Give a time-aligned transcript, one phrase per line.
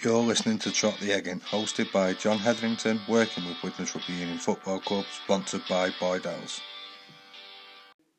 [0.00, 4.38] You're listening to Trot the Eggin, hosted by John Hetherington, working with Widnes Rugby Union
[4.38, 6.60] Football Club, sponsored by Boydell's.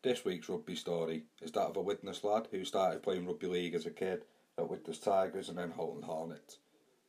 [0.02, 3.76] This week's rugby story is that of a Widnes lad who started playing rugby league
[3.76, 4.26] as a kid
[4.57, 6.57] at Widnes Tigers and then Halton Hornets.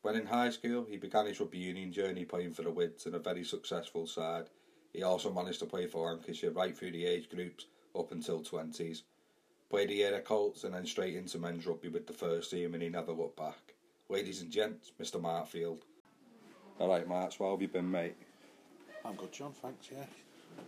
[0.02, 3.16] When in high school, he began his rugby union journey playing for the Wids in
[3.16, 4.50] a very successful side.
[4.93, 7.66] He also managed to play for Lancashire right through the age groups
[7.98, 9.02] up until 20s.
[9.68, 12.75] Played a year at Colts and then straight into men's rugby with the first team
[12.75, 13.75] and he never looked back.
[14.11, 15.22] Ladies and gents, Mr.
[15.22, 15.84] Martfield.
[16.80, 18.16] Alright, Mark, so how have you been, mate?
[19.04, 19.52] I'm good, John.
[19.62, 19.86] Thanks.
[19.93, 20.04] Yeah.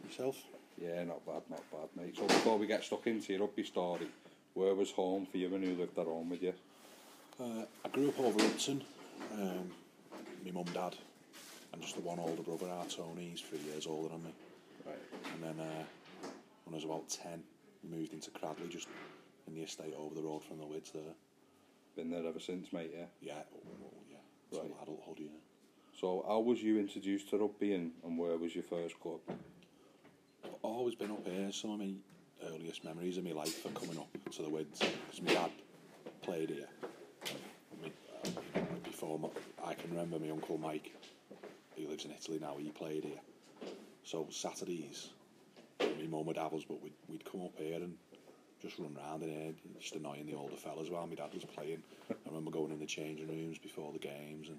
[0.09, 0.41] Yourself?
[0.81, 2.17] Yeah, not bad, not bad, mate.
[2.17, 4.07] So before we get stuck into your rugby story,
[4.55, 6.55] where was home for you when you lived at home with you?
[7.41, 8.85] Uh, I grew up over Hudson.
[9.33, 9.73] Um,
[10.45, 10.95] my mum, dad,
[11.73, 13.31] and just the one older brother, our Tony.
[13.31, 14.31] He's three years older than me.
[14.87, 14.97] Right.
[15.35, 15.85] And then uh,
[16.65, 17.43] when I was about ten,
[17.83, 18.87] we moved into Cradley, just
[19.49, 21.03] in the estate over the road from the Wids there.
[21.97, 23.05] Been there ever since, mate, yeah?
[23.21, 23.43] Yeah.
[23.55, 24.17] Oh, oh, yeah.
[24.51, 24.83] Till Right.
[24.83, 25.29] adulthood, yeah.
[26.01, 29.21] So how was you introduced to rugby and, and where was your first club?
[30.45, 31.53] I've always been up here.
[31.53, 31.93] Some of my
[32.45, 35.51] earliest memories of my life are coming up to the Wids because my dad
[36.23, 36.69] played here.
[37.83, 37.93] Me,
[38.25, 39.29] uh, you know, before my,
[39.65, 40.93] I can remember my uncle Mike,
[41.77, 42.57] who lives in Italy now.
[42.59, 43.21] He played here.
[44.05, 45.11] So Saturdays,
[45.99, 47.95] my mum would have us, but we'd, we'd come up here and
[48.63, 51.83] just run round in here, just annoying the older fellas while my dad was playing.
[52.11, 54.59] I remember going in the changing rooms before the games and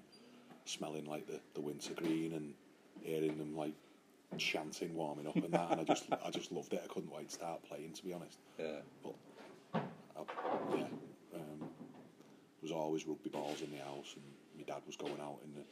[0.66, 2.54] smelling like the, the winter green and
[3.02, 3.72] hearing them like
[4.38, 5.70] chanting, warming up and that.
[5.72, 6.82] And I just I just loved it.
[6.84, 8.38] I couldn't wait to start playing, to be honest.
[8.58, 8.80] Yeah.
[9.02, 9.14] But
[9.74, 10.20] I,
[10.76, 10.84] yeah,
[11.34, 14.24] um, there was always rugby balls in the house, and
[14.56, 15.64] my dad was going out in the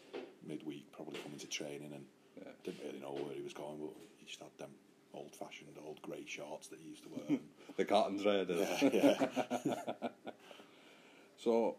[0.49, 2.05] midweek, probably coming to training, and
[2.37, 2.53] Yeah.
[2.65, 4.71] didn't really know where he was going, but he just had them
[5.15, 7.39] old-fashioned old grey shorts that he used to wear.
[7.77, 8.61] The Cartons Raiders.
[8.83, 8.91] Eh?
[8.93, 9.27] yeah,
[9.65, 10.09] yeah.
[11.39, 11.77] So,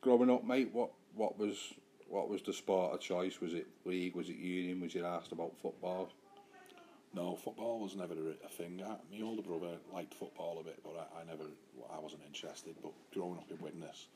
[0.00, 1.74] growing up, mate, what what was
[2.08, 3.40] what was the sport of choice?
[3.40, 4.14] Was it league?
[4.16, 4.80] Was it union?
[4.80, 6.10] Was you asked about football?
[7.14, 8.82] No, football was never a, a thing.
[8.84, 11.44] I, my older brother liked football a bit, but I, I never,
[11.94, 12.74] I wasn't interested.
[12.82, 14.08] But growing up in Widnes,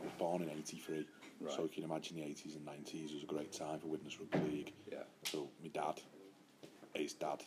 [0.00, 1.06] I was born in '83,
[1.40, 1.52] Right.
[1.54, 4.50] so you can imagine the '80s and '90s was a great time for Widnes Rugby
[4.50, 4.72] League.
[4.92, 4.98] Yeah.
[5.24, 6.00] So my dad,
[6.94, 7.42] his dad,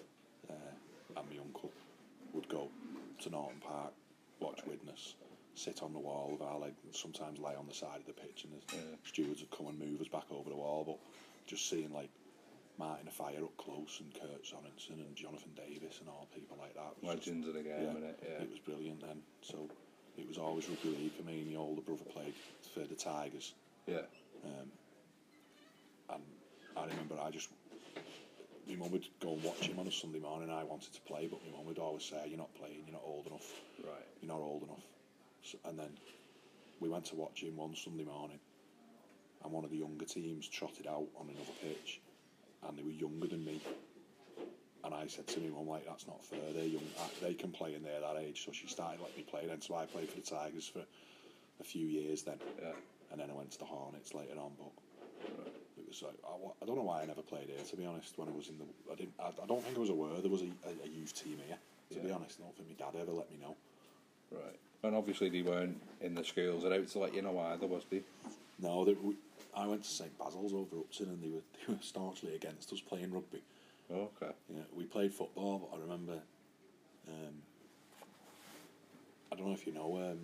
[1.19, 1.71] and my uncle
[2.33, 2.69] would go
[3.21, 3.93] to Naughton Park,
[4.39, 5.15] watch Widnes,
[5.55, 8.45] sit on the wall with our leg, sometimes lay on the side of the pitch,
[8.45, 8.95] and the Yeah.
[9.03, 10.83] stewards would come and move us back over the wall.
[10.85, 10.99] But
[11.47, 12.09] just seeing like
[12.77, 16.95] Martin Offiah up close and Kurt Sorensen and Jonathan Davies and all people like that.
[17.01, 18.15] was just- Legends of the game, innit?
[18.23, 18.43] Yeah.
[18.43, 19.21] It was brilliant then.
[19.41, 19.67] So
[20.17, 21.41] it was always rugby league for me.
[21.41, 22.33] And my older brother played
[22.73, 23.53] for the Tigers.
[23.85, 24.05] Yeah.
[24.45, 24.71] Um,
[26.09, 26.23] and
[26.77, 27.49] I remember I just,
[28.69, 30.49] my mum would go and watch him on a Sunday morning.
[30.49, 32.83] I wanted to play, but my mum would always say, "You're not playing.
[32.85, 33.53] You're not old enough.
[33.83, 34.07] Right.
[34.21, 34.83] You're not old enough."
[35.43, 35.97] So, and then
[36.79, 38.39] we went to watch him one Sunday morning,
[39.43, 41.99] and one of the younger teams trotted out on another pitch,
[42.67, 43.61] and they were younger than me.
[44.83, 46.53] And I said to my mum, like, that's not fair.
[46.53, 46.87] They're young.
[46.99, 48.45] uh, They can play in there that age.
[48.45, 49.59] So she started letting me play then.
[49.61, 50.79] So I played for the Tigers for
[51.59, 52.71] a few years then Yeah.
[53.11, 54.53] and then I went to the Hornets later on.
[54.57, 54.71] But
[55.89, 57.63] was like I, I don't know why I never played here.
[57.69, 59.13] To be honest, when I was in the, I didn't.
[59.19, 61.57] I, I don't think I was aware there was a, a, a youth team here.
[61.91, 63.55] To be honest, I don't think my dad ever let me know.
[64.31, 64.59] Right.
[64.83, 66.63] And obviously they weren't in the schools.
[66.63, 68.03] They're out to let you know either, was they?
[68.61, 69.15] No, they, we,
[69.57, 72.79] I went to St Basil's over Upton, and they were they were staunchly against us
[72.79, 73.41] playing rugby.
[73.91, 74.31] Okay.
[74.53, 76.19] Yeah, we played football, but I remember.
[77.07, 77.33] Um,
[79.31, 80.19] I don't know if you know um,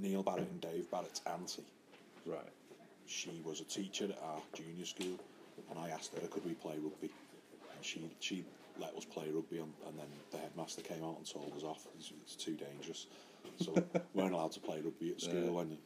[0.00, 1.64] Neil Barrett and Dave Barrett's auntie.
[2.28, 2.52] Right.
[3.06, 5.18] she was a teacher at our junior school,
[5.70, 7.10] and I asked her could we play rugby,
[7.74, 8.44] and she she
[8.78, 11.86] let us play rugby, and, and then the headmaster came out and told us off.
[11.98, 13.06] It's, it's too dangerous,
[13.60, 13.72] so
[14.14, 15.60] we weren't allowed to play rugby at school, Yeah.
[15.62, 15.78] and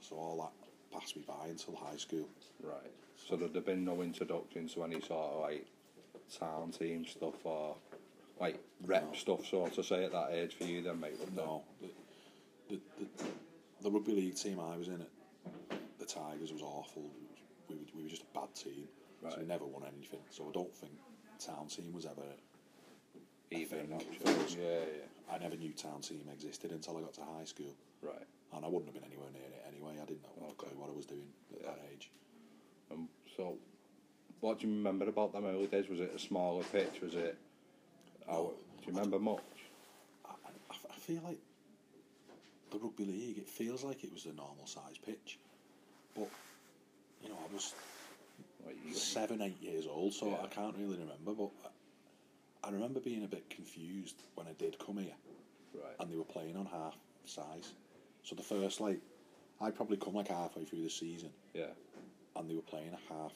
[0.00, 2.28] so all that passed me by until high school.
[2.62, 2.92] Right.
[3.28, 5.66] So there'd have been no introduction to any sort of like
[6.38, 7.74] town team stuff or
[8.40, 9.12] like rep No.
[9.14, 11.18] stuff, so to say, at that age for you then, mate?
[11.34, 11.88] No, the,
[12.70, 13.24] the, the,
[13.82, 15.08] the rugby league team I was in at
[16.08, 17.10] Tigers was awful.
[17.68, 18.88] We were, we were just a bad team,
[19.30, 20.20] so we never won anything.
[20.30, 20.92] So I don't think
[21.38, 22.24] town team was ever
[23.50, 24.58] Even an option.
[24.60, 25.34] Yeah, yeah.
[25.34, 28.26] I never knew town team existed until I got to high school, Right.
[28.54, 30.00] and I wouldn't have been anywhere near it anyway.
[30.02, 31.70] I didn't know a clue what I was doing at Yeah.
[31.72, 32.10] that age.
[32.90, 33.58] Um, so,
[34.40, 35.88] what do you remember about them early days?
[35.88, 37.00] Was it a smaller pitch?
[37.02, 37.36] Was it?
[38.26, 39.42] How, do you remember much?
[40.24, 41.38] I, I, I feel like
[42.70, 43.38] the rugby league.
[43.38, 45.38] It feels like it was a normal size pitch,
[46.18, 46.28] but
[47.22, 47.74] you know, I was
[48.92, 50.42] seven, eight years old, so Yeah.
[50.42, 51.32] I can't really remember.
[51.32, 51.50] But
[52.64, 55.14] I, I remember being a bit confused when I did come here,
[55.74, 55.94] right.
[56.00, 57.72] and they were playing on half size.
[58.22, 59.00] So the first like
[59.60, 61.72] I'd probably come like halfway through the season, Yeah.
[62.36, 63.32] and they were playing a half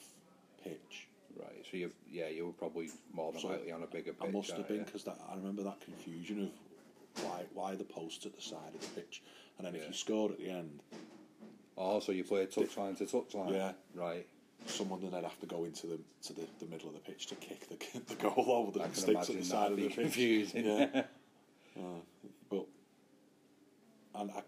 [0.63, 1.07] pitch.
[1.37, 1.65] Right.
[1.69, 4.29] So you yeah you were probably more than So likely on a bigger pitch.
[4.29, 8.35] I must have been because I remember that confusion of why why the posts at
[8.35, 9.23] the side of the pitch,
[9.57, 10.79] and then if you scored at the end,
[11.77, 13.51] Oh, so you played touchline to touchline.
[13.51, 13.71] Yeah.
[13.95, 14.27] Right.
[14.65, 17.27] someone then would have to go into the to the, the middle of the pitch
[17.27, 19.95] to kick the the goal over the sticks at the side of the pitch.
[19.95, 20.65] confusing.
[20.65, 21.03] Yeah.
[21.75, 21.97] Uh,
[22.51, 22.67] but
[24.13, 24.43] and I,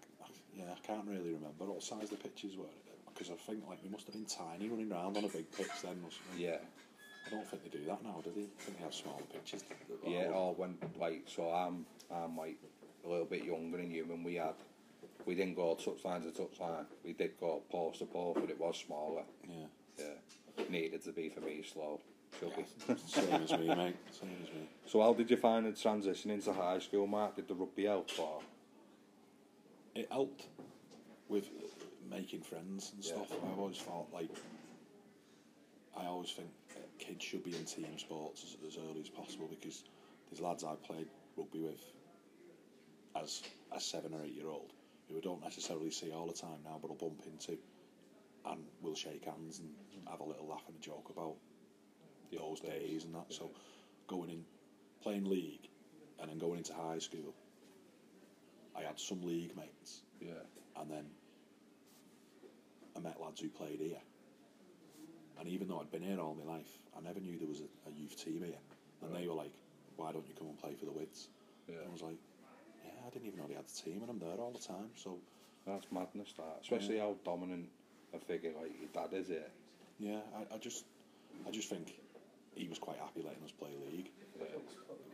[0.56, 2.66] yeah, I can't really remember what size the pitches were
[3.12, 5.72] because I think like we must have been tiny running around on a big pitch
[5.82, 5.98] then.
[6.04, 6.38] Or something.
[6.38, 6.58] yeah.
[7.26, 8.42] I don't think they do that now, do they?
[8.44, 9.64] I think they have smaller pitches.
[10.06, 12.58] Yeah, or when like so I'm I'm like
[13.04, 14.54] a little bit younger than you when we had
[15.26, 16.86] we didn't go touchline to touchline.
[17.04, 19.24] We did go post to post, but it was smaller.
[19.48, 19.66] yeah.
[19.98, 22.02] Yeah, needed to be for me slow.
[22.40, 22.66] Should be.
[23.08, 23.96] Same as me, mate.
[24.12, 24.68] Same as me.
[24.86, 27.38] so how did you find the transition into high school, Mark?
[27.38, 28.42] Did the rugby help or?
[29.96, 30.48] It helped
[31.30, 31.46] with
[32.12, 33.14] making friends and Yeah.
[33.14, 33.32] stuff.
[33.42, 34.30] I've always felt like
[35.98, 36.50] I always think
[37.00, 39.84] kids should be in team sports as, as early as possible because
[40.30, 41.08] these lads I played
[41.38, 41.80] rugby with
[43.16, 44.74] as a seven or eight year old
[45.10, 47.58] who I don't necessarily see all the time now, but I'll bump into
[48.46, 49.70] and we'll shake hands and
[50.08, 51.36] have a little laugh and a joke about
[52.32, 53.26] The those old days, and that.
[53.34, 53.52] So
[54.08, 54.46] going in,
[55.02, 55.68] playing league,
[56.20, 57.34] and then going into high school,
[58.78, 60.44] I had some league mates, Yeah.
[60.78, 61.06] and then
[62.96, 64.02] I met lads who played here.
[65.40, 67.90] And even though I'd been here all my life, I never knew there was a,
[67.90, 68.60] a youth team here.
[69.02, 69.52] And they were like,
[69.98, 71.30] "Why don't you come and play for the Wids?"
[71.68, 71.76] Yeah.
[71.80, 72.35] And I was like, "Yeah,
[73.06, 75.18] I didn't even know they had a team, and I'm there all the time." So
[75.66, 76.60] That's madness, that.
[76.62, 77.70] Especially how dominant
[78.14, 79.50] a figure like your dad is here.
[80.00, 80.86] yeah, I, I just,
[81.48, 81.94] I just think
[82.56, 84.10] he was quite happy letting us play league.
[84.40, 84.46] Yeah.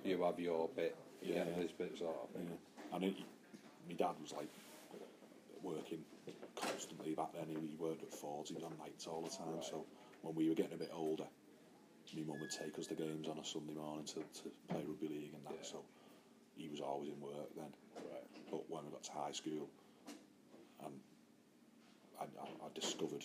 [0.03, 1.61] You have your bit, you Yeah, get yeah.
[1.63, 2.47] his bit sort of thing.
[2.49, 2.95] Yeah.
[2.95, 3.25] And he,
[3.87, 4.49] my dad was like
[5.63, 6.03] working
[6.55, 7.45] constantly back then.
[7.47, 8.49] He, he worked at Fords.
[8.49, 9.61] He was on nights all the time.
[9.61, 9.85] So
[10.21, 11.25] when we were getting a bit older,
[12.15, 15.07] my mum would take us to games on a Sunday morning to, to play rugby
[15.07, 15.53] league and that.
[15.63, 15.69] Yeah.
[15.71, 15.77] So
[16.61, 17.65] he was always in work then.
[17.95, 18.27] Right.
[18.49, 19.69] But when I got to high school,
[20.85, 20.93] and
[22.19, 23.23] I, I, I discovered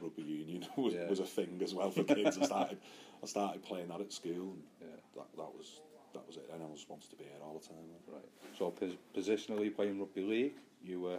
[0.00, 1.08] rugby union was, Yeah.
[1.08, 2.38] was a thing as well for kids.
[2.38, 2.78] I started
[3.22, 4.52] I started playing that at school.
[4.54, 4.86] And Yeah.
[5.16, 5.80] That that was
[6.14, 6.48] that was it.
[6.52, 7.76] And I was wanted to be here all the time.
[8.12, 8.28] Right.
[8.58, 11.18] So pos- positionally playing rugby league, you were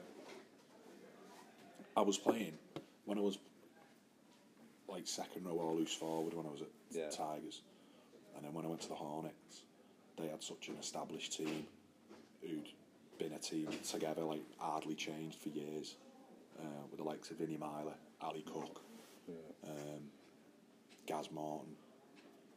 [1.97, 2.53] I was playing
[3.05, 3.37] when I was
[4.87, 7.09] like second row or loose forward when I was at Yeah.
[7.09, 7.61] Tigers,
[8.35, 9.63] and then when I went to the Hornets,
[10.17, 11.65] they had such an established team
[12.41, 12.69] who'd
[13.17, 15.95] been a team together like hardly changed for years,
[16.59, 18.81] uh, with the likes of Vinnie Myler, Ali Cook,
[19.27, 19.69] yeah.
[19.69, 20.01] um,
[21.05, 21.75] Gaz Morton,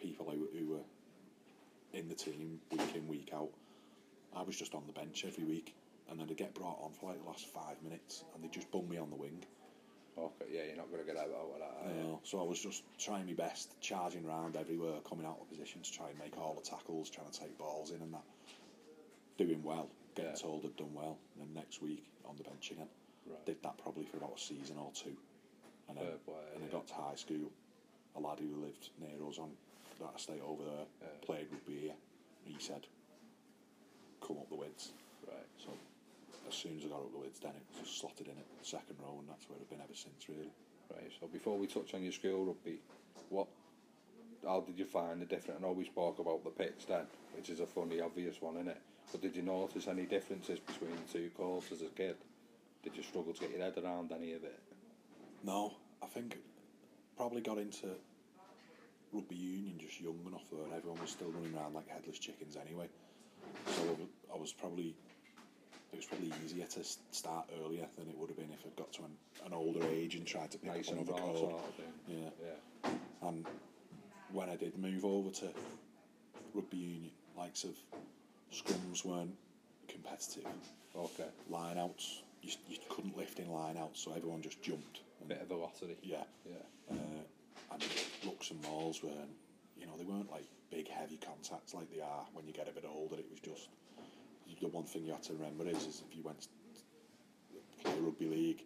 [0.01, 0.85] people who, who were
[1.93, 3.51] in the team week in week out.
[4.37, 5.75] I was just on the bench every week,
[6.11, 8.71] and then I'd get brought on for like the last five minutes, and they'd just
[8.71, 9.45] bung me on the wing.
[10.19, 11.89] Okay, yeah, you're not going to get out of that.
[11.89, 15.81] Uh, so I was just trying my best, charging around everywhere, coming out of position
[15.83, 18.25] to try and make all the tackles, trying to take balls in and that.
[19.39, 20.37] Doing well, getting Yeah.
[20.37, 21.19] told I'd done well.
[21.35, 22.89] And then next week on the bench again.
[23.27, 23.45] Right.
[23.47, 25.17] Did that probably for about a season or two.
[25.89, 26.73] And then Fair play, and I yeah.
[26.73, 27.53] got to high school.
[28.17, 29.53] A lad who lived near us on
[30.01, 31.09] that estate over there Yeah.
[31.23, 31.95] played rugby here.
[32.45, 32.87] He said,
[34.21, 34.93] "Come up the wids."
[35.27, 35.47] Right.
[35.59, 35.71] So
[36.49, 38.67] as soon as I got up the wids, then it was just slotted in at
[38.67, 40.51] second row, and that's where I've been ever since, really.
[40.91, 41.13] Right.
[41.21, 42.81] So before we touch on your school rugby,
[43.29, 43.47] what?
[44.45, 45.61] How did you find the different?
[45.61, 48.69] I know we spoke about the pitch then, which is a funny, obvious one, isn't
[48.69, 48.81] it?
[49.11, 52.17] But did you notice any differences between the two codes as a kid?
[52.83, 54.61] Did you struggle to get your head around any of it?
[55.45, 56.37] No, I think
[57.17, 57.89] probably got into
[59.13, 62.89] rugby union just young enough where everyone was still running around like headless chickens anyway.
[63.67, 63.97] So
[64.33, 64.95] I was probably
[65.93, 68.93] it was probably easier to start earlier than it would have been if I'd got
[68.95, 69.17] to an,
[69.47, 71.39] an older age and tried to pick Nice up another code.
[71.39, 71.61] sort of.
[72.09, 72.91] Yeah, Yeah.
[73.29, 73.47] and
[74.33, 75.49] when I did move over to
[76.55, 77.75] rugby union, likes of
[78.53, 79.35] scrums weren't
[79.89, 80.45] competitive.
[80.97, 81.29] Okay.
[81.49, 85.01] Line outs, you, you couldn't lift in line outs, so everyone just jumped.
[85.21, 85.97] And, Bit of velocity.
[86.03, 86.57] yeah, Yeah.
[86.91, 86.95] uh,
[87.73, 87.85] and
[88.25, 89.35] looks and mauls weren't,
[89.79, 92.73] you know, they weren't like big heavy contacts like they are when you get a
[92.73, 93.17] bit older.
[93.17, 93.69] It was just
[94.61, 96.49] the one thing you had to remember is, is if you went to
[97.83, 98.63] play rugby league,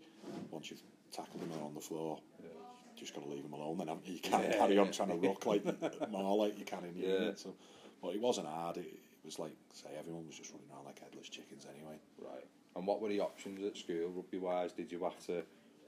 [0.51, 0.81] once you've
[1.13, 2.49] tackled them on the floor, Yeah.
[2.49, 3.79] you just got to leave them alone.
[3.79, 4.19] Then haven't you?
[4.21, 4.93] Can't Yeah, carry on yeah.
[4.93, 5.65] trying to rock like
[6.11, 7.09] more like you can in Yeah.
[7.15, 7.37] union.
[7.37, 7.55] So,
[8.03, 8.79] but it wasn't hard.
[8.79, 11.99] It, it was like say everyone was just running around like headless chickens anyway.
[12.19, 12.45] Right.
[12.75, 14.73] And what were the options at school, rugby wise?
[14.73, 15.43] Did you have to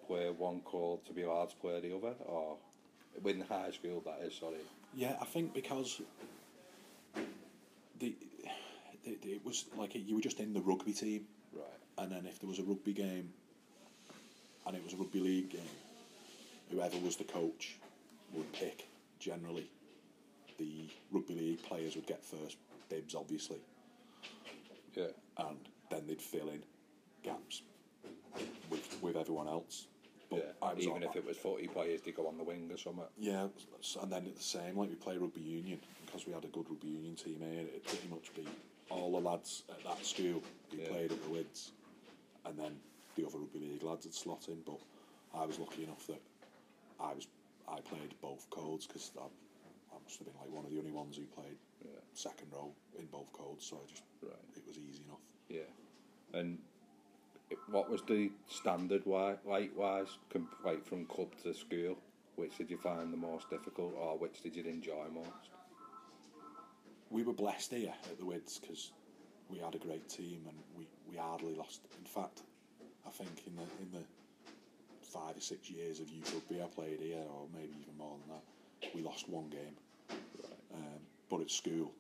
[0.06, 2.14] play one call to be allowed to play the other?
[2.26, 2.58] Or
[3.24, 4.56] in high school, that is, sorry.
[4.92, 6.02] Yeah, I think because
[9.04, 11.64] the it was like you were just in the rugby team, Right.
[11.98, 13.32] and then if there was a rugby game
[14.66, 15.76] and it was a rugby league game,
[16.70, 17.76] whoever was the coach
[18.32, 18.86] would pick
[19.18, 19.70] generally.
[20.58, 22.56] The rugby league players would get first
[22.88, 23.58] dibs, obviously,
[24.96, 25.08] Yeah.
[25.38, 25.58] and
[25.90, 26.62] then they'd fill in
[27.22, 27.62] gaps
[28.70, 29.86] with with everyone else.
[30.30, 30.74] But yeah.
[30.78, 33.04] Even if it was footy players, they go on the wing or something.
[33.18, 33.48] Yeah,
[34.00, 36.68] and then it's the same, like we play rugby union, because we had a good
[36.68, 38.46] rugby union team here, it'd pretty much be
[38.90, 40.88] all the lads at that school who Yeah.
[40.88, 41.72] played at the Wids,
[42.44, 42.80] and then
[43.16, 44.78] the other rugby league lads would slot in, but
[45.32, 46.20] I was lucky enough that
[47.00, 47.26] I was
[47.66, 50.90] I played both codes, because I, I must have been like one of the only
[50.92, 51.92] ones who played Yeah.
[52.12, 54.34] second row in both codes, so I just, Right.
[54.54, 55.22] it was easy enough.
[55.48, 56.38] Yeah.
[56.38, 56.58] And
[57.68, 60.18] what was the standard like wise,
[60.62, 61.96] like from club to school?
[62.36, 65.53] Which did you find the most difficult, or which did you enjoy most?
[67.10, 68.90] We were blessed here at the Wids because
[69.48, 71.80] we had a great team and we, we hardly lost.
[71.98, 72.42] In fact,
[73.06, 74.04] I think in the in the
[75.02, 78.36] five or six years of youth rugby I played here, or maybe even more than
[78.36, 79.76] that, we lost one game.
[80.74, 81.92] Um, but at school,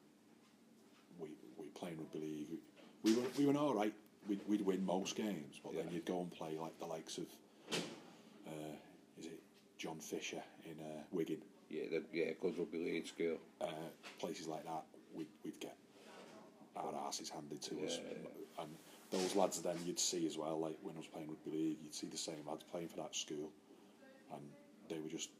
[1.20, 2.58] we we playing rugby league.
[3.02, 3.92] We were we were all right.
[4.26, 7.26] We'd, we'd win most games, but then you'd go and play like the likes of,
[7.70, 8.72] uh,
[9.18, 9.38] is it
[9.76, 13.36] John Fisher in uh, Wigan, Yeah, the, yeah, good rugby league school.
[13.60, 13.66] uh,
[14.18, 14.82] places like that,
[15.16, 15.76] we'd, we'd get
[16.76, 18.00] our asses handed to us.
[18.02, 18.70] Yeah, And
[19.10, 21.94] those lads then you'd see as well, like when I was playing rugby league, you'd
[21.94, 23.50] see the same lads playing for that school.
[24.32, 24.42] And
[24.88, 25.30] they were just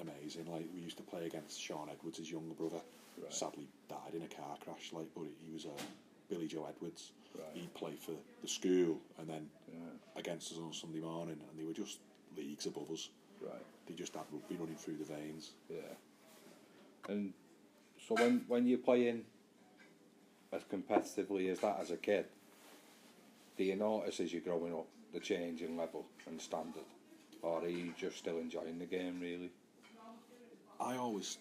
[0.00, 0.46] amazing.
[0.50, 2.80] Like we used to play against Shaun Edwards, his younger brother.
[3.20, 3.32] Right.
[3.32, 5.82] Sadly died in a car crash, like, but he was uh,
[6.30, 7.12] Billy Joe Edwards.
[7.36, 7.44] Right.
[7.54, 9.78] He'd play for the school and then Yeah.
[10.16, 11.98] against us on Sunday morning, and they were just
[12.36, 13.10] leagues above us.
[13.40, 13.52] Right.
[13.86, 15.50] They just had rugby running through the veins.
[15.68, 15.94] Yeah.
[17.08, 17.32] And
[18.06, 19.24] so when when you're playing
[20.52, 22.26] as competitively as that as a kid,
[23.56, 26.84] do you notice as you're growing up the change in level and standard,
[27.42, 29.50] or are you just still enjoying the game really?
[30.80, 31.38] I always,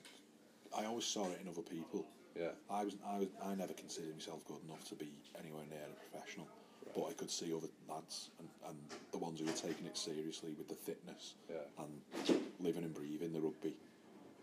[0.77, 2.06] I always saw it in other people.
[2.39, 2.50] Yeah.
[2.70, 6.10] I was, I was, I never considered myself good enough to be anywhere near a
[6.12, 6.48] professional,
[6.96, 8.77] but I could see other lads and, and
[9.12, 11.56] the ones who were taking it seriously with the fitness Yeah.
[11.80, 13.74] and living and breathing the rugby,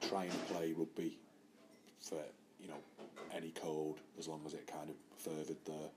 [0.08, 1.16] trying to play rugby
[2.00, 2.18] for
[2.60, 2.78] you know
[3.34, 5.88] any code as long as it kind of furthered their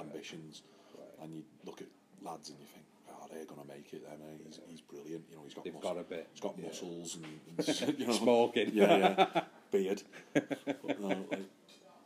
[0.00, 0.62] ambitions.
[0.96, 1.24] Right.
[1.24, 1.88] And you look at
[2.22, 4.02] lads and you think, oh, they're gonna make it.
[4.04, 4.42] Then eh?
[4.46, 5.24] he's, he's brilliant.
[5.30, 6.66] You know, he's got They've muscle- got a bit, He's got yeah.
[6.66, 8.70] muscles and, and you know, Smoking.
[8.72, 8.96] yeah,
[9.34, 9.40] yeah,
[9.70, 10.02] beard.
[10.32, 11.40] But no, like,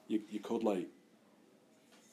[0.08, 0.88] you you could like,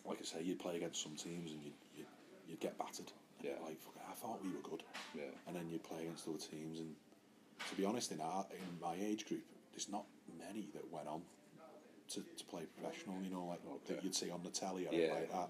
[0.06, 2.06] like I say, you'd play against some teams and you'd you'd,
[2.50, 3.12] you'd get battered.
[3.44, 3.52] Yeah.
[3.64, 4.84] Like "Fuck, I thought we were good,
[5.16, 5.24] Yeah.
[5.48, 6.80] and then you'd play against other teams.
[6.80, 6.96] And
[7.70, 9.42] to be honest, in our in my age group,
[9.78, 10.06] there's not
[10.42, 11.22] many that went on
[12.10, 13.22] to, to play professional.
[13.22, 13.94] You know, like Okay.
[13.94, 15.14] that you'd see on the telly or Yeah.
[15.14, 15.50] like that.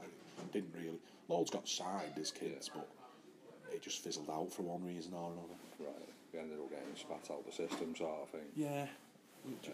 [0.52, 1.00] Didn't really.
[1.30, 2.88] Loads got signed as kids, but
[3.74, 5.56] it just fizzled out for one reason or another.
[5.80, 6.10] Right.
[6.34, 8.48] We ended up getting spat out the system sort of thing.
[8.56, 8.88] Yeah,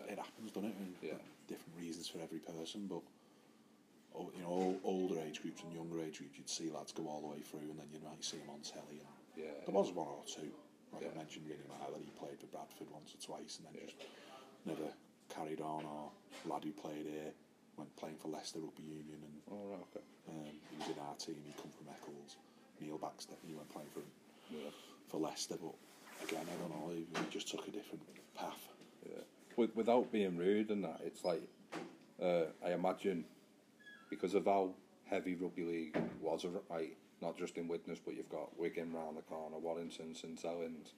[0.07, 0.75] it happens, doesn't it?
[0.77, 1.17] And Yeah.
[1.48, 3.01] Different reasons for every person, but
[4.15, 7.22] oh, you know, older age groups and younger age groups, you'd see lads go all
[7.22, 9.01] the way through, and then you might see them on telly.
[9.01, 9.51] And Yeah.
[9.65, 10.53] there was one or two,
[10.93, 11.10] like Yeah.
[11.12, 13.98] I mentioned, Vinny Myler, he played for Bradford once or twice, and then just
[14.65, 14.89] never
[15.34, 15.86] carried on.
[15.86, 16.12] Or
[16.46, 17.32] lad who played here
[17.77, 20.05] went playing for Leicester Rugby Union, and Oh, right, okay.
[20.29, 21.36] um, he was in our team.
[21.46, 22.38] He come from Eccles.
[22.79, 24.01] Neil Baxter, he went playing for
[24.53, 24.70] Yeah.
[25.08, 25.74] for Leicester, but
[26.27, 26.93] again, I don't know.
[26.93, 28.01] He, just took a different
[28.36, 28.67] path.
[29.08, 29.22] Yeah.
[29.55, 31.41] With, without being rude and that, it's like,
[32.22, 33.25] uh, I imagine,
[34.10, 34.74] because of how
[35.05, 39.22] heavy rugby league was, like, not just in Widnes, but you've got Wigan round the
[39.24, 40.93] corner, Warrington, St Helens.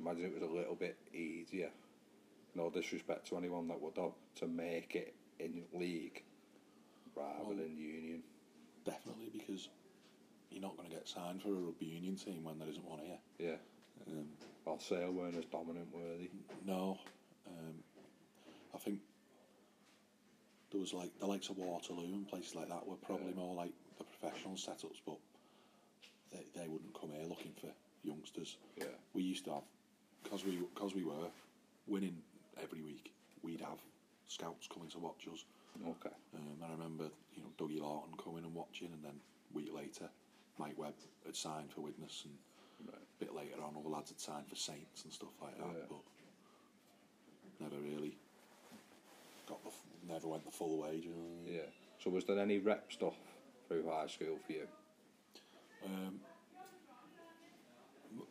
[0.00, 1.70] Imagine it was a little bit easier.
[2.58, 6.24] No disrespect to anyone that would have to make it in league
[7.14, 8.22] rather Well- than union.
[8.84, 9.68] Definitely, because
[10.50, 12.98] you're not going to get signed for a rugby union team when there isn't one
[13.00, 13.20] here.
[13.38, 13.58] Yeah.
[14.08, 14.28] Um,
[14.64, 16.30] Well, Sale weren't as dominant, were they?
[16.64, 16.98] no,
[17.46, 17.84] um,
[18.74, 19.00] I think
[20.70, 23.36] there was like the likes of Waterloo and places like that were probably Yeah.
[23.36, 25.18] more like the professional setups, but
[26.32, 27.72] they, they wouldn't come here looking for
[28.02, 28.56] youngsters.
[28.76, 28.86] Yeah.
[29.12, 29.64] We used to have
[30.24, 31.30] because we because we were
[31.86, 32.22] winning
[32.62, 33.12] every week.
[33.42, 33.78] We'd have
[34.26, 35.44] scouts coming to watch us.
[35.86, 36.14] Okay.
[36.34, 39.14] Um, I remember, you know, Dougie Laughton coming and watching, and then
[39.52, 40.08] a week later,
[40.58, 42.34] Mike Webb had signed for Widnes, and
[42.86, 42.96] Right.
[42.96, 45.86] a bit later on, other lads had signed for Saints and stuff like that, Yeah.
[45.88, 46.02] but
[47.60, 48.16] never really
[49.46, 49.70] got the,
[50.06, 50.96] never went the full way.
[50.96, 51.54] You know I mean?
[51.54, 51.70] Yeah.
[52.02, 53.14] So was there any rep stuff
[53.66, 54.68] through high school for you?
[55.84, 56.20] Um,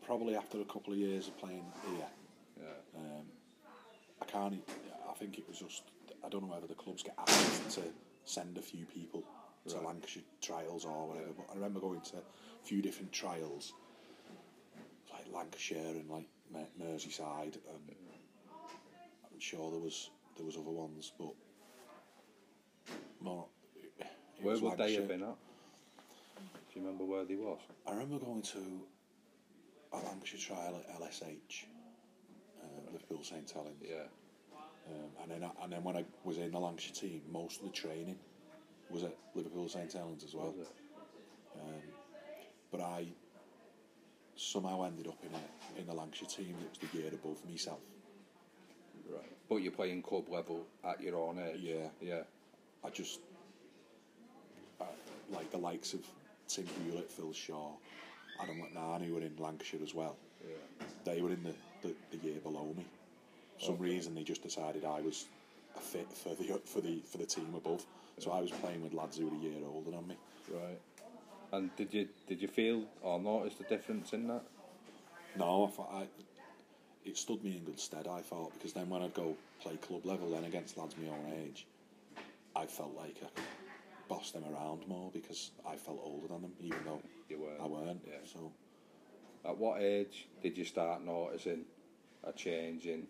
[0.05, 2.07] probably after a couple of years of playing here,
[2.62, 3.00] Yeah.
[3.00, 3.31] um,
[4.21, 4.62] I can't.
[5.09, 5.83] I think it was just.
[6.24, 7.81] I don't know whether the clubs get asked to
[8.25, 9.24] send a few people
[9.67, 11.29] to Lancashire trials or whatever.
[11.38, 13.74] But I remember going to a few different trials,
[15.13, 17.89] like Lancashire and like Mer- Merseyside, and
[19.31, 21.33] I'm sure there was there was other ones, but
[23.21, 23.45] more.
[24.41, 25.36] Where was would they have been at?
[26.74, 27.59] Do you remember where they was?
[27.88, 28.59] I remember going to
[29.93, 31.65] a Lancashire trial at LSH,
[32.98, 33.77] Liverpool St Helens.
[33.82, 33.96] Yeah.
[34.89, 37.68] Um, and then I, and then when I was in the Lancashire team, most of
[37.68, 38.18] the training
[38.89, 40.54] was at Liverpool St Helens as well.
[40.60, 40.68] It?
[42.72, 43.08] But I
[44.36, 47.80] somehow ended up in a in the Lancashire team that was the year above myself.
[49.10, 49.32] Right.
[49.50, 51.60] But you're playing club level at your own age.
[51.62, 51.88] Yeah.
[52.01, 52.22] Yeah.
[52.84, 53.20] I just
[54.80, 54.86] uh,
[55.32, 56.01] like the likes of
[56.48, 57.72] Tim Hewlett, Phil Shaw,
[58.42, 60.16] Adam McMahon, who were in Lancashire as well.
[60.48, 60.86] Yeah.
[61.04, 61.54] They were in the,
[61.88, 62.86] the, the year below me.
[63.60, 63.86] For some Okay.
[63.86, 65.25] reason they just decided I was
[65.75, 67.86] a fit for the for the for the team above.
[68.20, 70.15] So I was playing with lads who were a year older than me.
[70.51, 70.79] Right.
[71.51, 74.44] And did you did you feel or notice the difference in that?
[75.38, 76.08] No, I thought I,
[77.06, 78.08] it stood me in good stead.
[78.08, 81.32] I thought because then when I'd go play club level, then against lads my own
[81.46, 81.65] age,
[82.56, 83.46] I felt like I could
[84.10, 87.62] boss them around more because I felt older than them, even though You weren't.
[87.62, 88.01] I weren't.
[88.08, 88.13] Yeah.
[88.25, 88.51] So
[89.46, 91.65] At what age did you start noticing
[92.27, 93.07] a change in,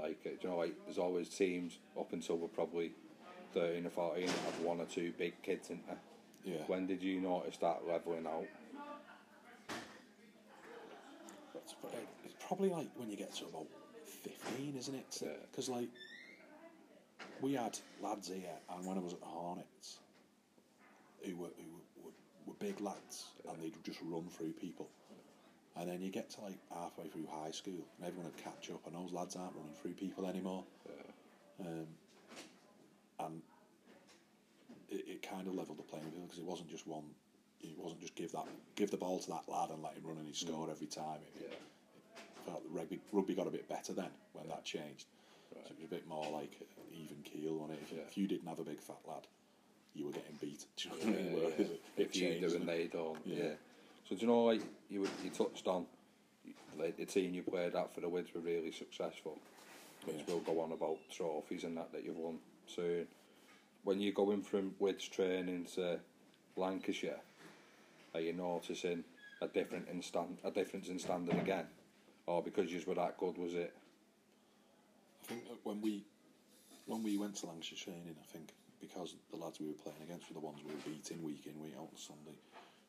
[0.00, 2.92] like, you know, like, there's always teams up until we're probably
[3.54, 5.98] 13 or 14 that have one or two big kids in there.
[6.44, 8.46] yeah, When did you notice that levelling out?
[11.54, 11.74] it's,
[12.46, 13.66] probably like when you get to about
[14.06, 15.18] fifteen, isn't it?
[15.22, 15.28] Yeah.
[15.50, 15.88] Because like
[17.42, 19.98] we had lads here, and when I was at the Hornets,
[21.24, 22.10] who were who were,
[22.46, 24.88] were big lads, and they'd just run through people.
[25.78, 28.84] And then you get to like halfway through high school, and everyone would catch up,
[28.86, 30.64] and those lads aren't running through people anymore.
[31.60, 31.86] Um,
[33.20, 33.42] and
[34.88, 37.04] it, it kind of levelled the playing field because it wasn't just one.
[37.60, 40.16] It wasn't just give that give the ball to that lad and let him run
[40.18, 41.18] and he'd score every time.
[41.36, 41.56] It, Yeah.
[42.16, 45.06] I felt that rugby rugby got a bit better then when that changed.
[45.52, 46.52] So it was a bit more like
[46.92, 47.78] even keel on it.
[47.82, 48.02] If, Yeah.
[48.08, 49.26] if you didn't have a big fat lad,
[49.94, 50.64] you were getting beat.
[50.76, 51.32] Do you know Yeah, what I mean?
[51.58, 51.64] Yeah.
[51.66, 52.66] it- If it you do and didn't it?
[52.66, 53.54] they don't, yeah.
[54.08, 55.84] So do you know, like you you touched on,
[56.78, 59.38] like the team you played at for the Wids were really successful,
[60.06, 60.34] which Yeah.
[60.34, 63.06] will go on about trophies and that that you've won soon.
[63.84, 66.00] When you're going from Wids training to
[66.56, 67.20] Lancashire,
[68.14, 69.04] are you noticing
[69.42, 71.66] a different in stand, a difference in standard again,
[72.26, 73.74] or because you were that good, was it?
[75.22, 76.06] I think when we
[76.86, 80.28] when we went to Lancashire training, I think because the lads we were playing against
[80.28, 82.38] were the ones we were beating week in week out on Sunday,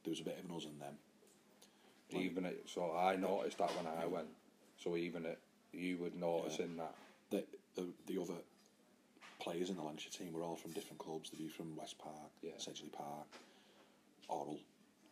[0.04, 0.96] there was a bit of an us and them.
[2.12, 4.28] Like- even it, so I noticed that when I went.
[4.84, 5.40] So even it,
[5.74, 6.96] you would notice in that.
[7.30, 7.44] The,
[7.76, 8.34] the the other
[9.40, 11.30] players in the Lancashire team were all from different clubs.
[11.30, 12.54] They'd be from West Park, Yeah.
[12.58, 13.28] Sedgley Park.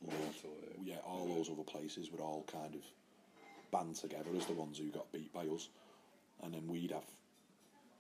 [0.02, 0.52] Walsall,
[0.84, 0.94] yeah.
[0.96, 2.82] yeah, all those other places were all kind of
[3.72, 5.70] band together as the ones who got beat by us,
[6.44, 7.04] and then we'd have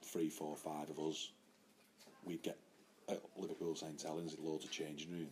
[0.03, 1.31] three, four, five of us.
[2.23, 2.57] We'd get
[3.09, 5.31] at Liverpool St Helens in loads of changing rooms.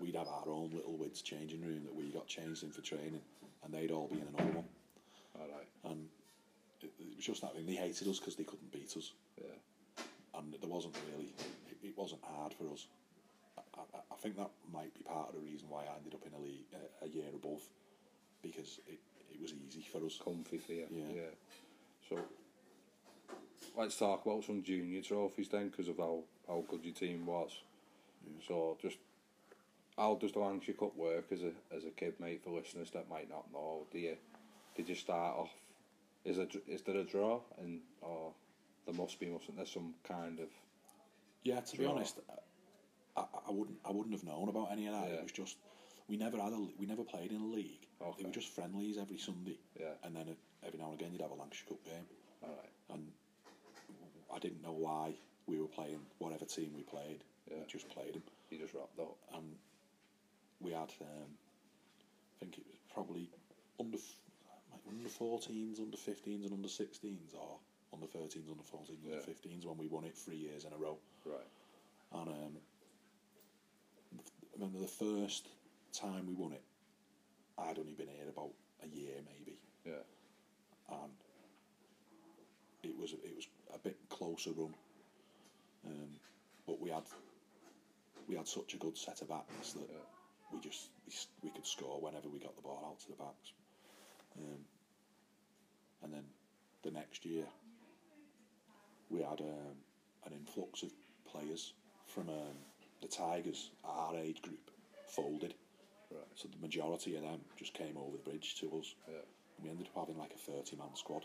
[0.00, 3.20] We'd have our own little Wids changing room that we got changed in for training,
[3.64, 4.64] and they'd all be in another one.
[5.38, 5.68] All right.
[5.92, 6.08] And
[6.82, 7.66] it, it was just that thing.
[7.66, 9.46] They hated us because they couldn't beat us Yeah.
[10.38, 11.32] and there wasn't really
[11.70, 12.86] it, it wasn't hard for us.
[13.58, 16.26] I, I, I think that might be part of the reason why I ended up
[16.26, 17.62] in a league a, a year above
[18.42, 18.98] because it,
[19.32, 20.18] it was easy for us.
[20.22, 20.86] comfy for you.
[20.90, 21.32] Yeah.
[22.08, 22.18] So
[23.76, 27.50] let's talk about some junior trophies then, because of how, how good your team was.
[28.46, 28.96] So just
[29.96, 32.42] how does the Lancashire Cup work as a as a kid, mate?
[32.44, 34.16] For listeners that might not know, do you
[34.76, 35.50] did you start off?
[36.24, 38.32] Is a is there a draw and or
[38.86, 40.48] there must be mustn't there some kind of
[41.42, 42.18] Yeah, to be honest,
[43.16, 45.08] I, I, I wouldn't I wouldn't have known about any of that.
[45.08, 45.16] Yeah.
[45.16, 45.56] It was just
[46.08, 47.86] we never had a we never played in a league.
[48.02, 48.22] Okay.
[48.22, 49.58] They were just friendlies every Sunday.
[49.78, 49.94] Yeah.
[50.02, 50.34] And then
[50.66, 52.06] every now and again you'd have a Lancashire Cup game,
[52.42, 52.70] all right?
[52.94, 53.06] and
[54.34, 55.14] I didn't know why
[55.46, 57.22] we were playing whatever team we played.
[57.48, 57.58] Yeah.
[57.60, 58.22] We just played them.
[58.50, 59.16] You just wrapped up.
[59.34, 59.44] and
[60.64, 63.28] we had um, I think it was probably
[63.78, 63.98] under
[64.72, 67.58] like under 14s, under 15s, and under 16s, or
[67.92, 69.12] under 13s, under 14s, Yeah.
[69.16, 70.98] under 15s when we won it three years in a row.
[71.24, 71.46] Right.
[72.12, 72.56] And um,
[74.16, 74.20] I
[74.56, 75.48] remember the first
[75.92, 76.62] time we won it,
[77.58, 78.50] I'd only been here about
[78.82, 80.02] a year maybe, Yeah.
[80.90, 81.12] and
[82.82, 84.74] it was it was a bit closer run.
[85.86, 86.08] Um,
[86.66, 87.04] but we had
[88.28, 89.98] we had such a good set of backs that Yeah.
[90.52, 93.52] We just we, we could score whenever we got the ball out to the backs.
[94.36, 94.60] Um,
[96.02, 96.24] and then
[96.82, 97.44] the next year
[99.10, 99.76] we had um,
[100.26, 100.90] an influx of
[101.30, 101.72] players
[102.06, 102.56] from um,
[103.00, 104.70] the Tigers, our age group,
[105.08, 105.54] folded
[106.14, 106.26] Right.
[106.34, 108.94] So the majority of them just came over the bridge to us.
[109.08, 109.26] Yeah.
[109.62, 111.24] We ended up having like a 30 man squad.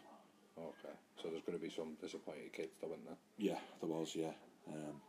[0.58, 0.95] Okay.
[1.21, 3.17] So there's going to be some disappointed kids, though, isn't there?
[3.38, 4.34] Yeah, there was, yeah.
[4.67, 4.99] Um,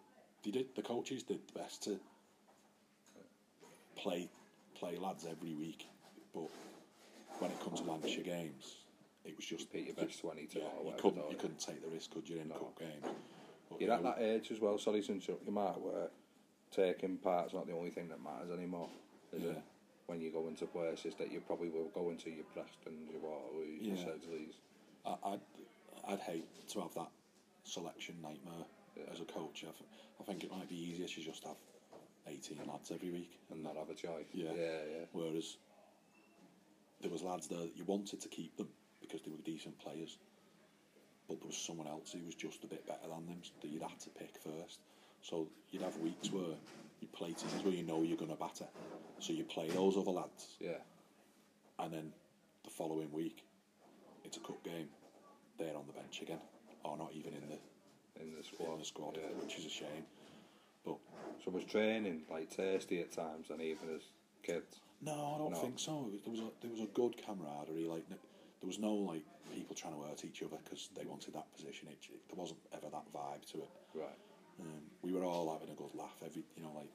[0.44, 1.98] they did, the coaches did the best to
[4.00, 4.28] play
[4.78, 5.86] play lads every week,
[6.34, 6.48] but
[7.38, 8.76] when it comes to Lancashire games,
[9.24, 12.28] it was just your best 22 Yeah, you couldn't you couldn't take the risk, could
[12.28, 12.54] you, in No.
[12.54, 13.04] cup games?
[13.68, 16.08] But, You're you at that age as well, sorry to interrupt you, Mark, where
[16.70, 18.88] taking part's not the only thing that matters anymore.
[19.32, 19.50] Is Yeah.
[19.50, 19.62] it?
[20.06, 23.80] When you go into places that you probably will go into your Prestons, your Waterloos,
[23.80, 24.04] your Yeah.
[24.04, 24.54] Sedgleys.
[25.04, 25.40] I, I'd
[26.08, 27.10] I'd hate to have that
[27.64, 28.64] selection nightmare
[28.96, 29.04] Yeah.
[29.12, 29.62] as a coach.
[29.62, 31.56] I, th- I think it might be easier to just have
[32.30, 33.38] 18 lads every week.
[33.50, 34.26] and not have a choice.
[34.32, 34.50] Yeah.
[34.56, 35.04] yeah, yeah.
[35.12, 35.56] Whereas
[37.00, 38.68] there was lads there that you wanted to keep them
[39.00, 40.18] because they were decent players,
[41.28, 43.82] but there was someone else who was just a bit better than them that you'd
[43.82, 44.80] had to pick first.
[45.22, 46.54] So you'd have weeks where
[47.00, 48.66] you play teams where you know you're going to batter,
[49.18, 50.80] so you play those other lads, Yeah,
[51.78, 52.12] and then
[52.64, 53.42] the following week
[54.24, 54.88] it's a cup game.
[55.58, 56.40] They're on the bench again,
[56.84, 58.72] or not even in the in the squad.
[58.74, 59.28] in the squad, Yeah.
[59.42, 60.04] which is a shame.
[60.84, 60.96] But
[61.44, 64.02] So was training like tasty at times, and even as
[64.42, 64.80] kids.
[65.02, 65.56] No, I don't No.
[65.58, 66.10] think so.
[66.24, 67.86] There was a there was a good camaraderie.
[67.86, 71.50] Like there was no like people trying to hurt each other because they wanted that
[71.54, 71.88] position.
[71.88, 73.70] It, it- there wasn't ever that vibe to it.
[73.94, 74.18] Right.
[74.60, 76.16] Um, we were all having a good laugh.
[76.24, 76.92] Every you know like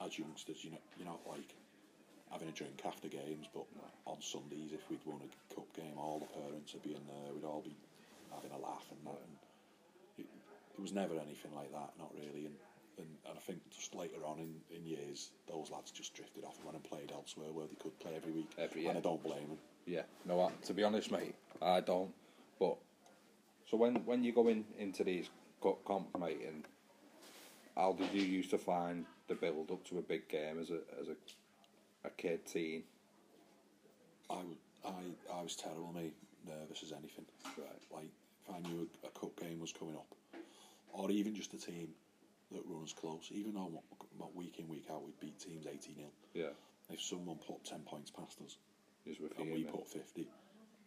[0.00, 1.54] as youngsters, you know you're not like
[2.30, 3.64] having a drink after games, but
[4.06, 7.32] on Sundays if we'd won a cup game, all the parents would be in there.
[7.32, 7.76] We'd all be
[8.34, 9.20] having a laugh and that.
[9.22, 9.36] And
[10.18, 10.26] it,
[10.76, 11.92] it was never anything like that.
[11.98, 12.46] Not really.
[12.46, 12.56] And
[12.98, 16.56] and, and I think just later on in, in years, those lads just drifted off
[16.56, 18.50] and went and played elsewhere where they could play every week.
[18.58, 18.98] Every- And.
[18.98, 19.58] I don't blame them.
[19.86, 20.02] Yeah.
[20.24, 22.12] No, I, to be honest, mate, I don't.
[22.58, 22.76] But
[23.70, 25.28] so when when you go in into these
[25.62, 26.64] cup comp, mate, and
[27.76, 30.78] how did you used to find the build up to a big game as a
[31.00, 31.16] as a
[32.06, 32.84] a kid teen?
[34.30, 36.14] I was terrible, mate.
[36.46, 37.26] Nervous as anything.
[37.58, 37.68] Right.
[37.92, 38.08] Like,
[38.46, 40.14] if I knew a, a cup game was coming up,
[40.92, 41.88] or even just a team
[42.54, 43.82] that runs close, even though
[44.34, 46.46] week in, week out we beat teams 80 0, Yeah.
[46.90, 48.56] if someone put 10 points past us
[49.06, 50.28] and we put 50,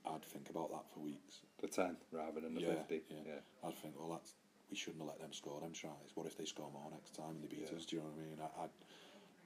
[0.05, 1.41] I'd think about that for weeks.
[1.61, 3.01] the ten rather than the yeah, fifty.
[3.09, 3.17] Yeah.
[3.35, 3.67] Yeah.
[3.67, 4.33] I'd think, well, that's
[4.69, 6.11] we shouldn't have let them score them tries.
[6.15, 7.77] What if they score more next time and they beat Yeah.
[7.77, 7.85] us?
[7.85, 8.39] Do you know what I mean?
[8.41, 8.69] I, I'd,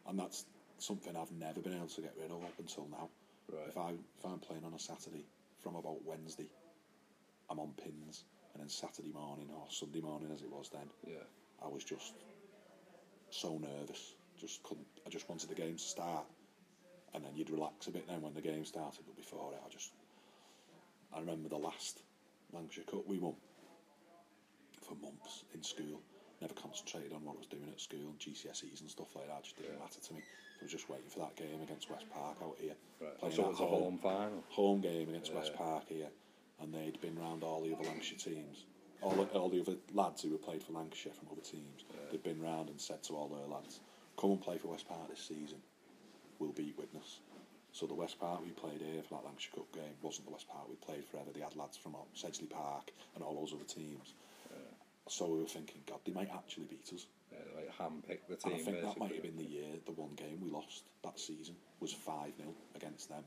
[0.10, 0.46] and that's
[0.78, 3.10] something I've never been able to get rid of up until now.
[3.52, 3.68] Right.
[3.68, 5.26] If I if I'm playing on a Saturday
[5.62, 6.50] from about Wednesday,
[7.50, 11.26] I'm on pins, and then Saturday morning or Sunday morning as it was then, Yeah.
[11.64, 12.14] I was just
[13.30, 14.14] so nervous.
[14.40, 14.88] Just couldn't.
[15.06, 16.26] I just wanted the game to start,
[17.14, 19.02] and then you'd relax a bit then when the game started.
[19.06, 19.92] But before it, I just.
[21.14, 22.00] I remember the last
[22.54, 23.36] Lancashire Cup we won
[24.82, 26.02] for months in school.
[26.40, 29.44] Never concentrated on what I was doing at school, GCSEs and stuff like that.
[29.44, 29.80] Just didn't Yeah.
[29.84, 30.22] matter to me.
[30.60, 32.76] I was just waiting for that game against West Park out here.
[33.00, 33.18] Right.
[33.20, 34.44] playing So it was a home final.
[34.50, 36.10] home game against West Park here,
[36.60, 38.66] and they'd been round all the other Lancashire teams.
[39.02, 42.24] All the, all the other lads who had played for Lancashire from other teams, they'd
[42.24, 43.80] been round and said to all their lads,
[44.20, 45.58] "Come and play for West Park this season.
[46.40, 47.20] We'll beat Widnes."
[47.74, 50.48] So the West Park we played here for that Lancashire Cup game wasn't the West
[50.50, 51.32] Park we played forever.
[51.34, 54.14] They had lads from Sedgley Park and all those other teams.
[55.08, 57.06] So we were thinking, God, they might actually beat us.
[57.32, 58.54] Yeah, like handpick the And team.
[58.54, 61.56] I think that might have been the year, the one game we lost that season
[61.80, 63.24] was 5 0 against them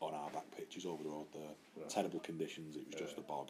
[0.00, 1.54] on our back pitches over the road there.
[1.76, 1.88] Right.
[1.88, 3.48] Terrible conditions, it was just a bog.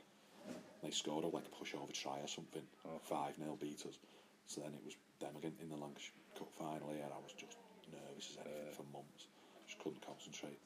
[0.82, 2.62] They scored a, like a pushover try or something.
[2.84, 2.98] Okay.
[3.02, 3.98] 5 0 beat us.
[4.46, 7.04] So then it was them again in the Lancashire Cup final here.
[7.04, 7.56] I was just
[7.90, 8.76] nervous as anything Yeah.
[8.76, 9.26] for months.
[9.66, 10.58] Just couldn't concentrate.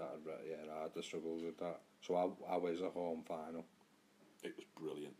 [0.00, 1.80] I'd, yeah, I had the struggles with that.
[2.00, 3.64] So how, was a home final?
[4.42, 5.14] It was brilliant.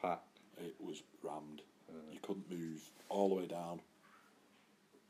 [0.00, 0.40] Packed.
[0.58, 1.62] It was rammed.
[2.10, 3.80] You couldn't move all the way down.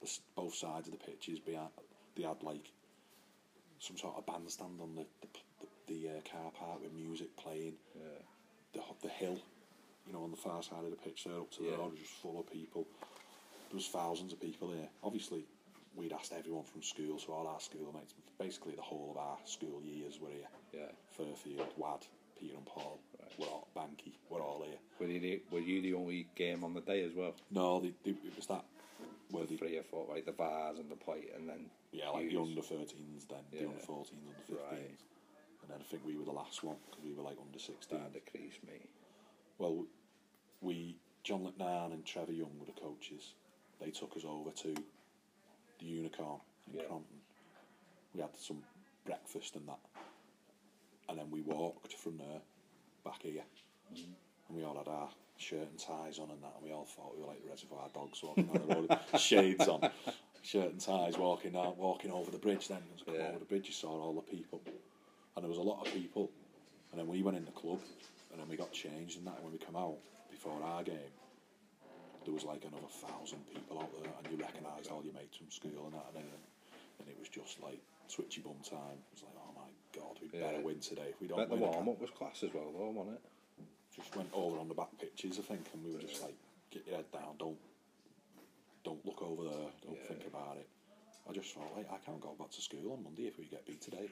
[0.00, 1.68] The, both sides of the pitches, behind,
[2.16, 2.70] they had like
[3.78, 5.28] some sort of bandstand on the the,
[5.86, 7.74] the, the uh, car park with music playing.
[7.94, 8.02] Yeah.
[8.74, 9.38] The the hill,
[10.06, 11.72] you know, on the far side of the pitch there up to Yeah.
[11.72, 12.86] the road was just full of people.
[13.68, 14.88] There was thousands of people here.
[15.02, 15.44] Obviously,
[15.94, 19.80] we'd asked everyone from school, so all our schoolmates, basically the whole of our school
[19.84, 20.48] years were here.
[20.72, 20.90] Yeah.
[21.16, 22.06] Fairfield, Wad,
[22.38, 23.30] Peter and Paul, Right.
[23.38, 24.78] we're all Banky, we're all here.
[24.98, 27.34] Were you, the, were you the only game on the day as well?
[27.50, 28.64] No, they, they, it was that
[29.30, 32.28] where they, Three or four, like the bars and the plate, and then yeah, like
[32.30, 34.90] the under 13s, then the under 14s, under 15s, Right.
[35.62, 37.98] And then I think we were the last one because we were like under 16.
[37.98, 38.88] That decreased me.
[39.58, 39.84] Well,
[40.60, 43.34] we John McMahon and Trevor Young were the coaches.
[43.80, 44.74] They took us over to
[45.78, 46.84] the Unicorn in Yeah.
[46.86, 47.18] Cronton.
[48.14, 48.62] We had some
[49.04, 49.78] breakfast and that,
[51.08, 52.40] and then we walked from there
[53.04, 53.42] back here,
[53.92, 54.12] mm-hmm.
[54.48, 57.14] and we all had our shirt and ties on and that, and we all thought
[57.16, 59.90] we were like the Reservoir Dogs walking down the road, shades on.
[60.42, 62.68] shirt and ties, walking out, walking over the bridge.
[62.68, 63.28] Then as you come Yeah.
[63.28, 64.60] over the bridge, you saw all the people,
[65.36, 66.30] and there was a lot of people.
[66.90, 67.80] And then we went in the club,
[68.30, 69.16] and then we got changed.
[69.16, 69.96] And that and when we come out
[70.30, 71.12] before our game,
[72.24, 75.50] there was like another thousand people out there, and you recognised all your mates from
[75.50, 76.06] school and that.
[76.12, 76.30] And then,
[77.00, 77.80] and it was just like
[78.12, 79.00] switchy bum time.
[79.00, 80.52] It was like, oh my god, we Yeah.
[80.52, 81.08] better win today.
[81.16, 83.22] If we don't Bet the warm up was class as well, though, wasn't it?
[83.96, 86.34] just went over on the back pitches, I think, and we were just like,
[86.70, 87.58] get your head down, don't
[88.84, 90.08] don't look over there, don't Yeah.
[90.08, 90.66] think about it.
[91.28, 93.64] I just thought, like, I can't go back to school on Monday if we get
[93.66, 94.10] beat today.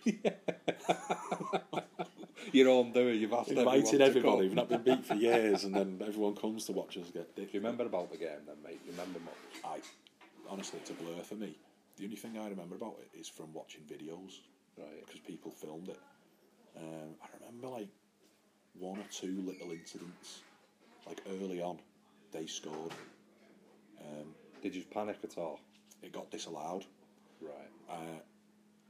[2.53, 5.64] Your own doer, you've asked Invited everyone to everybody, we've not been beat for years,
[5.64, 8.57] and then everyone comes to watch us get Do you remember about the game then,
[8.64, 8.81] mate?
[8.83, 9.35] Do you remember much?
[9.64, 9.81] I
[10.49, 11.57] honestly, it's a blur for me.
[11.96, 14.38] The only thing I remember about it is from watching videos
[14.79, 15.05] Right.
[15.05, 15.99] because people filmed it.
[16.77, 17.88] Um, I remember like
[18.79, 20.40] one or two little incidents,
[21.07, 21.79] like early on,
[22.33, 22.92] they scored.
[24.01, 25.61] Um, Did you panic at all?
[26.03, 26.87] it got disallowed.
[27.40, 27.70] Right.
[27.88, 28.20] Uh,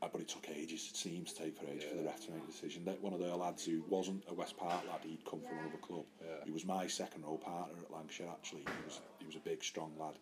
[0.03, 2.09] uh, but it took ages, it seems to take for ages for the Yeah.
[2.09, 2.85] ref to make a decision.
[2.87, 5.77] That one of their lads who wasn't a West Park lad, he'd come from another
[5.79, 6.07] club.
[6.23, 6.45] Yeah.
[6.45, 8.63] He was my second row partner at Lancashire actually.
[8.63, 10.15] He was he was a big, strong lad.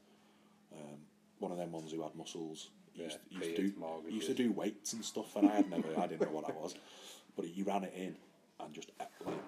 [0.72, 0.98] Um,
[1.38, 2.70] one of them ones who had muscles.
[2.92, 5.46] He Yeah, used, he used to do he used to do weights and stuff, and
[5.46, 6.74] I had never I didn't know what that was.
[7.36, 8.16] But he ran it in
[8.58, 9.38] and just uh, like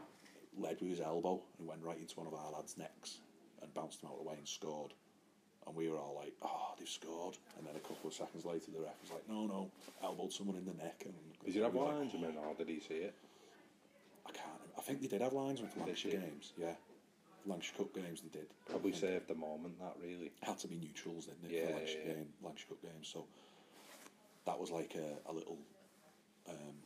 [0.56, 3.18] led with his elbow and went right into one of our lads' necks
[3.62, 4.94] and bounced him out of the way and scored.
[5.66, 8.70] And we were all like, "Oh, they've scored!" And then a couple of seconds later,
[8.72, 9.70] the ref was like, "No, no,
[10.02, 12.94] elbowed someone in the neck." And Did you have like, linesmen or did he see
[12.94, 13.14] it?
[14.26, 14.60] I can't.
[14.78, 16.52] I think they did have linesmen for Did Lancashire games.
[16.56, 16.74] Yeah,
[17.46, 18.48] Lancashire Cup games they did.
[18.68, 20.32] Probably saved the moment, that really.
[20.42, 21.56] had to be neutrals, didn't it?
[21.56, 22.14] Yeah, for Lancashire, yeah, yeah.
[22.14, 23.10] game, Lancashire Cup games.
[23.12, 23.26] So
[24.46, 25.58] that was like a, a little
[26.48, 26.76] um,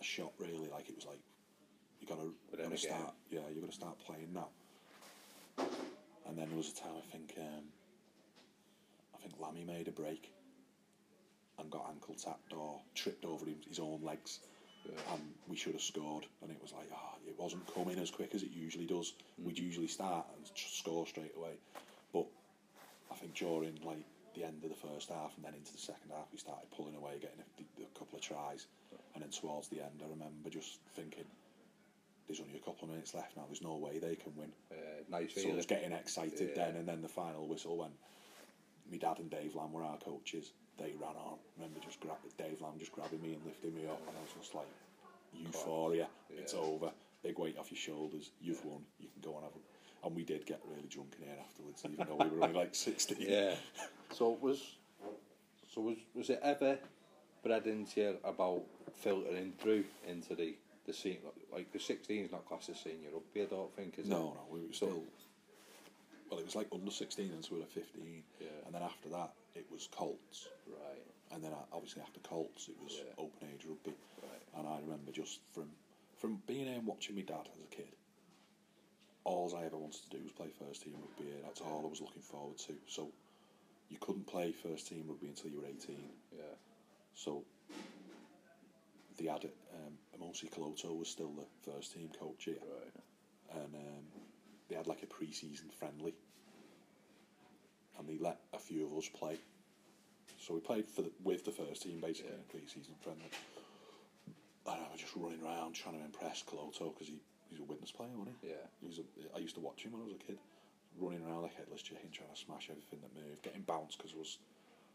[0.00, 0.68] a shot, really.
[0.68, 1.20] Like it was like
[2.00, 3.14] you got to gotta start.
[3.30, 4.48] Yeah, you got to start playing now.
[6.28, 7.64] And then there was a time I think um,
[9.14, 10.32] I think Lammy made a break
[11.58, 14.40] and got ankle tapped or tripped over his own legs,
[14.84, 15.14] Yeah.
[15.14, 16.26] and we should have scored.
[16.40, 19.12] And it was like, ah, it wasn't coming as quick as it usually does.
[19.38, 21.54] We'd usually start and score straight away,
[22.12, 22.26] but
[23.10, 24.04] I think during like
[24.34, 26.96] the end of the first half and then into the second half, we started pulling
[26.96, 28.66] away, getting a, a couple of tries,
[29.14, 31.26] and then towards the end, I remember just thinking.
[32.32, 33.42] There's only a couple of minutes left now.
[33.46, 34.48] There's no way they can win.
[34.70, 36.64] Uh, nice So I was getting excited Yeah.
[36.64, 37.92] then, and then the final whistle went.
[38.90, 40.52] my dad and Dave Lamb were our coaches.
[40.78, 41.36] They ran on.
[41.58, 44.32] remember just grab Dave Lamb just grabbing me and lifting me up, and I was
[44.40, 44.66] just like,
[45.34, 46.08] euphoria.
[46.30, 46.90] It's over.
[47.22, 48.30] Big weight off your shoulders.
[48.40, 48.80] You've won.
[48.98, 49.52] You can go and have.
[49.52, 50.06] A...
[50.06, 52.74] And we did get really drunk in here afterwards, even though we were only like
[52.88, 53.26] sixteen.
[53.28, 53.56] Yeah.
[54.10, 54.76] So it was.
[55.74, 56.78] So was was it ever
[57.44, 58.62] bred into you about
[58.94, 60.54] filtering through into the
[60.86, 61.18] the scene
[61.52, 63.42] like the sixteen is not classed as senior rugby?
[63.42, 64.20] I don't think is No, it?
[64.20, 65.02] no, no, we were still.
[66.30, 68.22] Well, it was like under sixteen, and so we were fifteen.
[68.40, 68.48] Yeah.
[68.66, 70.48] And then after that, it was Colts.
[70.66, 71.02] Right.
[71.32, 73.12] and then uh, obviously after Colts it was Yeah.
[73.16, 74.42] open age rugby, Right.
[74.58, 75.70] and I remember just from
[76.16, 77.88] from being here and watching my dad as a kid,
[79.24, 81.32] all I ever wanted to do was play first team rugby.
[81.42, 82.74] That's all I was looking forward to.
[82.86, 83.10] So
[83.88, 86.10] you couldn't play first team rugby until you were eighteen.
[86.36, 86.54] Yeah.
[87.14, 87.44] So
[89.18, 89.44] they had.
[89.74, 93.62] Um, Emosi Koloto was still the first team coach here, Right.
[93.64, 94.04] and um,
[94.68, 96.14] they had like a pre-season friendly,
[97.98, 99.38] and they let a few of us play.
[100.40, 103.30] So we played for the, with the first team basically in a pre-season friendly.
[104.66, 107.90] And I was just running around trying to impress Koloto because he, he's a Widnes
[107.92, 108.48] player, wasn't he?
[108.48, 108.66] Yeah.
[108.80, 110.38] He was a, I used to watch him when I was a kid,
[110.98, 114.18] running around like headless chicken, trying to smash everything that moved, getting bounced because it
[114.18, 114.38] was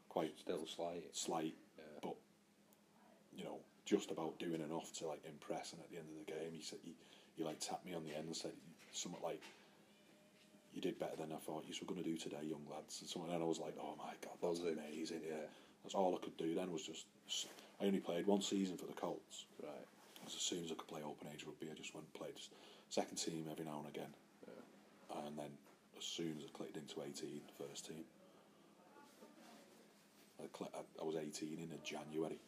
[0.09, 1.03] quite Still slight.
[1.13, 1.83] slight, Yeah.
[2.01, 2.15] but
[3.35, 5.71] you know, just about doing enough to like impress.
[5.71, 6.93] And at the end of the game, he said he,
[7.35, 8.51] he like tapped me on the end and said
[8.91, 9.41] something like,
[10.73, 13.09] "You did better than I thought you were going to do today, young lads." And
[13.09, 14.77] something, and I was like, "Oh my god, that's Buzzing.
[14.77, 15.39] amazing!" Yeah.
[15.39, 15.47] Yeah,
[15.83, 17.05] that's all I could do then was just.
[17.79, 19.45] I only played one season for the Colts.
[19.63, 19.87] Right.
[20.25, 22.35] As soon as I could play open age rugby, I just went and played
[22.89, 24.11] second team every now and again.
[25.25, 25.51] And then
[25.97, 28.03] as soon as I clicked into 18, first team,
[30.39, 32.39] I, cl- I, I was 18 in a January.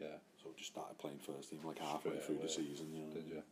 [0.00, 0.06] Yeah.
[0.42, 2.88] So just started playing first team like halfway through the season.
[2.92, 3.12] You know.
[3.14, 3.42] Did you?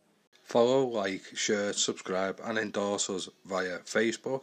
[0.42, 4.42] Follow, like, share, subscribe, and endorse us via Facebook,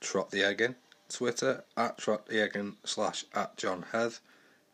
[0.00, 0.76] Trot the Eggin,
[1.08, 4.20] Twitter, at Trot the Eggin slash at John Heath,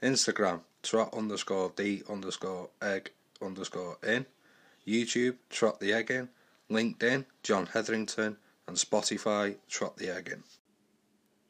[0.03, 4.27] Instagram, Trot underscore D underscore Egg underscore in,
[4.87, 6.29] YouTube, Trot the Eggin,
[6.71, 10.43] LinkedIn, John Hetherington, and Spotify, Trot the Eggin.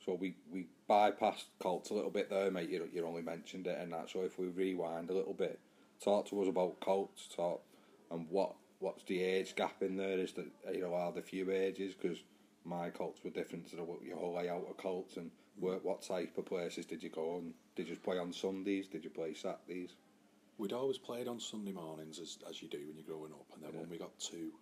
[0.06, 2.70] So we, we bypassed Colts a little bit there, mate.
[2.70, 4.10] You, you only mentioned it and that.
[4.10, 5.58] So if we rewind a little bit,
[6.02, 7.60] talk to us about Colts, talk
[8.10, 10.18] and what what's the age gap in there?
[10.18, 11.94] Is that you know are there few ages?
[11.94, 12.18] Because
[12.64, 16.38] my Colts were different to the your whole layout of Colts, and What, what type
[16.38, 17.52] of places did you go on?
[17.74, 18.86] Did you just play on Sundays?
[18.86, 19.90] Did you play Saturdays?
[20.56, 23.46] We'd always played on Sunday mornings, as, as you do when you're growing up.
[23.54, 23.80] And then Yeah.
[23.80, 24.52] when we got to,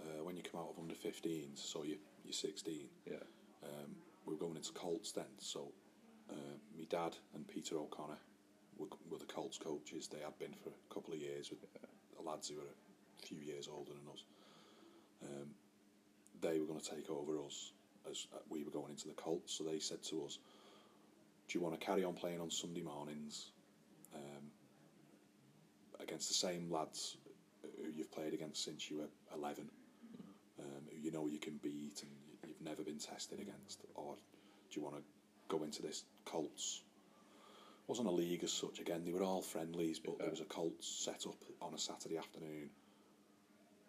[0.00, 3.16] uh, when you come out of under 15s, so you, you're 16, Yeah.
[3.64, 5.32] um, we were going into Colts then.
[5.38, 5.72] So
[6.30, 8.18] uh, my dad and Peter O'Connor
[8.78, 10.08] were, were the Colts coaches.
[10.08, 13.38] They had been for a couple of years with the lads who were a few
[13.38, 14.24] years older than us.
[15.22, 15.48] Um,
[16.40, 17.72] they were going to take over us
[18.10, 19.54] as uh, we were going into the Colts.
[19.54, 20.38] So they said to us,
[21.48, 23.50] "Do you want to carry on playing on Sunday mornings
[24.14, 24.50] um,
[26.00, 27.16] against the same lads
[27.62, 29.68] who you've played against since you were 11,
[30.58, 32.10] um, who you know you can beat and
[32.64, 34.14] never been tested against, or
[34.70, 35.02] do you want to
[35.48, 36.82] go into this Colts?"
[37.86, 38.80] wasn't a league as such.
[38.80, 42.16] Again, they were all friendlies, but there was a Colts set up on a Saturday
[42.16, 42.70] afternoon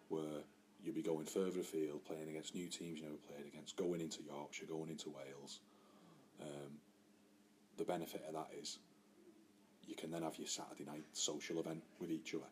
[0.08, 0.42] where
[0.82, 4.22] you'd be going further afield, playing against new teams you never played against, going into
[4.22, 5.60] Yorkshire, going into Wales.
[6.42, 6.72] Um,
[7.78, 8.78] the benefit of that is
[9.86, 12.50] you can then have your Saturday night social event with each other,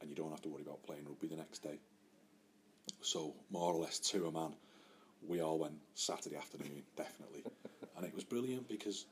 [0.00, 1.78] and you don't have to worry about playing rugby the next day.
[3.00, 4.54] So more or less to a man,
[5.28, 7.44] we all went Saturday afternoon, definitely,
[7.96, 9.06] and it was brilliant because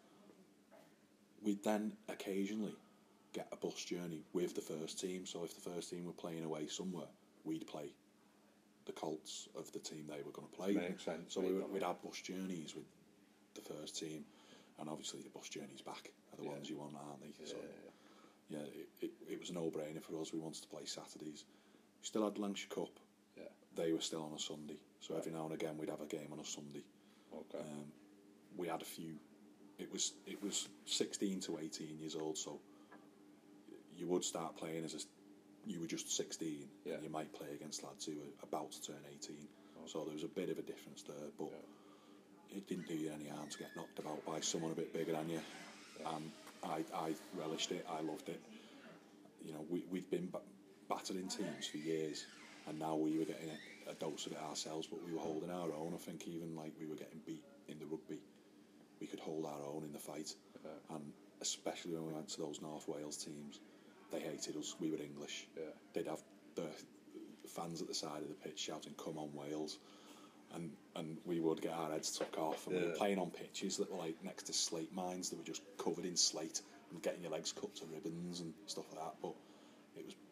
[1.42, 2.74] we'd then occasionally
[3.32, 5.24] get a bus journey with the first team.
[5.26, 7.06] So if the first team were playing away somewhere,
[7.44, 7.92] we'd play
[8.84, 10.72] the Colts of the team they were going to play.
[10.74, 12.84] Makes sense, So we were, we'd have bus journeys with
[13.54, 14.24] the first team,
[14.80, 16.50] and obviously the bus journeys back are the Yeah.
[16.50, 17.44] ones you want, aren't they?
[17.44, 17.56] So
[18.50, 20.32] yeah, it, it, it was a no-brainer for us.
[20.32, 21.44] We wanted to play Saturdays.
[22.00, 22.90] We still had Lancashire Cup.
[23.36, 23.44] Yeah.
[23.76, 26.28] They were still on a Sunday, so every now and again we'd have a game
[26.32, 26.82] on a Sunday.
[27.34, 27.58] Okay.
[27.58, 27.84] Um,
[28.56, 29.12] we had a few.
[29.78, 32.58] It was it was sixteen to eighteen years old, so
[33.98, 34.98] you would start playing as a,
[35.70, 36.94] you were just sixteen, Yeah.
[36.94, 39.48] and you might play against lads who were about to turn eighteen.
[39.86, 41.50] So there was a bit of a difference there, but
[42.54, 45.12] it didn't do you any harm to get knocked about by someone a bit bigger
[45.12, 45.40] than you.
[46.06, 46.30] And
[46.62, 47.84] I I relished it.
[47.90, 48.40] I loved it.
[49.44, 50.46] You know, we we'd been ba-
[50.88, 52.26] battered in teams for years,
[52.68, 54.86] and now we were getting a, a dose of it ourselves.
[54.86, 55.92] But we were holding our own.
[55.94, 58.20] I think even like we were getting beat in the rugby,
[59.00, 60.34] we could hold our own in the fight.
[60.90, 63.60] And especially when we went to those North Wales teams,
[64.12, 64.76] they hated us.
[64.80, 65.46] We were English.
[65.56, 65.64] Yeah.
[65.92, 66.22] They'd have
[66.54, 66.68] the
[67.48, 69.78] fans at the side of the pitch shouting, "Come on, Wales!"
[70.54, 72.66] And and we would get our heads took off.
[72.66, 75.44] And we were playing on pitches that were like next to slate mines that were
[75.44, 79.14] just covered in slate and getting your legs cut to ribbons and stuff like that.
[79.22, 79.34] But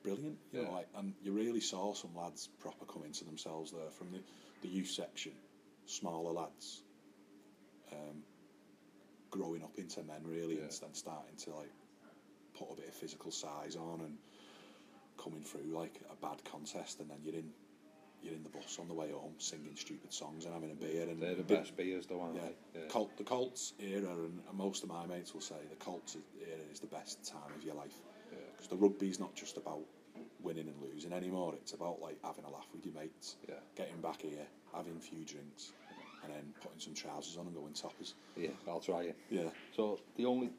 [0.02, 0.72] brilliant, you know.
[0.72, 4.20] Like, and you really saw some lads proper come into themselves there from the
[4.62, 5.32] the youth section,
[5.86, 6.82] smaller lads.
[7.92, 8.22] Um,
[9.30, 10.62] growing up into men really Yeah.
[10.64, 11.70] and then starting to like
[12.54, 14.18] put a bit of physical size on and
[15.16, 17.52] coming through like a bad contest and then you're in
[18.22, 21.08] you're in the bus on the way home singing stupid songs and having a beer
[21.08, 22.86] and They're the bit- best beers, though, aren't yeah, they?
[22.88, 26.80] Colt, the Colts era and, most of my mates will say the Colts era is
[26.80, 28.09] the best time of your life Yeah.
[28.60, 29.80] Because the rugby's not just about
[30.42, 33.54] winning and losing anymore it's about like having a laugh with your mates Yeah.
[33.76, 35.72] getting back here having a few drinks
[36.22, 39.16] and then putting some trousers on and going toppers Yeah, I'll try it.
[39.30, 40.50] yeah So the only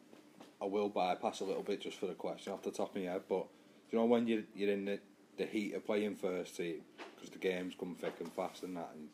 [0.62, 3.10] I will bypass a little bit just for the question off the top of my
[3.10, 3.48] head, but
[3.90, 5.00] do you know when you're you're in the,
[5.38, 6.82] the heat of playing first team
[7.16, 9.08] because the games come thick and fast and that, and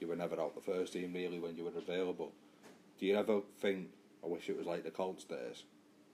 [0.00, 2.32] you were never out the first team really when you were available.
[2.98, 3.88] Do you ever think
[4.22, 5.64] I wish it was like the Colts days,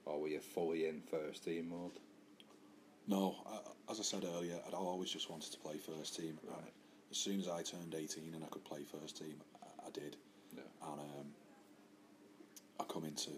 [0.05, 1.99] or were you fully in first team mode?
[3.07, 6.37] No, I, as I said earlier, I'd always just wanted to play first team.
[6.47, 6.65] And
[7.09, 10.17] as soon as I turned 18 and I could play first team, I, I did.
[10.55, 10.61] Yeah.
[10.91, 11.27] And um,
[12.79, 13.31] I come into,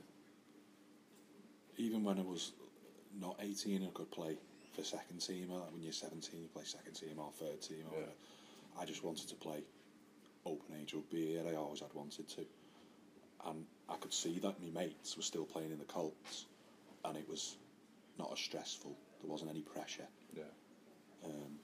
[1.78, 2.52] even when I was
[3.20, 4.38] not 18 and I could play
[4.76, 7.94] for second team, like when you're 17, you play second team or third team or
[7.94, 8.00] Yeah.
[8.00, 8.12] whatever.
[8.82, 9.62] I just wanted to play
[10.46, 11.44] open age rugby here.
[11.48, 12.46] I always had wanted to.
[13.46, 16.46] And I could see that my mates were still playing in the Colts
[17.06, 17.56] and it was
[18.18, 18.96] not as stressful.
[19.22, 20.08] There wasn't any pressure.
[20.36, 20.44] Yeah.
[21.26, 21.60] Um,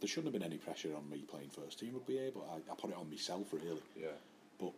[0.00, 2.72] there shouldn't have been any pressure on me playing first team rugby here, but I,
[2.72, 3.82] I put it on myself really.
[3.96, 4.08] Yeah.
[4.58, 4.72] But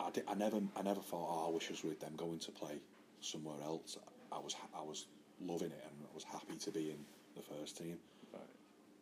[0.00, 2.38] I, did, I never, I never thought, oh, I wish I was with them going
[2.40, 2.78] to play
[3.20, 3.96] somewhere else.
[4.30, 5.06] I was, ha- I was
[5.44, 6.98] loving it and I was happy to be in
[7.34, 7.96] the first team.
[8.32, 8.42] Right.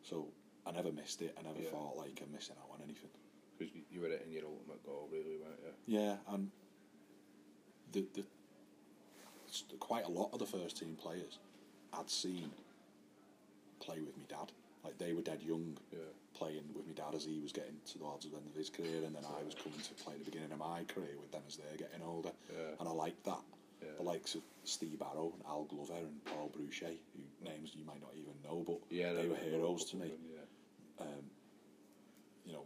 [0.03, 0.27] So
[0.65, 1.35] I never missed it.
[1.39, 1.69] I never Yeah.
[1.69, 3.09] thought like I'm missing out on anything.
[3.57, 5.99] Because you, you were in your ultimate goal, really, weren't you?
[5.99, 6.49] Yeah, and
[7.91, 8.23] the, the
[9.79, 11.37] quite a lot of the first team players
[11.93, 12.49] I'd seen
[13.91, 14.51] play with my dad.
[14.83, 15.99] Like they were dead young, Yeah.
[16.33, 19.15] playing with my dad as he was getting towards the end of his career, and
[19.15, 21.77] then I was coming to play the beginning of my career with them as they're
[21.77, 22.31] getting older.
[22.51, 22.79] Yeah.
[22.79, 23.43] And I liked that.
[23.81, 23.89] Yeah.
[23.97, 28.01] The likes of Steve Barrow and Al Glover and Paul Bruchet, who names you might
[28.01, 31.05] not even know, but Yeah, they were heroes to me them, Yeah.
[31.05, 31.29] um,
[32.45, 32.65] you know,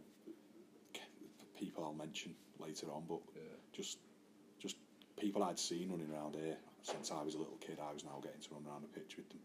[1.58, 3.56] people I'll mention later on, but Yeah.
[3.72, 3.98] just
[5.16, 8.20] people I'd seen running around here since I was a little kid, I was now
[8.22, 9.40] getting to run around the pitch with them.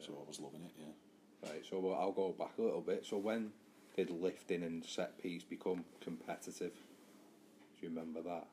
[0.00, 0.72] So I was loving it.
[0.78, 0.92] Yeah.
[1.44, 3.04] Right, so I'll go back a little bit.
[3.04, 3.50] So when
[3.96, 6.72] did lifting and set piece become competitive?
[6.72, 8.46] Do you remember that?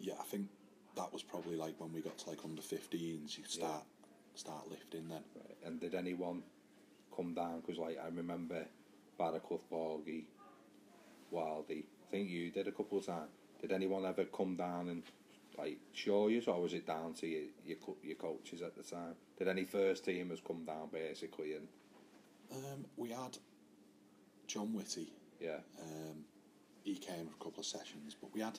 [0.00, 0.48] Yeah, I think
[0.96, 3.38] that was probably like when we got to like under 15s.
[3.38, 3.84] You start
[4.34, 5.22] start lifting then.
[5.36, 5.56] Right.
[5.64, 6.42] And did anyone
[7.14, 7.60] come down?
[7.60, 8.66] Because like I remember
[9.18, 10.24] Barraclough, Borgie,
[11.32, 11.84] Wildy.
[11.84, 13.30] I think you did a couple of times.
[13.60, 15.02] Did anyone ever come down and
[15.58, 18.82] like show you, or was it down to your your, co- your coaches at the
[18.82, 19.14] time?
[19.38, 21.68] Did any first teamers come down basically and
[22.52, 23.38] Um, we had
[24.46, 25.12] John Whitty.
[25.40, 26.24] yeah, Um,
[26.82, 28.58] he came for a couple of sessions, but we had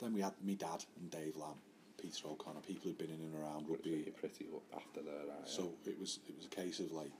[0.00, 1.58] then we had me dad and Dave Lamb,
[2.00, 4.10] Peter O'Connor, people who'd been in and around pretty, rugby.
[4.18, 5.46] pretty looked after there, right?
[5.48, 7.10] So it was it was a case of like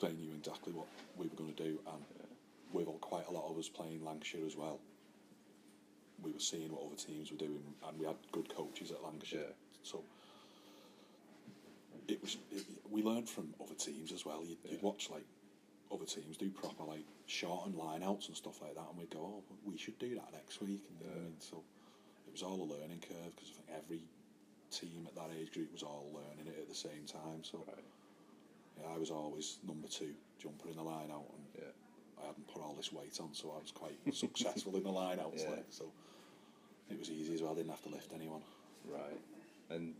[0.00, 2.02] they knew exactly what we were going to do, and
[2.72, 4.80] with quite a lot of us playing Lancashire as well,
[6.22, 9.40] we were seeing what other teams were doing, and we had good coaches at Lancashire.
[9.40, 9.54] Yeah.
[9.82, 10.02] So
[12.08, 14.42] it was it, we learned from other teams as well.
[14.44, 15.24] You'd, you'd watch like
[15.92, 19.10] other teams do proper like short and line outs and stuff like that, and we'd
[19.10, 20.82] go, oh, we should do that next week.
[20.88, 21.62] And know I mean, so
[22.26, 24.02] it was all a learning curve because I think every
[24.70, 27.42] team at that age group was all learning it at the same time.
[27.42, 27.84] So Right.
[28.80, 31.72] yeah, I was always number two jumper in the line out, and Yeah.
[32.22, 35.20] I hadn't put all this weight on, so I was quite successful in the line
[35.20, 35.42] outs.
[35.46, 35.50] Yeah.
[35.50, 35.92] Like, so
[36.92, 37.52] it was easy as well.
[37.52, 38.40] I didn't have to lift anyone.
[38.90, 39.20] Right.
[39.70, 39.94] And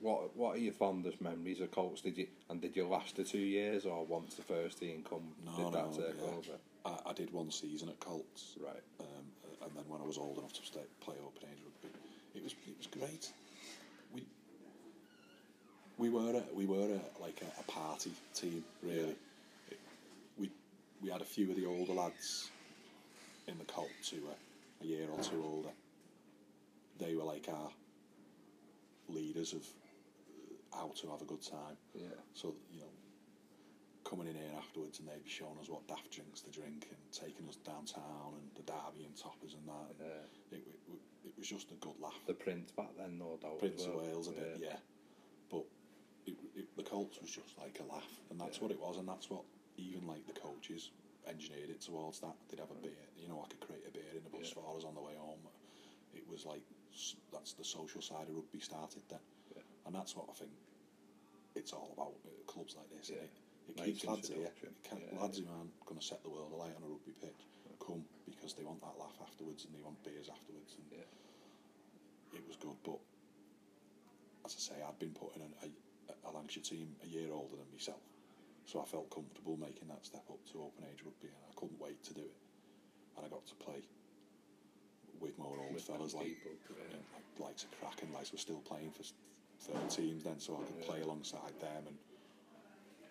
[0.00, 2.00] what what are your fondest memories of Colts?
[2.02, 5.22] Did you and did you last the two years or once the first team come
[5.44, 6.30] No, did that no, take yeah.
[6.30, 6.58] over?
[7.06, 8.82] I, I did one season at Colts, Right.
[9.00, 9.06] um,
[9.62, 11.98] and then when I was old enough to stay, play open age rugby,
[12.34, 13.32] it was it was great.
[14.14, 14.22] We
[15.98, 19.16] we were a, we were a, like a, a party team really.
[19.70, 19.78] It,
[20.38, 20.50] we
[21.02, 22.50] we had a few of the older lads
[23.46, 24.32] in the Colts who were
[24.82, 25.70] a year or two older.
[26.98, 27.70] They were like our
[29.08, 29.66] leaders of
[30.72, 31.76] how to have a good time.
[31.94, 32.08] Yeah.
[32.34, 32.92] So you know,
[34.04, 36.98] coming in here afterwards and they'd be showing us what daft drinks to drink and
[37.12, 39.94] taking us downtown and the Derby and toppers and that.
[39.98, 40.56] Yeah.
[40.58, 42.18] It, it, it was just a good laugh.
[42.26, 43.58] The Prince back then, no doubt.
[43.60, 43.94] Prince of.
[43.94, 44.76] Wales a bit, yeah.
[45.50, 45.64] But
[46.26, 48.62] it, it, the Colts was just like a laugh, and that's Yeah.
[48.64, 49.42] what it was, and that's what
[49.76, 50.90] even like the coaches
[51.28, 52.34] engineered it towards that.
[52.48, 54.62] They'd have a beer, you know, I could create a beer in the bus Yeah.
[54.62, 55.40] for us on the way home.
[56.14, 56.62] It was like
[57.32, 59.20] that's the social side of rugby started then,
[59.54, 59.62] Yeah.
[59.86, 60.50] and that's what I think
[61.54, 63.10] it's all about at clubs like this.
[63.10, 63.22] Yeah.
[63.22, 63.30] It,
[63.68, 66.74] it keeps lads here, it Yeah, lads who aren't going to set the world alight
[66.76, 67.46] on a rugby pitch
[67.78, 70.74] come because they want that laugh afterwards and they want beers afterwards.
[70.76, 71.00] And
[72.34, 72.98] it was good, but
[74.44, 77.66] as I say, I'd been putting a, a, a Lancashire team a year older than
[77.72, 78.00] myself,
[78.70, 81.80] so I felt comfortable making that step up to open age rugby, and I couldn't
[81.80, 82.38] wait to do it.
[83.16, 83.82] And I got to play
[85.18, 86.96] with more old With fellas like people, yeah.
[87.12, 89.02] like likes of Kraken, likes were still playing for
[89.58, 91.98] third teams then, so I could play alongside them, and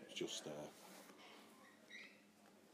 [0.07, 0.69] it's just uh,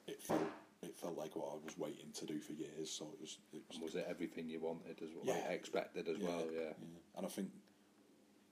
[0.08, 0.46] it felt
[0.84, 2.92] it felt like what I was waiting to do for years.
[2.92, 5.26] So it was it was was it everything you wanted as well?
[5.26, 5.42] Yeah.
[5.42, 6.74] Like expected as well, yeah.
[7.18, 7.50] And I think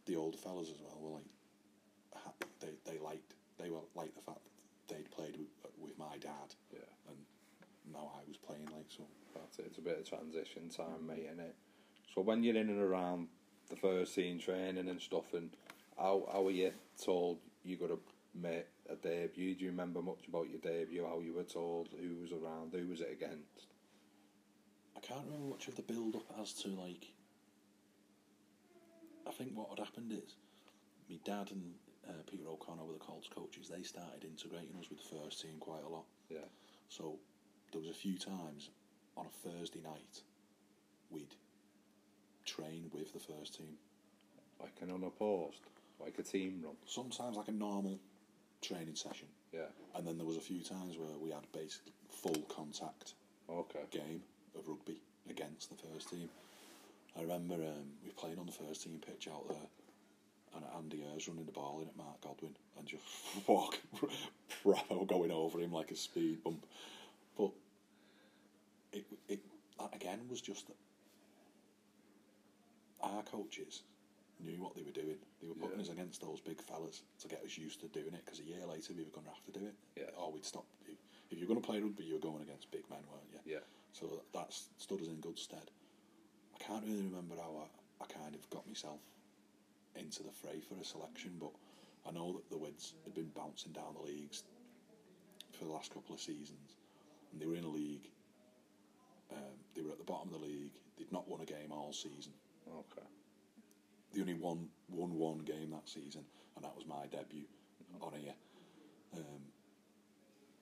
[0.07, 1.29] the older fellas as well were like,
[2.59, 4.39] they they liked they were like the fact
[4.87, 5.47] that they'd played with,
[5.77, 6.79] with my dad, Yeah.
[7.09, 7.17] and
[7.91, 9.03] now I was playing like so.
[9.35, 9.65] That's it.
[9.67, 11.53] It's a bit of transition time, mate, innit?
[12.13, 13.27] So when you're in and around
[13.69, 15.49] the first team training and stuff, and
[15.97, 16.71] how how were you
[17.03, 17.99] told you got to
[18.35, 19.55] make a debut?
[19.55, 21.05] Do you remember much about your debut?
[21.05, 21.89] How you were told?
[21.99, 22.73] Who was around?
[22.73, 23.67] Who was it against?
[24.95, 27.07] I can't remember much of the build up as to like.
[29.27, 30.35] I think what had happened is,
[31.09, 31.73] my dad and
[32.09, 33.69] uh, Peter O'Connor were the Colts coaches.
[33.69, 36.05] They started integrating us with the first team quite a lot.
[36.29, 36.45] Yeah,
[36.89, 37.17] So
[37.71, 38.69] there was a few times
[39.17, 40.21] on a Thursday night
[41.09, 41.35] we'd
[42.45, 43.77] train with the first team.
[44.59, 45.59] like an unopposed,
[45.99, 46.75] like a team run.
[46.85, 47.99] Sometimes like a normal
[48.61, 49.65] training session, Yeah.
[49.95, 53.13] and then there was a few times where we had basically full contact
[53.49, 53.83] Okay.
[53.91, 54.23] game
[54.55, 56.29] of rugby against the first team.
[57.17, 59.67] I remember um, we were playing on the first team pitch out there,
[60.55, 63.03] and Andy Ayres running the ball in at Mark Godwin and just
[63.47, 63.79] walk
[64.63, 66.65] proper going over him like a speed bump.
[67.37, 67.51] But
[68.91, 69.39] it it
[69.79, 70.75] that again was just that
[73.01, 73.81] our coaches
[74.39, 75.17] knew what they were doing.
[75.41, 75.83] They were putting Yeah.
[75.83, 78.65] us against those big fellas to get us used to doing it because a year
[78.65, 79.75] later we were going to have to do it.
[79.95, 80.09] Yeah.
[80.17, 80.65] Or we'd stop.
[80.85, 80.97] If,
[81.31, 83.53] if you were going to play rugby, you were going against big men, weren't you?
[83.53, 83.59] Yeah.
[83.93, 85.69] So that's stood us in good stead.
[86.55, 88.99] I can't really remember how I, I kind of got myself
[89.95, 91.51] into the fray for a selection, but
[92.07, 94.43] I know that the Wids had been bouncing down the leagues
[95.57, 96.75] for the last couple of seasons,
[97.31, 98.09] and they were in a league.
[99.31, 100.73] Um, they were at the bottom of the league.
[100.97, 102.33] They'd not won a game all season.
[102.67, 103.07] Okay.
[104.13, 106.23] They only won won one game that season,
[106.55, 107.45] and that was my debut
[108.01, 108.33] on here.
[109.15, 109.41] Um,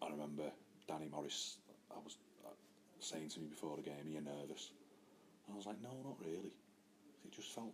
[0.01, 0.51] I remember
[0.87, 1.57] Danny Morris.
[1.91, 2.15] I was
[2.45, 2.49] uh,
[2.99, 4.71] saying to me before the game, "Are you nervous?"
[5.45, 6.55] And I was like, "No, not really."
[7.25, 7.73] It just felt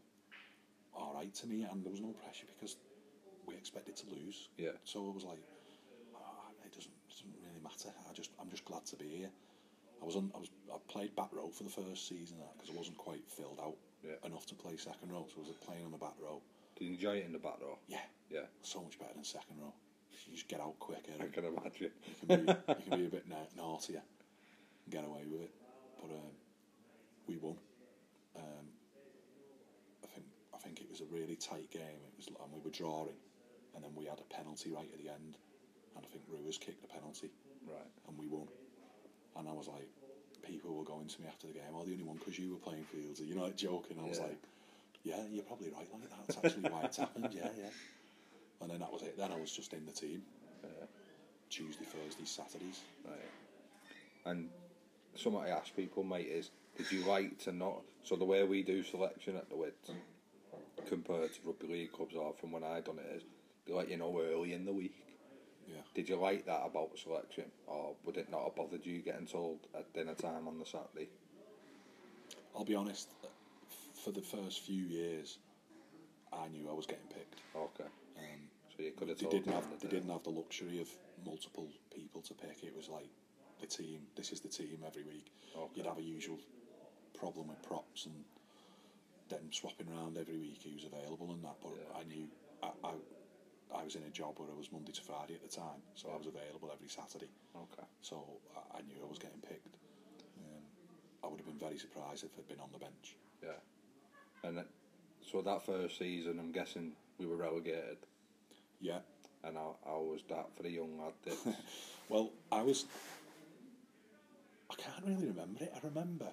[0.94, 2.78] all right to me, and there was no pressure because
[3.46, 4.50] we expected to lose.
[4.58, 4.72] Yeah.
[4.84, 5.40] So I was like,
[6.16, 7.90] ah, it doesn't, doesn't really matter.
[8.10, 9.30] I just, I'm just glad to be here.
[10.02, 12.78] I was on, I was, I played back row for the first season because I
[12.78, 14.16] wasn't quite filled out Yeah.
[14.26, 16.42] enough to play second row, so I was playing on the back row.
[16.78, 17.78] Did you enjoy it in the back row?
[17.88, 18.46] Yeah, Yeah.
[18.62, 19.74] so much better than second row.
[20.28, 21.12] You just get out quicker.
[21.20, 21.92] I can imagine.
[22.06, 24.02] you can be, you can be a bit na- naughtier
[24.86, 25.52] and get away with it.
[26.02, 26.36] But um,
[27.28, 27.56] we won.
[28.36, 28.68] Um,
[30.04, 32.00] I think I think it was a really tight game.
[32.06, 33.18] It was, and we were drawing,
[33.76, 35.38] and then we had a penalty right at the end,
[35.96, 37.32] and I think Ruiz kicked the penalty,
[37.66, 37.92] Right.
[38.08, 38.48] and we won.
[39.36, 39.88] And I was like,
[40.44, 42.60] people were going to me after the game, "Oh, the only one because you were
[42.60, 44.00] playing fields," you know, like joking.
[44.00, 44.26] I was Yeah.
[44.26, 44.42] like,
[45.04, 45.88] "Yeah, you're probably right.
[45.92, 47.34] Like that's actually why it's happened.
[47.34, 47.70] Yeah, yeah."
[48.62, 49.18] And then that was it.
[49.18, 50.24] Then I was just in the team.
[51.50, 52.82] Tuesday, Thursday, Saturdays.
[53.06, 53.18] Right.
[54.26, 54.50] And
[55.16, 57.82] something I ask people, mate, is did you like to not?
[58.04, 59.90] So the way we do selection at the Wids,
[60.88, 63.24] compared to rugby league clubs or from when I done it, is
[63.66, 64.96] they let you know early in the week.
[65.68, 65.82] Yeah.
[65.94, 69.60] Did you like that about selection, or would it not have bothered you getting told
[69.76, 71.10] at dinner time on the Saturday?
[72.56, 73.10] I'll be honest.
[74.04, 75.38] For the first few years,
[76.32, 77.42] I knew I was getting picked.
[77.56, 77.90] Okay.
[78.18, 80.88] Um, So you could have they didn't have the they didn't have the luxury of
[81.26, 82.64] multiple people to pick.
[82.64, 83.10] It was like
[83.60, 84.02] the team.
[84.16, 85.32] This is the team every week.
[85.56, 85.72] Okay.
[85.76, 86.40] You'd have a usual
[87.20, 88.24] problem with props and
[89.30, 91.56] them swapping around every week who's available and that.
[91.62, 92.00] But Yeah.
[92.00, 92.28] I knew
[92.64, 92.92] I, I
[93.80, 96.10] I was in a job where I was Monday to Friday at the time, so
[96.10, 97.30] I was available every Saturday.
[97.56, 97.88] Okay.
[98.02, 98.24] So
[98.56, 99.76] I, I knew I was getting picked.
[100.40, 100.64] Um,
[101.24, 103.18] I would have been very surprised if I'd been on the bench.
[103.44, 103.60] Yeah.
[104.44, 104.68] And it,
[105.22, 107.98] so that first season, I'm guessing we were relegated,
[108.80, 109.00] Yeah.
[109.44, 111.14] and I, how was that for a young lad?
[112.10, 112.86] Well, I was.
[114.72, 115.74] I can't really remember it.
[115.76, 116.28] I remember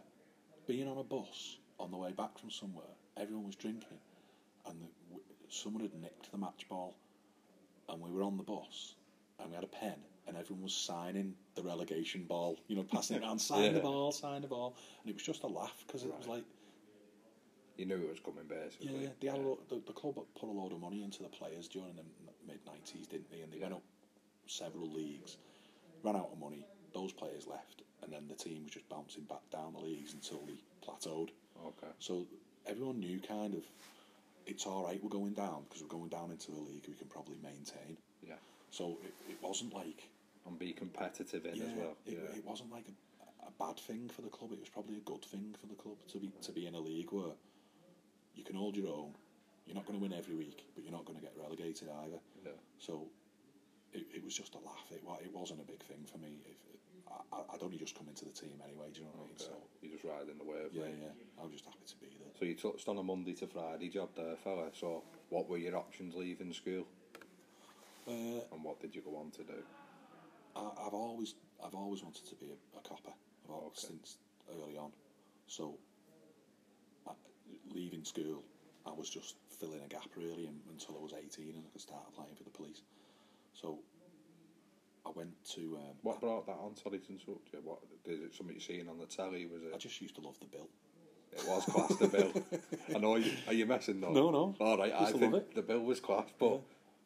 [0.69, 2.85] being on a bus on the way back from somewhere.
[3.17, 3.99] Everyone was drinking,
[4.67, 6.95] and the, w- someone had nicked the match ball,
[7.89, 8.95] and we were on the bus,
[9.39, 9.97] and we had a pen,
[10.27, 12.59] and everyone was signing the relegation ball.
[12.69, 15.43] You know, passing it around, sign the ball, sign the ball, and it was just
[15.43, 16.45] a laugh because it was like,
[17.77, 19.03] you knew it was coming, basically.
[19.03, 21.29] yeah, they had a lot, the, the club put a load of money into the
[21.29, 22.05] players during the
[22.47, 23.41] mid nineties, didn't they?
[23.41, 23.83] And they went up
[24.47, 25.39] several leagues,
[26.03, 26.67] ran out of money.
[26.95, 30.43] Those players left, and then the team was just bouncing back down the leagues until
[30.47, 30.55] they
[30.87, 31.31] plateaued.
[31.67, 31.93] Okay.
[31.99, 32.27] So
[32.67, 33.63] everyone knew kind of
[34.47, 35.01] it's all right.
[35.03, 37.97] We're going down because we're going down into the league we can probably maintain.
[38.27, 38.35] Yeah.
[38.71, 40.03] So it, it wasn't like
[40.47, 41.97] And be competitive in yeah, as well.
[42.07, 42.37] it, yeah.
[42.37, 44.53] it wasn't like a, a bad thing for the club.
[44.53, 46.81] It was probably a good thing for the club to be to be in a
[46.81, 47.33] league where
[48.35, 49.15] you can hold your own.
[49.67, 52.21] You're not going to win every week, but you're not going to get relegated either.
[52.45, 52.53] Yeah.
[52.79, 53.07] So
[53.95, 54.85] it, it was just a laugh.
[54.91, 56.37] It, it wasn't a big thing for me.
[56.45, 56.59] If
[57.11, 58.87] I, I'd only just come into the team anyway.
[58.93, 59.39] Do you know what I mean?
[59.39, 59.53] So
[59.83, 60.95] You're just riding the wave, yeah, mate.
[61.03, 61.41] yeah.
[61.41, 62.33] I was just happy to be there.
[62.39, 64.71] So you touched on a Monday to Friday job there, fella.
[64.73, 66.87] So what were your options leaving school,
[68.07, 69.63] Uh, and what did you go on to do?
[70.57, 71.35] I, I've always
[71.65, 73.15] I've always wanted to be a, a copper.
[73.49, 73.87] Always, Okay.
[73.89, 74.19] since
[74.51, 74.91] early on.
[75.47, 75.77] So
[77.07, 77.13] I,
[77.73, 78.43] leaving school,
[78.87, 82.03] I was just filling a gap really until I was eighteen and I could start
[82.09, 82.83] applying for the police.
[83.55, 83.79] So
[85.07, 85.77] I went to.
[85.81, 86.77] Um, What brought that on?
[86.77, 87.61] Sorry to interrupt you.
[87.63, 88.35] What did it?
[88.35, 89.47] Something you seen on the telly?
[89.47, 89.73] Was it?
[89.75, 90.69] I just used to love the bill.
[91.33, 91.97] It was class.
[91.97, 92.33] The bill.
[92.95, 93.17] I know.
[93.17, 94.13] You, are you messing though?
[94.13, 94.55] No, no.
[94.61, 94.93] All right.
[94.93, 95.55] I Used think love it.
[95.55, 96.61] the bill was class, but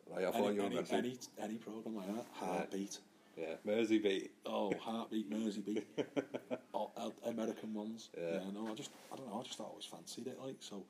[0.07, 0.97] right, I thought Any, you were any, messing.
[0.99, 2.99] any, any program like that, heartbeat.
[3.39, 4.33] Yeah, Mersey beat.
[4.47, 5.85] Oh, heartbeat, Merseybeat,
[6.75, 8.11] oh, uh, American ones.
[8.19, 8.41] Yeah.
[8.53, 10.37] no, I just, I don't know, I just always fancied it.
[10.45, 10.85] Like so,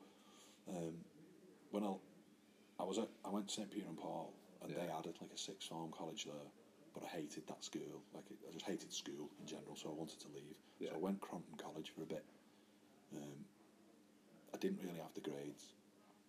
[0.67, 0.93] um,
[1.69, 1.93] when I,
[2.79, 4.33] I was at, I went to St Peter and Paul,
[4.63, 4.97] and they Yeah.
[4.97, 6.33] added like a sixth form college there,
[6.99, 8.03] but I hated that school.
[8.13, 10.57] Like I just hated school in general, so I wanted to leave.
[10.79, 10.89] Yeah.
[10.89, 12.25] So I went Cronton College for a bit.
[13.15, 13.45] Um,
[14.53, 15.73] I didn't really have the grades.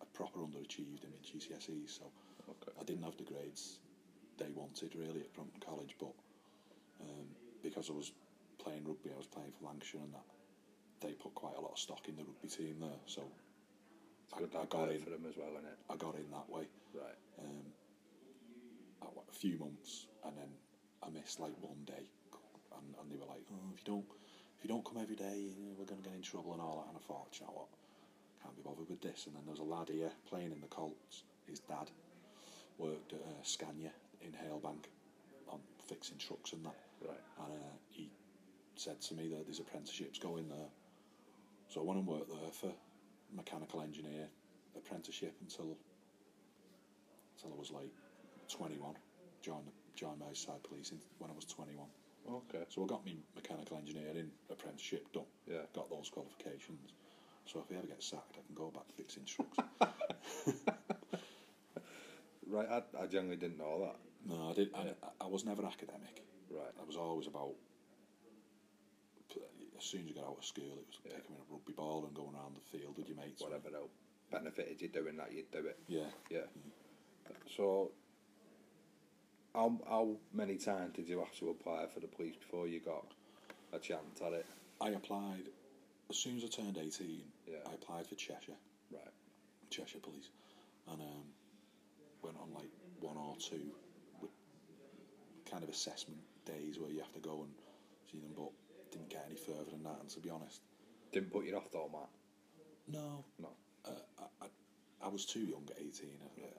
[0.01, 2.05] I proper underachieved in my GCSEs, so
[2.49, 2.73] Okay.
[2.81, 3.79] I didn't have the grades
[4.39, 6.13] they wanted really at Cronton College, but
[7.03, 7.27] um,
[7.63, 8.13] because I was
[8.59, 10.25] playing rugby, I was playing for Lancashire and that,
[11.01, 13.23] they put quite a lot of stock in the rugby team there, so
[14.35, 15.01] I, I got in.
[15.05, 15.77] for him as well, innit?
[15.91, 16.65] I got in that way.
[16.95, 17.19] Right.
[17.39, 17.80] Um, I wa- a
[19.41, 20.53] few months, and then
[21.03, 22.05] I missed like one day,
[22.77, 24.05] and, and they were like, "Oh, if you don't,
[24.59, 26.61] if you don't come every day, you know, we're going to get in trouble and
[26.61, 27.71] all that." And I thought, "Do you know what,
[28.43, 29.27] can't be bothered with this.
[29.27, 31.25] And then there was a lad here playing in the Colts.
[31.47, 31.91] His dad
[32.79, 34.89] worked at uh, Scania in Halebank
[35.49, 36.77] on fixing trucks and that.
[37.01, 37.25] Right.
[37.45, 38.11] And uh, he
[38.77, 40.71] said to me that there's apprenticeships going there.
[41.69, 42.73] So I went and worked there for
[43.35, 44.27] mechanical engineer
[44.77, 45.77] apprenticeship until
[47.37, 47.91] until I was like
[48.49, 48.95] 21.
[49.43, 51.87] Joined joined Merseyside Police when I was 21.
[52.31, 52.65] Okay.
[52.69, 55.25] So I got me mechanical engineering apprenticeship done.
[55.51, 55.59] Yeah.
[55.75, 56.93] Got those qualifications.
[57.47, 59.59] So if I ever get sacked, I can go back fixing trucks.
[62.51, 63.97] Right, I, I generally didn't know that.
[64.29, 64.71] no, I did.
[64.75, 64.89] I,
[65.21, 66.25] I was never academic.
[66.51, 66.73] Right.
[66.81, 67.53] I was always about.
[69.79, 71.13] As soon as you got out of school, it was Yeah.
[71.17, 73.41] picking up a rugby ball and going around the field with your mates.
[73.41, 73.91] Whatever else
[74.33, 75.79] benefited you doing that, you'd do it.
[75.89, 76.11] Yeah.
[76.29, 76.41] Yeah.
[76.59, 77.35] Mm.
[77.57, 77.93] So,
[79.55, 83.05] how how many times did you have to apply for the police before you got
[83.73, 84.47] a chance at it?
[84.81, 85.49] I applied
[86.09, 87.23] as soon as I turned eighteen.
[87.47, 87.59] Yeah.
[87.69, 88.57] I applied for Cheshire,
[88.93, 89.01] Right.
[89.71, 90.29] Cheshire Police,
[90.91, 91.25] and um,
[92.23, 92.71] went on like
[93.01, 93.61] one or two
[94.21, 94.31] with
[95.51, 97.53] kind of assessment days where you have to go and
[98.11, 98.51] see them, but
[98.93, 99.99] didn't get any further than that.
[100.01, 100.61] And to be honest,
[101.13, 102.09] Didn't put you off though, Matt.
[102.89, 103.49] no, No.
[103.85, 103.91] uh,
[104.21, 106.09] I, I, I was too young at 18.
[106.23, 106.57] I, it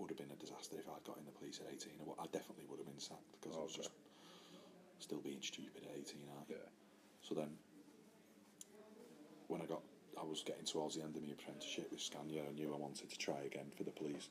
[0.00, 1.92] would have been a disaster if I'd got in the police at 18.
[2.18, 3.90] I definitely would have been sacked because I was just
[4.98, 6.56] still being stupid at 18, aren't you?
[6.56, 6.68] Yeah.
[7.20, 7.52] So then,
[9.48, 9.82] when I got,
[10.16, 12.42] I was getting towards the end of my apprenticeship with Scania.
[12.48, 14.30] I knew I wanted to try again for the police.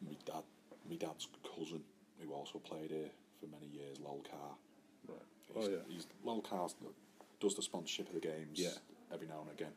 [0.00, 0.46] My dad,
[0.88, 1.82] my dad's cousin,
[2.22, 3.10] who also played here
[3.42, 4.54] for many years, Lol Carr.
[5.06, 5.18] Right.
[5.54, 5.82] He's, Oh yeah.
[5.88, 6.68] he's Lol Carr
[7.40, 8.74] does the sponsorship of the games Yeah.
[9.12, 9.72] every now and again.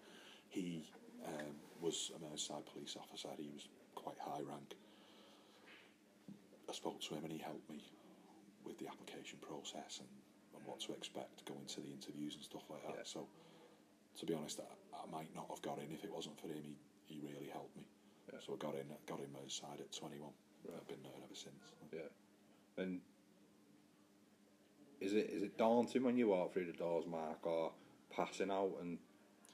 [0.50, 0.84] He
[1.26, 3.30] um, was a Merseyside police officer.
[3.38, 4.74] He was quite high rank.
[6.72, 7.84] I spoke to him and he helped me
[8.64, 10.08] with the application process and,
[10.56, 12.96] and what to expect going to the interviews and stuff like that.
[12.96, 13.04] Yeah.
[13.04, 13.28] So,
[14.20, 16.64] to be honest, I, I might not have got in if it wasn't for him.
[16.64, 17.84] He, he really helped me.
[18.32, 18.40] Yeah.
[18.46, 18.88] So I got in.
[19.06, 20.32] Got in Merseyside at 21.
[20.64, 20.78] Right.
[20.80, 21.60] I've been there ever since.
[21.92, 22.08] Yeah.
[22.82, 23.02] And
[25.02, 27.74] is it is it daunting when you walk through the doors, Mark, or
[28.16, 28.72] passing out?
[28.80, 28.98] And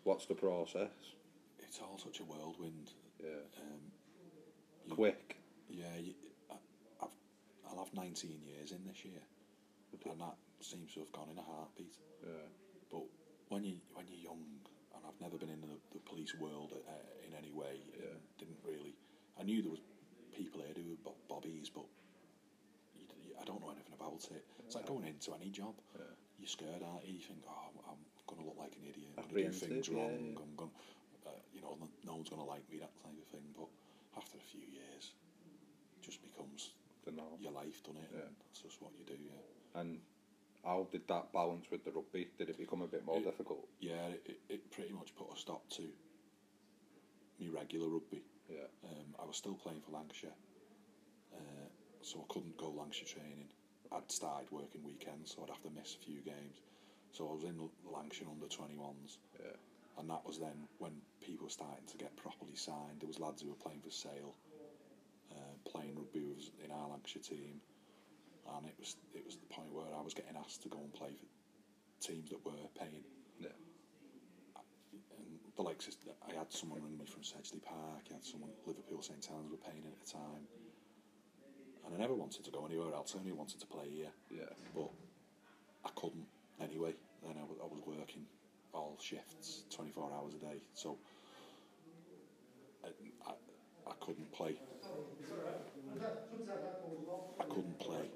[0.04, 0.92] what's the process?
[1.60, 2.92] It's all such a whirlwind.
[3.20, 3.42] Yeah.
[3.62, 3.82] Um,
[4.86, 5.38] you- Quick.
[5.70, 6.14] Yeah, you,
[7.78, 9.22] I'll have 19 years in this year,
[10.10, 10.34] and that
[10.66, 11.94] seems to have gone in a heartbeat.
[12.26, 12.50] Yeah.
[12.90, 13.06] But
[13.54, 14.42] when you when you're young,
[14.98, 18.18] and I've never been in the, the police world uh, in any way, Yeah.
[18.42, 18.98] didn't really.
[19.38, 19.86] I knew there was
[20.34, 21.86] people here who were bo- bobbies, but
[22.98, 24.42] you, you, I don't know anything about it.
[24.66, 25.78] It's like going into any job.
[25.94, 26.10] Yeah.
[26.42, 27.22] You're scared, aren't you?
[27.22, 29.14] You think, oh, I'm, I'm going to look like an idiot.
[29.22, 30.38] I'm going to do things yeah, wrong.
[30.42, 30.74] I'm going,
[31.30, 32.82] uh, you know, no, no one's going to like me.
[32.82, 33.46] That type of thing.
[33.54, 33.70] But
[34.18, 35.14] after a few years,
[35.98, 36.74] it just becomes
[37.08, 37.40] The norm.
[37.40, 38.10] your life, doesn't it?
[38.12, 38.28] Yeah.
[38.28, 39.16] And that's just what you do.
[39.16, 39.80] Yeah.
[39.82, 40.00] And
[40.64, 42.28] how did that balance with the rugby?
[42.38, 43.66] Did it become a bit more It- difficult?
[43.80, 45.84] Yeah, it, it, pretty much put a stop to
[47.40, 48.22] me regular rugby.
[48.50, 48.68] Yeah.
[48.84, 50.36] Um, I was still playing for Lancashire,
[51.34, 51.68] uh,
[52.02, 53.48] so I couldn't go Lancashire training.
[53.92, 56.60] I'd started working weekends, so I'd have to miss a few games.
[57.14, 57.58] So I was in
[57.90, 59.56] Lancashire under 21s, Yeah.
[59.98, 60.92] and that was then when
[61.22, 63.00] people were starting to get properly signed.
[63.00, 64.36] There was lads who were playing for Sale,
[65.68, 67.60] playing rugby was in our Lancashire team,
[68.56, 70.94] and it was it was the point where I was getting asked to go and
[70.94, 71.28] play for
[72.00, 73.04] teams that were paying
[73.40, 73.50] Yeah.
[75.18, 75.96] and the likes of,
[76.30, 79.58] I had someone ring me from Sedgley Park, I had someone Liverpool St Helens were
[79.58, 80.46] paying at the time,
[81.86, 83.16] and I never wanted to go anywhere else.
[83.16, 84.54] I only wanted to play here, Yeah.
[84.76, 84.90] but
[85.86, 86.28] I couldn't
[86.62, 86.94] anyway.
[87.24, 88.26] Then I wa- I was working
[88.74, 90.98] all shifts, twenty four hours a day, so
[92.84, 92.90] I,
[93.26, 93.34] I,
[93.90, 94.56] I couldn't play.
[97.40, 98.10] I couldn't play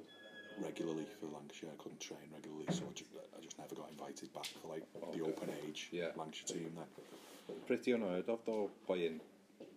[0.57, 1.69] regularly for Lancashire.
[1.77, 4.83] I couldn't train regularly, so I just, I just never got invited back for like
[4.93, 5.21] the Okay.
[5.21, 6.09] open age Yeah.
[6.15, 7.55] Lancashire team then.
[7.67, 9.21] Pretty unheard of though, playing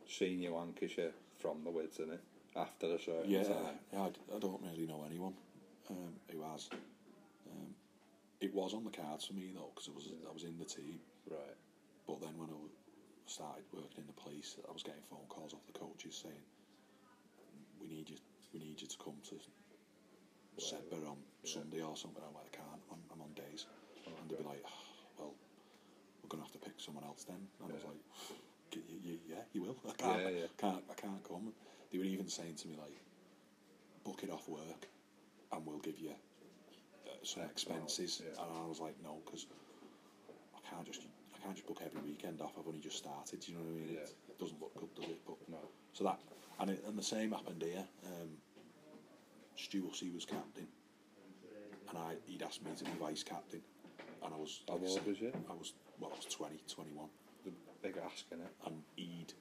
[0.09, 2.21] senior Lancashire from the Wids, in it
[2.57, 3.79] After a certain Yeah, time.
[3.93, 5.35] yeah I, I don't really know anyone
[5.91, 6.69] um, who has.
[7.51, 7.75] Um,
[8.41, 10.65] it was on the cards for me though, because I was I was in the
[10.65, 11.01] team.
[11.31, 11.57] Right.
[12.07, 12.55] But then when I
[13.27, 16.45] started working in the police, I was getting phone calls off the coaches saying,
[17.81, 18.17] "We need you,
[18.53, 19.37] we need you to come to
[20.61, 22.83] Sedbergh on Sunday or something." I'm like, "I can't.
[22.93, 23.67] I'm, I'm on days,"
[24.07, 24.73] and they'd be like, oh,
[25.19, 25.35] "Well,
[26.23, 28.03] we're gonna have to pick someone else then." And I was like,
[28.77, 29.77] "Y- y- y- "Yeah, you will.
[29.89, 30.23] I can't.
[30.23, 30.47] Yeah, yeah.
[30.59, 30.85] Can't.
[30.91, 31.53] I can't come."
[31.91, 32.97] They were even saying to me like,
[34.05, 34.89] "Book it off work,
[35.53, 36.11] and we'll give you."
[37.07, 38.43] Uh, some expenses, yeah.
[38.43, 39.45] and I was like, no, because
[40.57, 42.53] I can't just I can't just book every weekend off.
[42.59, 43.41] I've only just started.
[43.41, 43.89] Do you know what I mean?
[43.91, 44.33] It, Yeah.
[44.33, 45.21] it doesn't look good, does it?
[45.27, 45.59] But No.
[45.93, 46.19] so that
[46.61, 47.87] and it, and the same happened here.
[48.07, 48.39] Um,
[49.57, 50.67] Stu Hussey was captain,
[51.89, 53.63] and I he'd asked me to be vice captain,
[54.23, 54.63] and I was.
[54.69, 55.33] How like I old said, was you?
[55.51, 57.09] I was well, I was 20, 21,
[57.45, 58.51] The big ask in it.
[58.67, 59.33] and he'd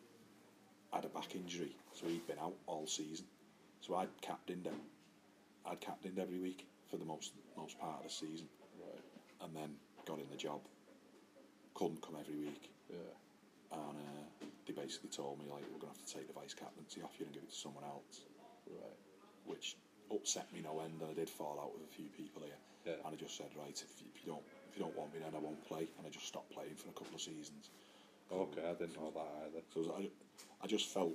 [0.92, 3.26] had a back injury, so he'd been out all season.
[3.82, 4.80] So I'd captained him.
[5.66, 8.48] I'd captained every week for the most most part of the season.
[8.80, 9.02] Right.
[9.42, 9.76] and then
[10.06, 10.62] got in the job.
[11.74, 12.98] Couldn't come every week, Yeah.
[13.72, 17.02] and uh, they basically told me like we're gonna have to take the vice captaincy
[17.02, 18.26] off you and give it to someone else,
[18.70, 18.98] Right.
[19.46, 19.76] which
[20.12, 21.02] upset me no end.
[21.02, 23.02] And I did fall out with a few people here, Yeah.
[23.06, 25.20] and I just said, right, if you, if you don't if you don't want me,
[25.20, 27.70] then I won't play, and I just stopped playing for a couple of seasons.
[28.32, 29.62] Okay, I didn't know that either.
[29.74, 30.10] So I,
[30.64, 31.14] I just felt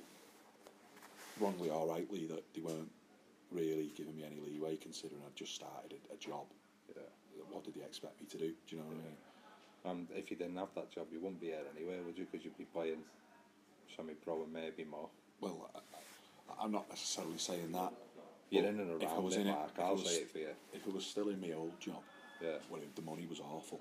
[1.41, 2.91] wrongly or rightly that they weren't
[3.51, 6.47] really giving me any leeway, considering I'd just started a, a job.
[6.89, 7.03] Yeah.
[7.51, 8.49] What did they expect me to do?
[8.67, 9.17] Do you know what I mean?
[9.89, 12.27] And if you didn't have that job, you wouldn't be here anyway, would you?
[12.31, 12.99] Because you'd be playing
[13.97, 15.09] semi-pro and maybe more.
[15.41, 17.93] Well, I, I'm not necessarily saying that.
[18.51, 19.71] You're in and around if I was it, in it, Mark.
[19.75, 20.49] if I I'll was- say it for you.
[20.73, 22.03] If it was still in my old job,
[22.43, 23.81] Yeah, well, if the money was awful.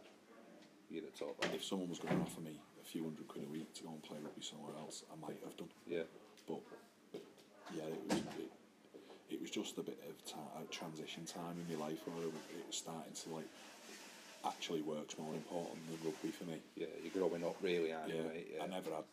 [0.90, 3.52] you'd have taught If someone was going to offer me a few hundred quid a
[3.52, 5.70] week to go and play rugby somewhere else, I might have done.
[5.86, 6.04] Yeah,
[6.48, 6.60] But
[7.76, 8.52] yeah, it was it,
[9.36, 12.34] it was just a bit of ti- a transition time in my life where it
[12.68, 13.48] was starting to like
[14.46, 16.58] actually work's more important than rugby for me.
[16.76, 16.88] yeah.
[17.04, 18.48] You're growing up really, aren't you, mate?
[18.56, 18.64] Yeah.
[18.64, 19.04] I never had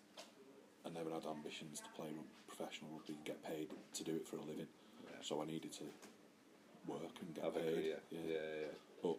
[0.87, 2.09] I never had ambitions to play
[2.47, 4.69] professional rugby and get paid to do it for a living.
[5.09, 5.17] Yeah.
[5.23, 5.85] So I needed to
[6.87, 7.75] work and get Have paid.
[7.75, 7.99] career.
[8.11, 8.69] Yeah, yeah.
[9.03, 9.17] But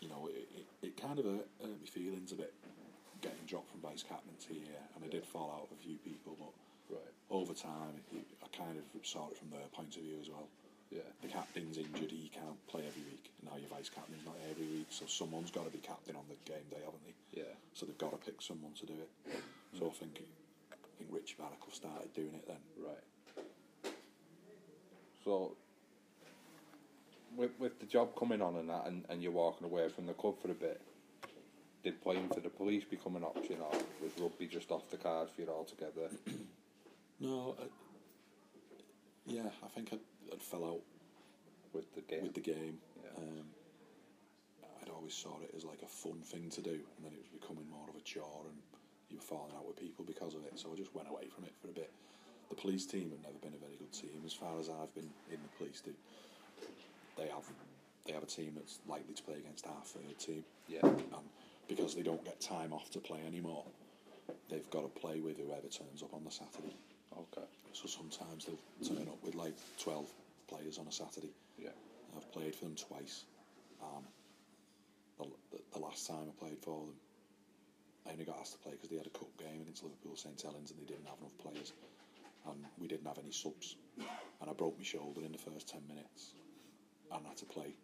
[0.00, 2.52] you know, it, it, it kind of hurt, hurt my feelings a bit
[3.20, 6.34] getting dropped from vice captaincy here, and I did fall out with a few people,
[6.40, 6.50] but
[6.90, 7.14] Right.
[7.30, 10.48] over time, I kind of saw it from their point of view as well.
[10.92, 11.08] Yeah.
[11.22, 13.32] The captain's injured, he can't play every week.
[13.42, 16.36] Now your vice captain's not every week, so someone's got to be captain on the
[16.44, 17.40] game day, haven't they?
[17.40, 17.54] Yeah.
[17.72, 19.10] So they've got to pick someone to do it.
[19.78, 20.20] So I think
[20.70, 22.60] I think Richie Barnacle started doing it then.
[22.76, 23.94] Right.
[25.24, 25.56] So,
[27.36, 30.12] with with the job coming on and that, and, and you're walking away from the
[30.12, 30.80] club for a bit,
[31.82, 35.30] did playing for the police become an option, or was rugby just off the cards
[35.34, 36.10] for you altogether?
[37.20, 37.64] No, I,
[39.26, 40.00] yeah, I think I'd,
[40.32, 40.80] I'd fell out
[41.72, 42.22] with the game?
[42.22, 42.78] with the game.
[43.04, 43.22] Yeah.
[43.22, 43.46] Um,
[44.82, 47.28] I'd always saw it as like a fun thing to do, and then it was
[47.28, 48.58] becoming more of a chore, and
[49.10, 50.58] you were falling out with people because of it.
[50.58, 51.90] So I just went away from it for a bit.
[52.48, 55.08] The police team have never been a very good team, as far as I've been
[55.30, 55.80] in the police.
[55.80, 55.92] They,
[57.16, 57.44] they have
[58.06, 60.80] they have a team that's likely to play against our third team, yeah.
[60.82, 61.26] and
[61.68, 63.64] because they don't get time off to play anymore,
[64.50, 66.74] they've got to play with whoever turns up on the Saturday.
[67.12, 67.46] Okay.
[67.72, 70.10] So sometimes they'll turn up with like twelve
[70.52, 71.32] players on a Saturday.
[71.58, 71.70] Yeah.
[72.16, 73.24] I've played for them twice.
[73.82, 74.04] Um,
[75.18, 76.94] the, the, last time I played for them,
[78.06, 80.40] I only got asked to play because they had a cup game against Liverpool St
[80.40, 81.72] Helens and they didn't have enough players,
[82.46, 85.82] and we didn't have any subs, and I broke my shoulder in the first ten
[85.88, 86.32] minutes,
[87.12, 87.74] and I had to play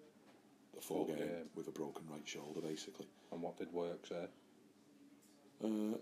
[0.75, 1.49] the full Full game game.
[1.55, 3.07] with a broken right shoulder basically.
[3.33, 4.27] And what did work say?
[5.63, 5.99] Uh, a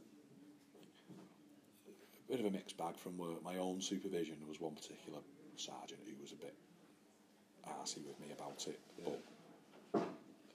[2.30, 3.42] bit of a mixed bag from work.
[3.44, 5.20] My own supervision was one particular
[5.56, 6.54] sergeant was a bit
[7.68, 8.80] arsy with me about it.
[9.04, 10.02] But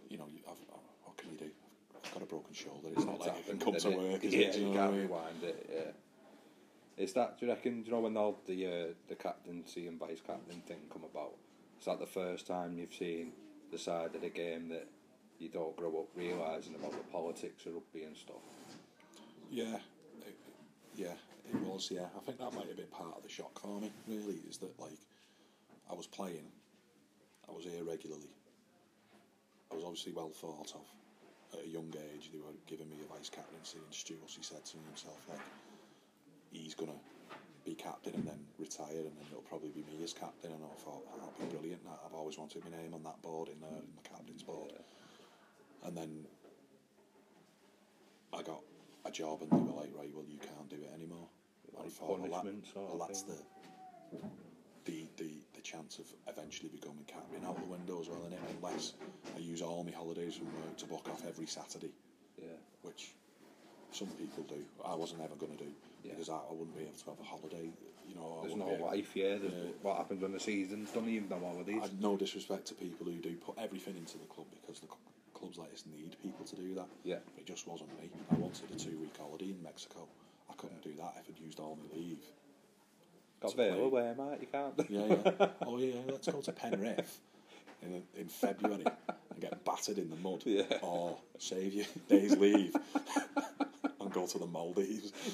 [0.09, 1.49] you know, you, I've, I've, what can you do?
[1.95, 2.89] I've got a broken shoulder.
[2.91, 3.97] It's not like I can come to it?
[3.97, 4.23] work.
[4.23, 4.53] Is yeah, it?
[4.53, 5.69] Do you you know what I can't rewind it.
[5.73, 7.03] Yeah.
[7.03, 7.39] Is that?
[7.39, 7.83] Do you reckon?
[7.83, 11.35] Do you know when all the uh, the captaincy and vice captain thing come about?
[11.79, 13.31] Is that the first time you've seen
[13.71, 14.87] the side of the game that
[15.39, 18.43] you don't grow up realising about the politics of rugby and stuff?
[19.49, 19.79] Yeah,
[20.27, 20.35] it,
[20.95, 21.15] yeah,
[21.49, 21.89] it was.
[21.89, 23.89] Yeah, I think that might have been part of the shock for me.
[24.05, 24.91] Really, is that like
[25.91, 26.47] I was playing,
[27.49, 28.31] I was here regularly.
[29.71, 30.87] I was obviously well thought of.
[31.59, 34.63] At a young age, they were giving me a vice captaincy, and Stu he said
[34.63, 35.39] to himself like,
[36.53, 36.95] he's gonna
[37.65, 40.51] be captain and then retire, and then it'll probably be me as captain.
[40.51, 41.83] And I thought "Oh, that'd be brilliant.
[41.83, 44.71] That- I've always wanted my name on that board in there, in the captain's board.
[45.83, 46.25] And then
[48.33, 48.61] I got
[49.05, 51.27] a job and they were like, right, well, you can't do it anymore.
[51.67, 53.37] And I Like thought, well, that- well, that's the,
[54.85, 58.39] the the the chance of eventually becoming captain out the window as well, innit?
[58.57, 58.93] Unless
[59.35, 61.91] I use all my holidays from work to book off every Saturday,
[62.37, 62.57] Yeah.
[62.81, 63.13] which
[63.91, 64.63] some people do.
[64.85, 65.71] I wasn't ever going to do
[66.03, 66.13] Yeah.
[66.13, 67.69] because I, I wouldn't be able to have a holiday.
[68.07, 69.37] You know, There's no life, yeah.
[69.37, 69.71] There's Yeah.
[69.83, 71.07] What happens when the season's done?
[71.07, 71.81] Even no holidays.
[71.83, 74.99] I've no disrespect to people who do put everything into the club because the cl-
[75.33, 76.87] clubs like this need people to do that.
[77.03, 77.19] Yeah.
[77.37, 78.09] It just wasn't me.
[78.31, 80.07] I wanted a two week holiday in Mexico.
[80.49, 82.19] I couldn't do that if I'd used all my leave.
[83.41, 83.83] Got to Vale play.
[83.83, 84.37] away, mate.
[84.41, 84.73] You can't.
[84.89, 85.05] Yeah,
[85.39, 85.47] yeah.
[85.65, 87.19] oh, yeah, let's go to Penrith
[87.81, 90.43] in, in February and get battered in the mud.
[90.45, 90.63] Yeah.
[90.81, 92.75] Or save your days leave
[93.99, 95.11] and go to the Maldives.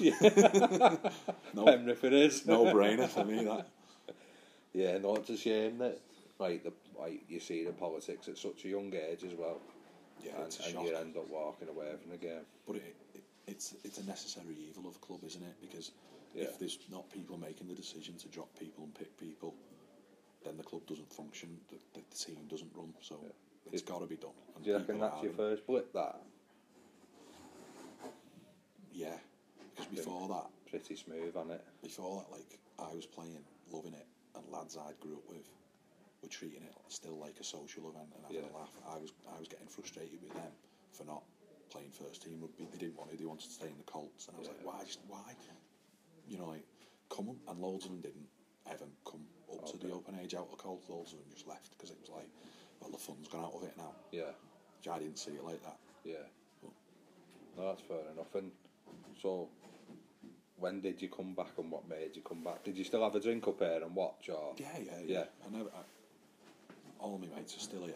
[1.54, 2.46] no, Penrith it is.
[2.46, 3.66] no brainer for me, that.
[4.72, 5.98] Yeah, no, it's a shame that
[6.38, 9.60] like the like you see the politics at such a young age as well,
[10.24, 12.46] Yeah, and, it's a and you end up walking away from the game.
[12.66, 15.54] But it, it, it's it's a necessary evil of a club, isn't it?
[15.60, 15.90] Because
[16.34, 16.44] Yeah.
[16.44, 19.54] if there's not people making the decision to drop people and pick people,
[20.44, 21.58] then the club doesn't function.
[21.68, 22.92] The, the, team doesn't run.
[23.00, 23.16] So
[23.72, 24.36] it's got to be done.
[24.54, 25.92] And Do you reckon that's your first blip?
[25.92, 26.20] That
[28.92, 29.16] Yeah,
[29.76, 31.64] because before that, pretty smooth, on it?
[31.82, 33.38] before that, like I was playing,
[33.72, 34.06] loving it,
[34.36, 35.46] and lads I'd grew up with
[36.22, 38.50] were treating it still like a social event and having Yeah.
[38.50, 38.74] a laugh.
[38.88, 40.52] I was I was getting frustrated with them
[40.92, 41.22] for not
[41.70, 42.66] playing first team rugby.
[42.72, 43.16] They didn't want to.
[43.16, 44.84] They wanted to stay in the Colts, and I was like, why?
[44.84, 45.36] Just why?
[46.28, 46.64] You know, like
[47.10, 48.26] come and loads of them didn't
[48.70, 49.22] ever come
[49.52, 50.88] up to the open age out of Colts.
[50.88, 52.28] Loads of them just left because it was like,
[52.80, 53.92] well, the fun's gone out of it now.
[54.12, 54.32] Yeah,
[54.78, 55.76] Which I didn't see it like that.
[56.04, 56.26] yeah.
[57.56, 58.32] No, that's fair enough.
[58.36, 58.52] And
[59.20, 59.48] so,
[60.58, 62.62] when did you come back, and what made you come back?
[62.62, 65.18] Did you still have a drink up here and watch, or Yeah, yeah, yeah.
[65.18, 65.24] Yeah.
[65.44, 65.70] I never.
[65.70, 65.82] I,
[67.00, 67.94] all my mates are still here.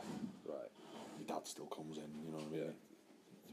[0.49, 0.71] right?
[1.19, 2.61] my dad still comes in, you know what I mean?
[2.65, 2.73] Yeah.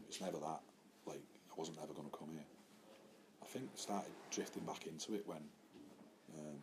[0.07, 0.61] It's never that.
[1.05, 1.21] Like,
[1.51, 2.45] I wasn't ever going to come here.
[3.49, 5.39] I think started drifting back into it when
[6.37, 6.57] um,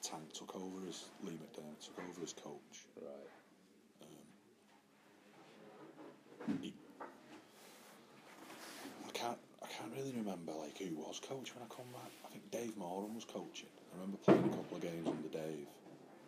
[0.00, 2.86] Tank took over as Lee McDermott took over as coach.
[2.96, 3.30] Right.
[6.62, 6.72] He,
[9.06, 9.38] I can't.
[9.62, 12.10] I can't really remember like who was coach when I come back.
[12.24, 13.68] I think Dave Moran was coaching.
[13.92, 15.66] I remember playing a couple of games under Dave.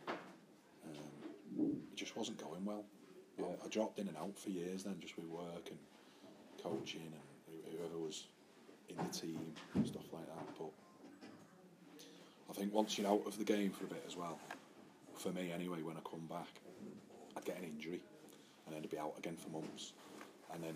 [0.09, 2.85] Um, it just wasn't going well.
[3.39, 3.57] I- Yeah.
[3.65, 5.79] I, dropped in and out for years then, just with work and
[6.63, 8.27] coaching and whoever was
[8.99, 10.47] in the team and stuff like that.
[10.59, 10.70] But
[12.51, 14.38] I think once you're out of the game for a bit as well,
[15.16, 16.49] for me anyway, when I come back,
[17.36, 18.01] I'd get an injury
[18.66, 19.93] and then I'd be out again for months.
[20.53, 20.74] And then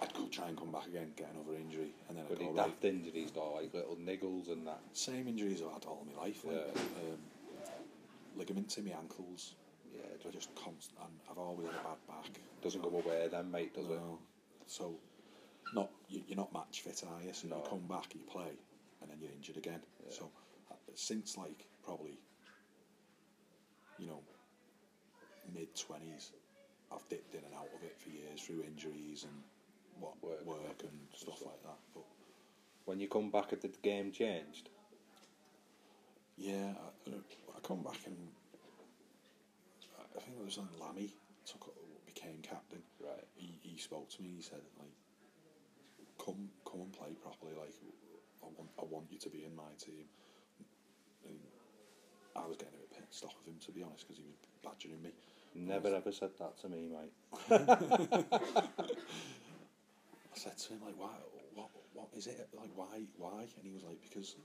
[0.00, 2.50] I'd go try and come back again, get another injury, and then I'd go he
[2.50, 2.56] right.
[2.56, 4.80] daft injuries, though, like little niggles and that.
[4.92, 6.44] Same injuries I've had all my life.
[6.44, 7.12] Like, Yeah.
[7.12, 7.18] um,
[8.36, 9.54] ligaments in my ankles.
[9.94, 10.98] Yeah, I just constant,
[11.30, 12.40] I've always had a bad back.
[12.62, 14.00] doesn't go away then, mate, does it?
[14.66, 14.94] So,
[15.74, 15.90] not
[16.26, 17.32] you're not match fit, are you?
[17.32, 17.56] So No.
[17.56, 18.52] you come back, you play,
[19.00, 19.80] and then you're injured again.
[20.04, 20.12] Yeah.
[20.12, 20.30] So,
[20.70, 22.18] uh, since like probably,
[23.98, 24.20] you know,
[25.54, 26.32] mid twenties,
[26.92, 29.32] I've dipped in and out of it for years through injuries and
[30.00, 30.44] what Work.
[30.46, 31.78] work, and stuff like that.
[31.94, 32.04] But
[32.84, 34.68] When you come back, had the game changed?
[36.36, 36.72] yeah,
[37.06, 38.16] I, I come back and
[40.16, 41.14] I think it was on Lammy
[41.46, 41.72] took
[42.06, 42.82] became captain.
[43.00, 43.24] Right.
[43.36, 44.30] he, he spoke to me.
[44.36, 44.88] He said, like,
[46.24, 47.52] come come and play properly.
[47.58, 47.74] Like,
[48.42, 50.06] I want I want you to be in my team.
[51.26, 51.38] And
[52.36, 54.36] I was getting a bit pissed off of him to be honest because he was
[54.62, 55.10] badgering me.
[55.54, 57.12] Never ever said that to me, mate.
[60.32, 61.12] I said to him like, why?
[61.54, 61.68] What?
[61.92, 62.48] What is it?
[62.56, 63.02] Like, why?
[63.18, 63.42] Why?
[63.58, 64.36] And he was like, because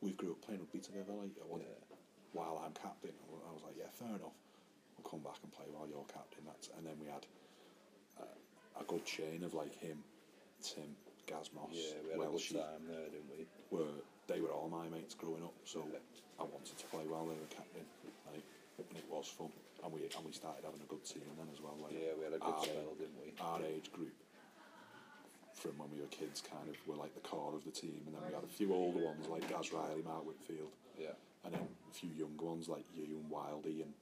[0.00, 1.12] we grew up playing rugby together.
[1.12, 1.96] Like, I want Yeah.
[2.32, 3.12] while I'm captain.
[3.48, 4.32] I was like, yeah, fair enough.
[4.96, 6.44] We'll come back and play while you're captain.
[6.46, 7.26] That's and then we had
[8.18, 10.02] uh, a good chain of like him,
[10.64, 10.96] Tim,
[11.28, 13.44] Gaz Moss, Yeah, we had a good time there, didn't we?
[13.70, 13.92] were
[14.26, 16.00] they were all my mates growing up, so Yeah.
[16.40, 17.84] I wanted to play while they were captain,
[18.32, 18.40] like,
[18.80, 19.52] and it was fun.
[19.84, 21.76] And we and we started having a good team then as well.
[21.76, 23.34] Like Yeah, we had a good our, spell, didn't we?
[23.38, 24.16] Our age group,
[25.52, 28.14] from when we were kids, kind of were like the core of the team, and
[28.16, 31.12] then we had a few older ones like Gaz Riley, Mark Whitfield, Yeah.
[31.44, 33.92] and then a few younger ones like you and Wildy and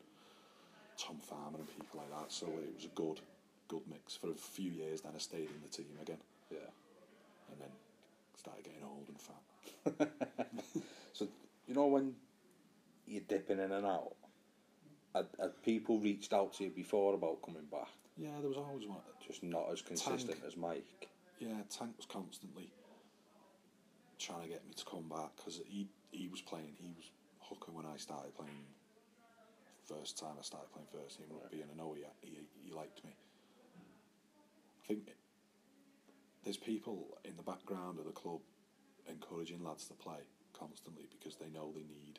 [0.96, 2.30] Tom Farmer and people like that.
[2.30, 3.20] So it was a good,
[3.66, 5.00] good mix for a few years.
[5.02, 6.18] Then I stayed in the team again,
[6.52, 7.50] Yeah.
[7.50, 7.70] and then
[8.36, 10.08] started getting old and fat.
[11.14, 11.28] So,
[11.66, 12.14] you know when
[13.06, 14.14] you're dipping in and out,
[15.14, 17.88] had, had people reached out to you before about coming back?
[18.16, 18.98] Yeah, there was always one.
[19.26, 20.44] Just not as consistent Tank.
[20.46, 21.08] as Mike.
[21.38, 22.70] Yeah, Tank was constantly
[24.18, 26.74] trying to get me to come back because he he was playing.
[26.78, 28.66] He was hooker when I started playing.
[29.84, 33.04] First time I started playing first team rugby, and I know he, he he liked
[33.04, 33.10] me.
[34.84, 35.10] I think
[36.44, 38.40] there's people in the background of the club
[39.08, 40.18] encouraging lads to play
[40.58, 42.18] constantly because they know they need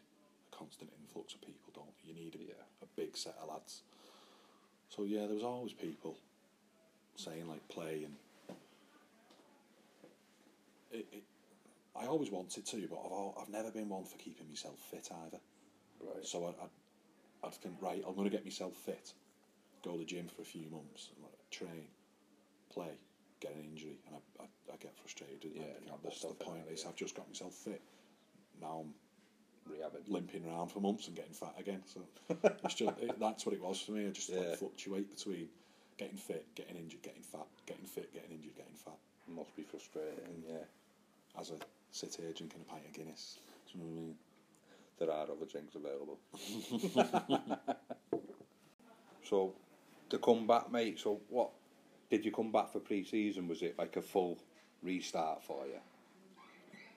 [0.52, 1.72] a constant influx of people.
[1.74, 2.10] Don't they?
[2.10, 2.64] you need a, Yeah.
[2.82, 3.82] a big set of lads?
[4.90, 6.18] So yeah, there was always people
[7.16, 8.16] saying like play and
[10.92, 11.24] it, it,
[11.96, 15.40] I always wanted to, but I've, I've never been one for keeping myself fit either.
[16.00, 16.26] Right.
[16.26, 16.70] So I, I'd,
[17.44, 19.14] I'd think, right, I'm going to get myself fit,
[19.84, 21.10] go to the gym for a few months,
[21.52, 21.86] train,
[22.72, 22.92] play,
[23.44, 25.44] get an injury, and I, I, I get frustrated.
[25.44, 26.64] And Yeah, the what's the point?
[26.72, 26.90] Is yeah.
[26.90, 27.82] I've just got myself fit.
[28.62, 28.94] Now I'm
[29.72, 30.08] Rehabbing.
[30.08, 31.82] limping around for months and getting fat again.
[31.86, 32.02] So
[32.64, 34.08] it's just, it, that's what it was for me.
[34.08, 34.40] I just Yeah.
[34.40, 35.48] like fluctuate between
[35.98, 38.98] getting fit, getting injured, getting fat, getting fit, getting injured, getting fat.
[39.28, 40.50] Must be frustrating, mm.
[40.50, 41.40] yeah.
[41.40, 41.56] As a
[41.92, 43.38] sit here drinking a pint of Guinness.
[43.72, 44.16] Do you know what I mean?
[45.00, 46.20] There are other drinks available.
[49.24, 49.54] so,
[50.10, 51.50] to come back, mate, so what?
[52.10, 53.48] Did you come back for pre season?
[53.48, 54.38] Was it like a full
[54.82, 55.80] restart for you?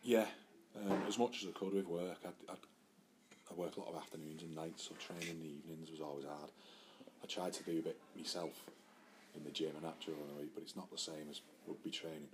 [0.03, 0.27] Yeah,
[0.77, 2.19] um, as much as I could with work.
[2.25, 2.59] I'd, I'd,
[3.51, 6.25] I work a lot of afternoons and nights, so training in the evenings was always
[6.25, 6.51] hard.
[7.23, 8.53] I tried to do a bit myself
[9.37, 12.29] in the gym and during the but it's not the same as rugby training.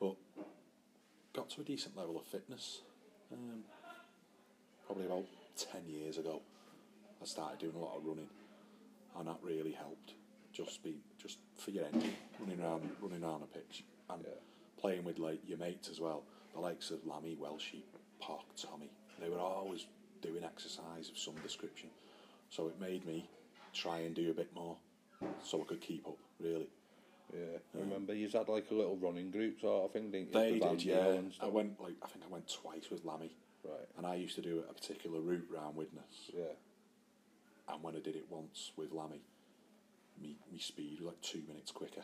[0.00, 0.16] But
[1.32, 2.80] got to a decent level of fitness.
[3.32, 3.64] Um,
[4.86, 5.24] probably about
[5.56, 6.42] ten years ago,
[7.22, 8.28] I started doing a lot of running,
[9.18, 10.12] and that really helped.
[10.56, 14.30] Just be just for your engine, running around, running around a pitch, and Yeah.
[14.78, 16.24] playing with like your mates as well.
[16.54, 17.82] The likes of Lammy, Welshie,
[18.20, 18.88] Park, Tommy.
[19.20, 19.86] They were always
[20.22, 21.90] doing exercise of some description,
[22.48, 23.28] so it made me
[23.74, 24.78] try and do a bit more,
[25.44, 26.16] so I could keep up.
[26.40, 26.70] Really,
[27.34, 27.58] Yeah.
[27.74, 30.32] I remember you had like a little running group sort of thing, didn't you?
[30.32, 30.82] they With did.
[30.84, 33.88] Yeah, I went like I think I went twice with Lammy, Right.
[33.98, 36.30] and I used to do a particular route round Widnes.
[36.32, 36.54] Yeah.
[37.68, 39.20] and when I did it once with Lammy,
[40.20, 42.02] me me speed was like two minutes quicker,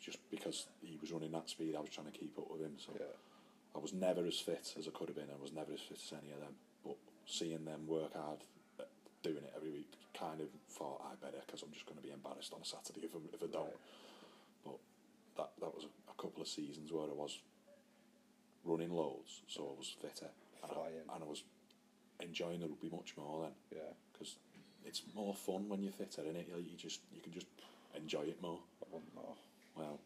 [0.00, 1.74] just because he was running that speed.
[1.76, 3.06] I was trying to keep up with him, so Yeah.
[3.74, 5.30] I was never as fit as I could have been.
[5.30, 6.54] I was never as fit as any of them.
[6.84, 6.96] But
[7.26, 8.38] seeing them work hard,
[8.78, 8.84] uh,
[9.22, 12.12] doing it every week, kind of thought I better because I'm just going to be
[12.12, 13.64] embarrassed on a Saturday if I, if I don't.
[13.64, 13.74] Right.
[14.64, 14.78] But
[15.36, 17.40] that that was a, a couple of seasons where I was
[18.64, 20.30] running loads, so I was fitter,
[20.62, 21.42] and I, and I was
[22.20, 23.92] enjoying the rugby much more then Yeah.
[24.12, 24.36] because
[24.84, 26.48] it's more fun when you're fitter in it.
[26.48, 27.46] You, you just you can just
[27.96, 28.58] enjoy it more.
[28.82, 29.36] I wouldn't know.
[29.76, 30.00] Well,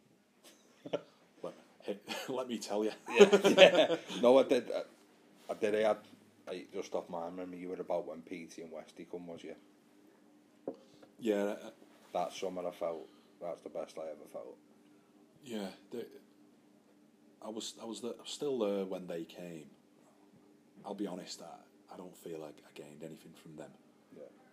[1.43, 2.93] let, hit, let me tell you.
[3.19, 3.97] yeah.
[4.23, 4.71] No, I did.
[4.75, 5.75] I, I did.
[5.75, 5.97] I had
[6.47, 7.59] like, just off my memory.
[7.59, 9.55] You were about when PT and Westy come, was you?
[11.19, 11.71] Yeah, uh,
[12.13, 13.09] That summer, I felt
[13.43, 14.57] that's the best I ever felt.
[15.45, 15.67] yeah.
[15.91, 16.07] The,
[17.45, 19.67] I was I was the, still there when they came.
[20.85, 21.43] I'll be honest.
[21.43, 23.71] I, I don't feel like I gained anything from them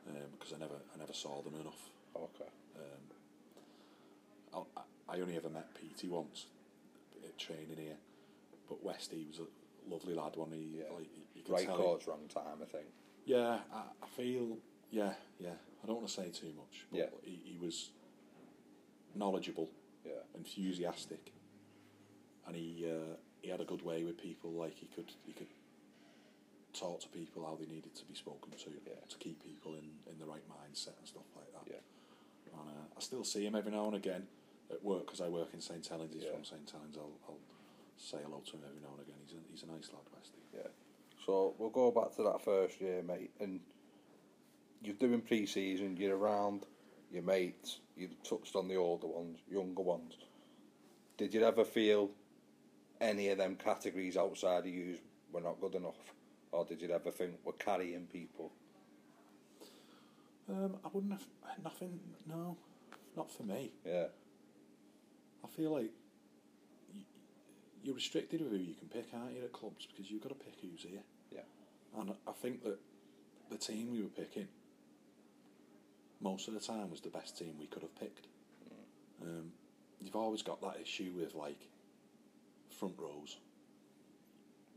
[0.05, 1.89] Because I never I never saw them enough.
[2.15, 2.45] Okay.
[4.53, 6.45] I'll, I I only ever met PT once
[7.23, 7.97] at training here,
[8.69, 10.35] but Westy was a lovely lad.
[10.35, 10.93] One he Yeah.
[10.95, 12.59] like you could Right course, wrong time.
[12.61, 12.85] I think.
[13.25, 14.57] Yeah, I, I feel.
[14.91, 15.53] Yeah, yeah.
[15.83, 16.85] I don't want to say too much.
[16.91, 17.05] But Yeah.
[17.23, 17.89] He, he was
[19.13, 19.69] knowledgeable,
[20.05, 20.13] Yeah.
[20.35, 21.31] enthusiastic,
[22.47, 24.51] and he uh, he had a good way with people.
[24.51, 25.47] Like he could he could
[26.75, 28.93] talk to people how they needed to be spoken to Yeah.
[29.09, 31.65] to keep people in, in the right mindset and stuff like that.
[31.71, 32.59] Yeah.
[32.59, 34.27] And uh, I still see him every now and again
[34.71, 36.13] at work because I work in St Helens.
[36.13, 36.33] He's Yeah.
[36.33, 36.97] from St Helens.
[36.97, 37.39] I'll, I'll
[37.97, 39.15] say hello to him every now and again.
[39.25, 40.39] He's a, he's a nice lad, Westy.
[40.53, 40.67] Yeah.
[41.25, 43.59] So we'll go back to that first year, mate, and
[44.83, 45.97] you're doing pre-season.
[45.97, 46.65] You're around
[47.11, 47.79] your mates.
[47.97, 50.13] You've touched on the older ones, younger ones.
[51.17, 52.11] Did you ever feel
[53.01, 54.97] any of them categories outside of you
[55.31, 56.13] were not good enough,
[56.55, 58.51] or did you ever think we're carrying people?
[60.49, 61.25] Um, I wouldn't have
[61.63, 61.99] nothing.
[62.27, 62.55] No,
[63.17, 63.71] not for me.
[63.85, 64.05] Yeah.
[65.43, 65.91] I feel like
[67.83, 69.85] you're restricted with who you can pick, aren't you, at clubs?
[69.85, 71.03] Because you've got to pick who's here.
[71.31, 71.41] Yeah.
[71.99, 72.79] And I think that
[73.49, 74.47] the team we were picking,
[76.21, 78.27] most of the time, was the best team we could have picked.
[79.21, 79.51] Um,
[79.99, 81.59] you've always got that issue with like
[82.69, 83.37] front rows.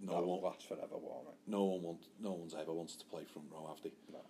[0.01, 1.35] No that one, will last forever, won't it?
[1.47, 3.93] no one wants, no one's ever wanted to play front row, have they?
[4.13, 4.21] No.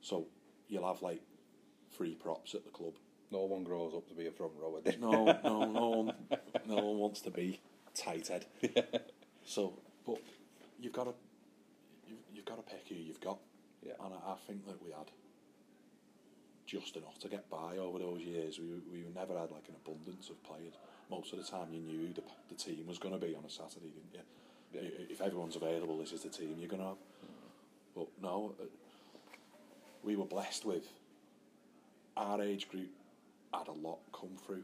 [0.00, 0.26] So
[0.68, 1.22] you'll have like
[1.96, 2.94] three props at the club.
[3.30, 4.80] No one grows up to be a front rower.
[4.98, 6.12] No, no, no one,
[6.66, 7.60] no one wants to be
[7.94, 8.46] tight head.
[9.44, 9.72] So,
[10.06, 10.20] but
[10.78, 11.14] you've got to,
[12.06, 13.38] you've, you've got to pick who you've got.
[13.82, 13.94] Yeah.
[14.04, 15.10] And I, I think that we had
[16.66, 18.58] just enough to get by over those years.
[18.58, 20.74] We we never had like an abundance of players.
[21.10, 23.50] Most of the time, you knew the the team was going to be on a
[23.50, 24.20] Saturday, didn't you?
[24.72, 26.96] If everyone's available, this is the team you're going to have.
[27.94, 28.64] But no, uh,
[30.02, 30.86] we were blessed with
[32.16, 32.90] our age group
[33.52, 34.62] had a lot come through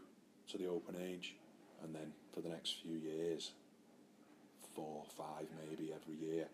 [0.50, 1.34] to the open age,
[1.82, 3.52] and then for the next few years,
[4.74, 6.46] four, five, maybe every year,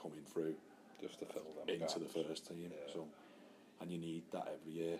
[0.00, 0.54] coming through
[1.00, 2.70] Just to fill them into the first team.
[2.70, 2.92] Yeah.
[2.92, 3.06] So,
[3.80, 4.98] and you need that every year.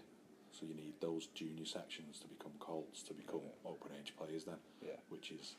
[0.50, 3.70] So you need those junior sections to become Colts, to become Yeah.
[3.70, 4.96] open age players then, Yeah.
[5.08, 5.56] which is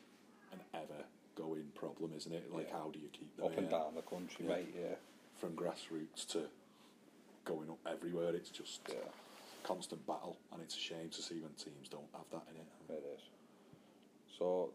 [0.52, 2.52] an ever going problem, isn't it?
[2.52, 2.72] Like Yeah.
[2.78, 3.78] how do you keep them Up and here?
[3.78, 4.54] down the country, Yeah.
[4.56, 4.74] mate.
[4.74, 4.94] Yeah.
[5.36, 6.48] from grassroots to
[7.44, 8.32] going up everywhere?
[8.36, 9.08] It's just Yeah.
[9.64, 12.66] constant battle, and it's a shame to see when teams don't have that in it.
[13.02, 13.20] It is.
[14.38, 14.72] So,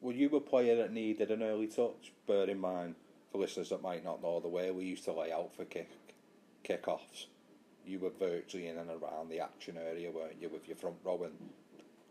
[0.00, 2.12] were you a player that needed an early touch?
[2.26, 2.96] Bear in mind,
[3.30, 5.90] for listeners that might not know the way we used to lay out for kick
[6.64, 7.26] kick-offs,
[7.84, 11.22] you were virtually in and around the action area, weren't you, with your front row
[11.22, 11.52] and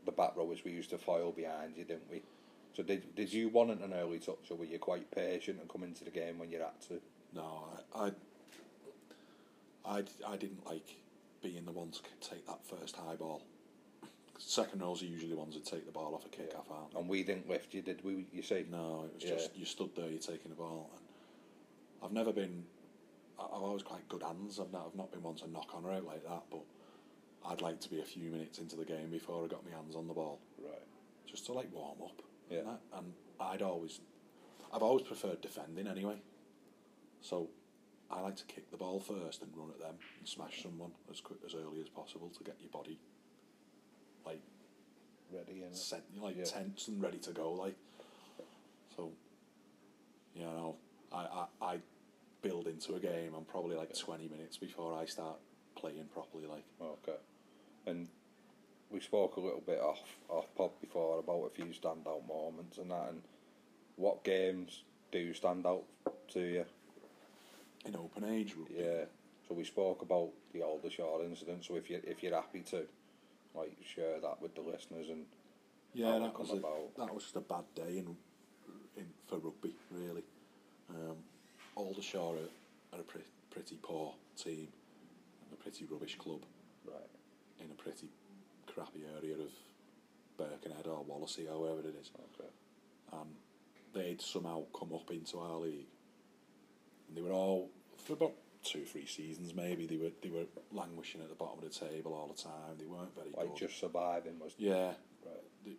[0.05, 2.21] the back rowers we used to foil behind you, didn't we?
[2.75, 5.83] So did did you want an early touch, or were you quite patient and come
[5.83, 6.99] into the game when you had to?
[7.35, 7.65] No,
[7.95, 8.11] I, I,
[9.97, 10.95] I, I didn't like
[11.41, 13.43] being the one to take that first high ball.
[14.39, 16.93] Second rows are usually the ones that take the ball off a kick off, aren't?
[16.95, 18.25] And we didn't lift you, did we?
[18.33, 19.29] You say No, it was Yeah.
[19.35, 21.03] just you stood there, you're taking the ball, and
[22.03, 22.65] I've never been.
[23.39, 24.59] I've always quite good hands.
[24.59, 26.61] I've not, I've not been one to knock on her out like that, but
[27.45, 29.95] I'd like to be a few minutes into the game before I got my hands
[29.95, 30.73] on the ball, Right.
[31.25, 32.21] just to like warm up.
[32.49, 32.59] Yeah.
[32.59, 32.79] And, that.
[32.97, 33.99] and I'd always,
[34.73, 36.15] I've always preferred defending anyway.
[37.21, 37.49] So
[38.11, 41.21] I like to kick the ball first and run at them and smash someone as
[41.21, 42.99] quick as early as possible to get your body
[44.25, 44.41] like
[45.33, 46.43] Ready and set, like Yeah.
[46.43, 47.53] tense and ready to go.
[47.53, 47.75] Like
[48.95, 49.09] so,
[50.35, 50.75] you know,
[51.11, 51.77] I, I I
[52.43, 53.33] build into a game.
[53.35, 55.37] I'm probably like twenty minutes before I start
[55.75, 56.45] playing properly.
[56.45, 57.17] Like Okay.
[57.87, 58.09] And
[58.93, 62.91] we spoke a little bit off off pod before about a few standout moments and
[62.91, 63.09] that.
[63.09, 63.21] And
[63.95, 65.83] what games do stand out
[66.29, 66.65] to you?
[67.85, 68.75] in open age rugby.
[68.77, 69.05] Yeah.
[69.47, 71.65] So we spoke about the Oldershaw incident.
[71.65, 72.83] So if you if you're happy to,
[73.55, 75.25] like, share that with the listeners and
[75.93, 76.61] Yeah, that was a,
[76.97, 78.15] that was just a bad day in,
[78.97, 80.23] in for rugby, really.
[80.89, 81.17] Um,
[81.75, 83.21] Oldershaw are, are a pre-
[83.51, 84.67] pretty poor team,
[85.43, 86.41] and a pretty rubbish club
[86.85, 87.09] right.
[87.59, 88.07] in a pretty
[88.73, 89.51] crappy area of
[90.37, 92.09] Birkenhead or Wallasey or wherever it is.
[92.39, 92.49] Okay.
[93.11, 93.27] Um,
[93.93, 95.87] and they'd somehow come up into our league,
[97.07, 97.69] and they were all
[98.05, 99.85] for about two, three seasons maybe.
[99.85, 102.77] They were they were languishing at the bottom of the table all the time.
[102.79, 103.67] They weren't very Like good.
[103.67, 104.93] just surviving was yeah,
[105.25, 105.77] right.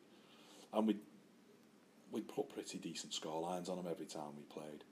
[0.74, 0.96] and we
[2.12, 4.84] we put pretty decent score lines on them every time we played.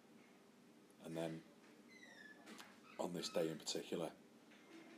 [1.05, 1.41] And then
[2.99, 4.09] on this day in particular,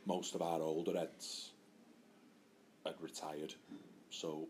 [0.07, 1.51] most of our older heads
[2.85, 3.53] had retired,
[4.09, 4.47] so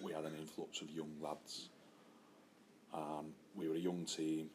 [0.00, 1.68] we had an influx of young lads.
[2.92, 4.50] And we were a young team.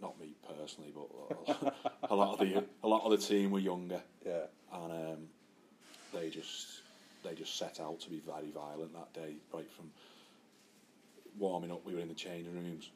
[0.00, 1.74] Not me personally, but
[2.10, 4.46] a lot of the a lot of the team were younger Yeah.
[4.72, 5.18] and um,
[6.12, 6.82] they just
[7.22, 9.36] they just set out to be very violent that day.
[9.52, 9.90] Right from
[11.38, 12.90] warming up, we were in the changing rooms.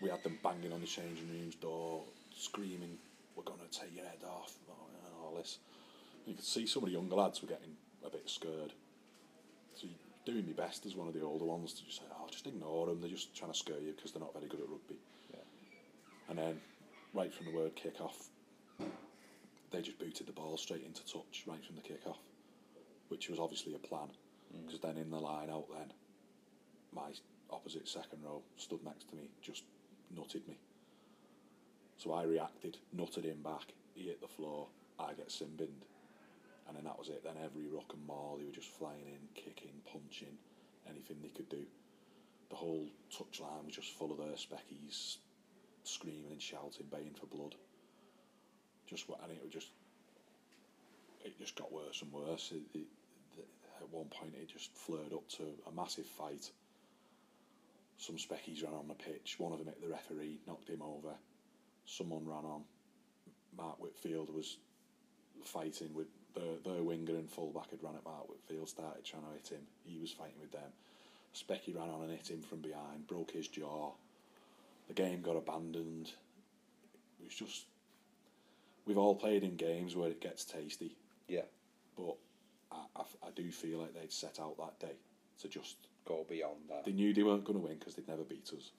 [0.00, 2.02] We had them banging on the changing rooms door,
[2.34, 2.96] screaming,
[3.36, 5.58] "We're gonna take your head off!" and all this.
[6.26, 8.72] You could see some of the younger lads were getting a bit scared.
[9.74, 9.94] So you-
[10.24, 12.86] doing my best as one of the older ones to just say, "Oh, just ignore
[12.86, 13.00] them.
[13.00, 14.98] They're just trying to scare you because they're not very good at rugby."
[15.32, 15.42] Yeah.
[16.28, 16.60] And then,
[17.14, 18.30] right from the word kick off,
[19.70, 22.20] they just booted the ball straight into touch right from the kick off,
[23.08, 24.10] which was obviously a plan.
[24.54, 24.66] Mm.
[24.66, 25.92] Because then in the line out, then
[26.92, 27.12] my
[27.50, 29.64] opposite second row stood next to me, just
[30.14, 30.58] nutted me.
[31.96, 33.74] So I reacted, nutted him back.
[33.94, 34.68] He hit the floor.
[34.98, 35.84] I get sin binned,
[36.70, 37.24] and then that was it.
[37.24, 40.38] Then every rock and maul, they were just flying in, kicking, punching,
[40.88, 41.64] anything they could do.
[42.48, 45.16] The whole touchline was just full of their speckies,
[45.82, 47.56] screaming and shouting, baying for blood.
[48.86, 49.70] Just what, and it was just,
[51.24, 52.52] it just got worse and worse.
[52.54, 52.86] It, it,
[53.80, 56.52] at one point, it just flared up to a massive fight.
[57.98, 59.34] Some speckies ran on the pitch.
[59.38, 61.14] One of them hit the referee, knocked him over.
[61.84, 62.62] Someone ran on.
[63.56, 64.56] Mark Whitfield was
[65.44, 69.32] fighting with their, their winger and fullback had run at Mark Whitfield, started trying to
[69.32, 69.66] hit him.
[69.84, 70.70] He was fighting with them.
[71.34, 73.90] Specky ran on and hit him from behind, broke his jaw.
[74.88, 76.10] The game got abandoned.
[77.20, 77.64] It was just.
[78.86, 80.96] We've all played in games where it gets tasty,
[81.28, 81.42] Yeah.
[81.96, 82.16] but
[82.72, 84.94] I, I, I do feel like they'd set out that day
[85.42, 85.76] to just.
[86.08, 86.86] Go beyond that.
[86.86, 88.70] They knew they weren't going to win because they'd never beat us.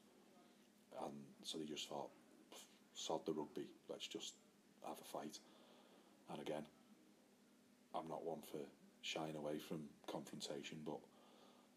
[1.01, 2.09] And so they just thought,
[2.95, 4.33] sod the rugby, let's just
[4.85, 5.37] have a fight.
[6.31, 6.63] And again,
[7.95, 8.59] I'm not one for
[9.01, 10.99] shying away from confrontation, but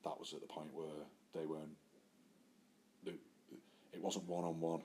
[0.05, 1.05] that was at the point where
[1.35, 1.77] they weren't.
[3.05, 3.12] They,
[3.93, 4.82] it wasn't one on one.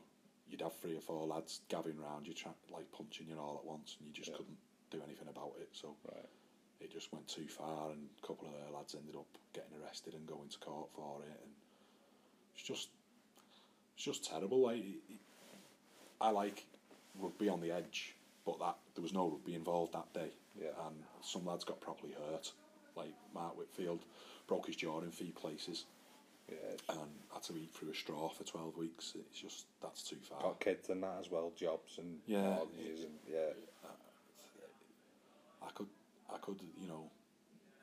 [0.49, 3.65] You'd have three or four lads gathering round you, try, like punching you all at
[3.65, 4.37] once, and you just Yeah.
[4.37, 4.57] couldn't
[4.89, 5.69] do anything about it.
[5.73, 6.25] So Right.
[6.79, 10.13] it just went too far, and a couple of their lads ended up getting arrested
[10.15, 11.53] and going to court for it, and
[12.55, 12.89] it's just,
[13.95, 14.61] it's just terrible.
[14.61, 14.83] Like,
[16.21, 16.65] I like
[17.15, 18.15] rugby on the edge,
[18.49, 20.71] but that there was no rugby involved that day, Yeah.
[20.87, 22.51] and some lads got properly hurt.
[22.95, 24.03] Like Mark Whitfield
[24.47, 25.85] broke his jaw in three places
[26.49, 26.55] Yeah.
[26.89, 29.13] and had to eat through a straw for twelve weeks.
[29.15, 30.41] It's just that's too far.
[30.41, 32.55] Got kids and that as well, jobs and Yeah.
[32.55, 33.53] mortgages and yeah.
[33.83, 33.87] Uh,
[35.61, 35.87] I could,
[36.33, 37.11] I could, you know,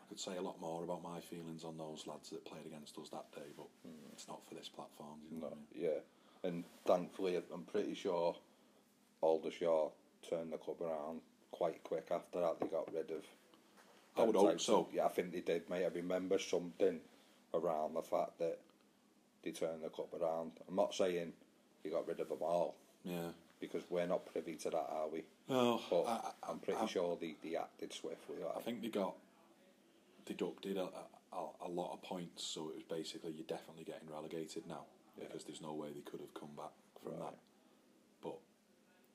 [0.02, 2.98] I could say a lot more about my feelings on those lads that played against
[2.98, 4.10] us that day, but hmm.
[4.12, 5.20] it's not for this platform.
[5.30, 5.66] You know No, I mean?
[5.74, 6.00] yeah.
[6.48, 8.34] And thankfully, I'm pretty sure
[9.22, 9.92] Oldershaw
[10.28, 11.20] turned the club around
[11.50, 12.60] quite quick after that.
[12.60, 13.24] They got rid of.
[14.16, 14.88] I would hope so.
[14.92, 15.84] yeah, I think they did, mate.
[15.84, 17.00] I remember something
[17.52, 18.58] around the fact that
[19.42, 20.52] they turned the club around.
[20.68, 21.32] I'm not saying
[21.84, 23.28] they got rid of them all Yeah.
[23.60, 25.22] because we're not privy to that, are we?
[25.48, 26.20] No, But I,
[26.50, 28.36] I'm pretty I, sure they, they acted swiftly.
[28.56, 29.14] I think they got
[30.24, 30.88] deducted a,
[31.32, 34.84] a, a lot of points, so it was basically you're definitely getting relegated now
[35.18, 35.24] Yeah.
[35.26, 36.72] because there's no way they could have come back
[37.02, 37.20] from Right.
[37.30, 37.34] that.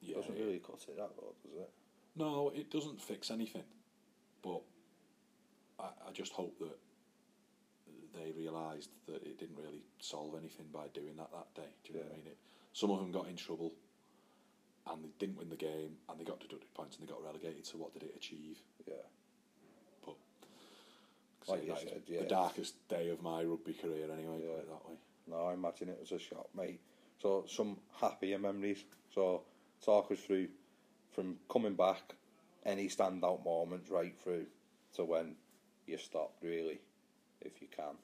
[0.02, 1.70] Yeah, doesn't really cut it that though, does it?
[2.16, 3.64] no, it doesn't fix anything.
[4.44, 4.62] but
[5.80, 6.78] I, I just hope that
[8.14, 11.70] they realised that it didn't really solve anything by doing that that day.
[11.84, 12.28] Do you know what I mean?
[12.28, 12.38] It,
[12.74, 13.72] some of them got in trouble,
[14.90, 17.66] and they didn't win the game, and they got deducted points, and they got relegated.
[17.66, 18.58] So what did it achieve?
[18.88, 18.96] Yeah.
[20.06, 20.16] But
[21.48, 22.22] Like you said, yeah.
[22.24, 24.40] the darkest day of my rugby career, anyway.
[24.40, 24.58] Put Yeah.
[24.60, 24.96] it that way.
[25.28, 26.80] No, I imagine it was a shock, mate.
[27.22, 28.84] So some happier memories.
[29.14, 29.44] So
[29.82, 30.48] talk us through
[31.14, 32.14] from coming back,
[32.66, 34.46] any standout moments right through
[34.96, 35.36] to when
[35.86, 36.80] you stopped really,
[37.42, 37.96] if you can.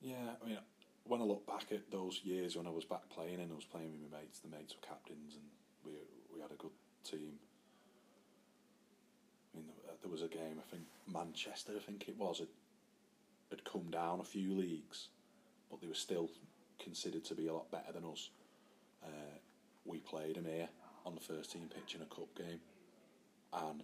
[0.00, 0.58] Yeah, I mean,
[1.04, 3.64] when I look back at those years when I was back playing and I was
[3.64, 5.44] playing with my mates, the mates were captains and
[5.84, 5.92] we
[6.34, 6.72] we had a good
[7.04, 7.38] team.
[9.54, 9.66] I mean,
[10.02, 10.82] there, was a game, I think
[11.12, 12.48] Manchester, I think it was, had,
[13.50, 15.08] had come down a few leagues,
[15.70, 16.28] but they were still
[16.82, 18.30] considered to be a lot better than us.
[19.04, 19.38] Uh,
[19.84, 20.68] we played them here
[21.04, 22.60] on the first team pitch in a cup game,
[23.52, 23.82] and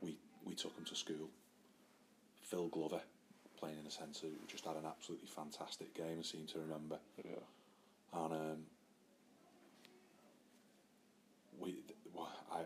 [0.00, 1.28] we we took them to school.
[2.42, 3.00] Phil Glover,
[3.58, 6.16] playing in the centre, who just had an absolutely fantastic game.
[6.18, 7.32] I seem to remember, Yeah.
[8.14, 8.56] and um,
[11.58, 11.82] we,
[12.14, 12.60] well, I,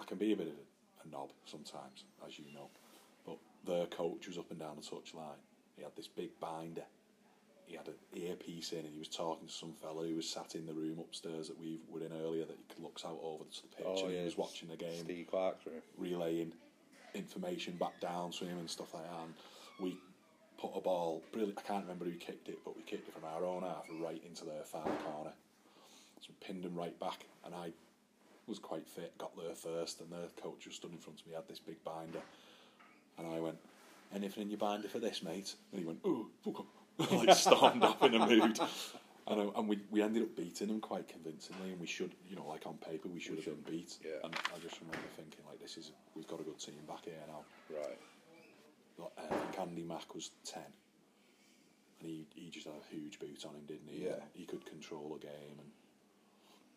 [0.00, 2.70] I can be a bit of a, a knob sometimes, as you know,
[3.24, 5.38] but their coach was up and down the touchline.
[5.76, 6.84] He had this big binder.
[7.72, 10.54] He had an earpiece in, and he was talking to some fellow who was sat
[10.54, 12.44] in the room upstairs that we were in earlier.
[12.44, 15.04] That he looks out over to the pitch, oh, and he was watching the game
[15.04, 15.80] Steve Clark's room.
[15.96, 16.52] relaying
[17.14, 19.20] information back down to him and stuff like that.
[19.24, 19.34] And
[19.80, 19.96] we
[20.58, 21.58] put a ball, brilliant.
[21.58, 24.22] I can't remember who kicked it, but we kicked it from our own half right
[24.28, 25.32] into their far corner.
[26.20, 27.72] So we pinned him right back, and I
[28.46, 31.32] was quite fit, got there first, and their coach was stood in front of me,
[31.32, 32.20] had this big binder,
[33.16, 33.56] and I went,
[34.14, 36.66] "Anything in your binder for this, mate?" And he went, "Oh, fuck up,"
[37.10, 38.58] like stormed up in a mood.
[39.28, 42.34] And, I, and we, we ended up beating them quite convincingly, and we should, you
[42.34, 43.98] know, like on paper, we should have been beat.
[44.04, 44.24] yeah.
[44.24, 47.14] And I just remember thinking, like, this is, we've got a good team back here
[47.28, 47.44] now.
[47.74, 47.98] Right.
[48.98, 50.62] But, uh, Andy Mack was 10.
[52.00, 54.04] And he, he just had a huge boot on him, didn't he?
[54.04, 54.16] Yeah.
[54.34, 55.58] He could control a game.
[55.58, 55.70] And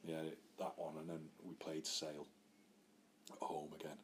[0.05, 0.93] yeah, that one.
[0.99, 2.27] And then we played Sale
[3.31, 3.97] at home again.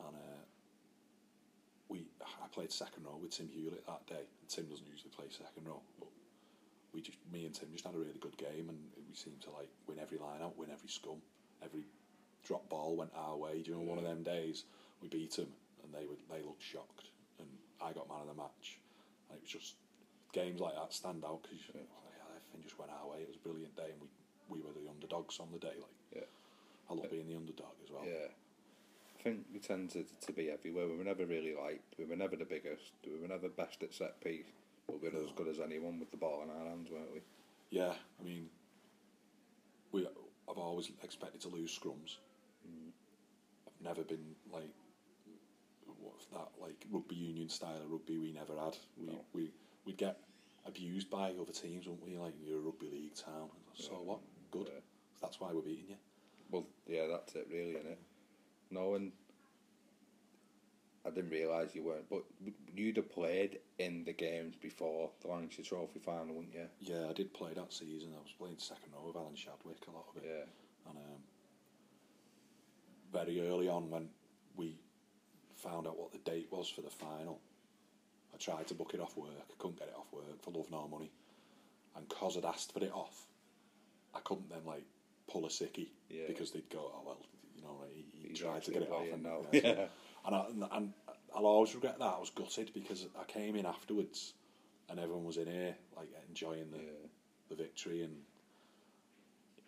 [0.00, 0.46] And uh, we,
[2.42, 4.24] I played second row with Tim Hewlett that day.
[4.24, 6.08] And Tim doesn't usually play second row, but
[6.92, 9.50] we just, me and Tim just had a really good game, and we seemed to
[9.50, 11.20] like win every line out, win every scum,
[11.62, 11.84] every
[12.44, 13.52] drop ball went our way.
[13.52, 14.64] Do you During one of them days,
[15.02, 15.52] we beat them,
[15.84, 17.48] and they were they looked shocked, and
[17.82, 18.80] I got man of the match.
[19.28, 19.74] And it was just
[20.32, 23.22] games like that stand out because everything just went our way.
[23.22, 24.08] It was a brilliant day, and we
[24.48, 25.76] we were the underdogs on the day.
[25.76, 26.28] Like Yeah.
[26.90, 28.04] I love being the underdog as well.
[28.06, 28.32] Yeah.
[29.28, 30.88] Think we tended to be everywhere.
[30.88, 31.94] We were never really liked.
[31.98, 32.92] We were never the biggest.
[33.06, 34.46] We were never best at set piece.
[34.86, 37.20] But we were as good as anyone with the ball in our hands, weren't we?
[37.70, 38.48] Yeah, I mean,
[39.92, 40.06] we
[40.48, 42.16] I've always expected to lose scrums.
[42.66, 42.90] Mm.
[43.66, 44.70] I've never been like
[46.32, 48.76] that like rugby union style of rugby we never had.
[48.98, 49.24] We No.
[49.34, 49.50] we
[49.84, 50.18] we'd get
[50.66, 52.16] abused by other teams, wouldn't we?
[52.16, 53.50] Like you're a rugby league town.
[53.74, 53.98] So Yeah.
[53.98, 54.20] what?
[54.50, 54.68] Good.
[54.72, 54.80] Yeah.
[55.20, 55.96] That's why we're beating you.
[56.50, 57.98] Well, yeah, that's it, really, isn't it?
[58.70, 59.12] No, and
[61.06, 62.24] I didn't realise you weren't, but
[62.74, 66.66] you'd have played in the games before the Lancashire Trophy final, wouldn't you?
[66.80, 68.10] Yeah, I did play that season.
[68.14, 70.26] I was playing second row with Alan Shadwick a lot of it.
[70.28, 70.90] Yeah.
[70.90, 71.22] And um,
[73.12, 74.08] very early on, when
[74.56, 74.76] we
[75.56, 77.40] found out what the date was for the final,
[78.34, 79.30] I tried to book it off work.
[79.38, 81.10] I couldn't get it off work for love nor money.
[81.96, 83.24] And cause I'd asked for it off,
[84.14, 84.84] I couldn't then like
[85.30, 86.24] pull a sickie Yeah.
[86.26, 87.18] because they'd go, oh well,
[87.58, 89.06] you know, like, he, he tried to get it off.
[89.12, 89.40] And, now.
[89.52, 89.86] yeah, Yeah.
[90.26, 90.92] and, I, and, and
[91.34, 92.14] I'll always regret that.
[92.16, 94.34] I was gutted because I came in afterwards,
[94.88, 97.06] and everyone was in here like enjoying the Yeah.
[97.50, 98.14] the victory and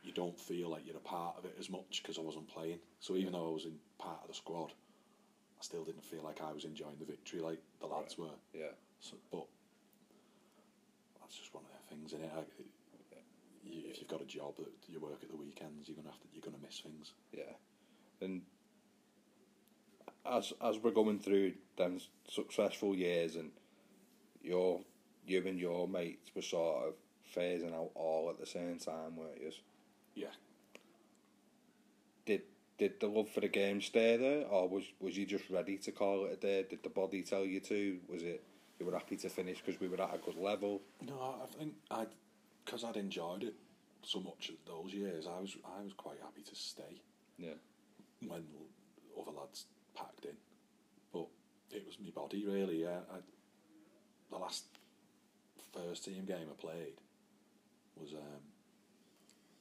[0.03, 2.79] you don't feel like you're a part of it as much because I wasn't playing.
[3.01, 6.41] So even though I was in part of the squad, I still didn't feel like
[6.41, 8.37] I was enjoying the victory like the lads were.
[8.55, 8.73] Yeah.
[9.01, 9.47] So, but
[11.21, 12.31] that's just one of the things in it.
[12.37, 12.41] I,
[13.62, 16.21] you, if you've got a job that you work at the weekends, you're gonna have
[16.21, 17.12] to you're gonna miss things.
[17.33, 17.53] Yeah,
[18.21, 18.43] and
[20.27, 21.99] as as we're going through them
[22.29, 23.51] successful years, and
[24.43, 24.81] your
[25.27, 26.95] you and your mates were sort of
[27.35, 29.53] phasing out all at the same time, weren't you?
[30.15, 30.35] Yeah,
[32.27, 32.43] Did
[32.79, 35.93] did the love for the game stay there, or was was you just ready to
[35.93, 36.67] call it a day?
[36.69, 37.99] Did the body tell you to?
[38.09, 38.43] Was it
[38.79, 40.81] you were happy to finish because we were at a good level?
[41.07, 42.07] No, I think I,
[42.65, 43.55] because I'd enjoyed it
[44.03, 45.27] so much those years.
[45.27, 47.01] I was I was quite happy to stay.
[47.39, 47.55] Yeah,
[48.27, 48.45] when
[49.19, 50.37] other lads packed in.
[51.13, 51.27] But
[51.71, 52.83] it was my body really.
[52.83, 53.19] Yeah, I,
[54.31, 54.65] the last
[55.73, 56.95] first team game I played
[57.97, 58.43] was um,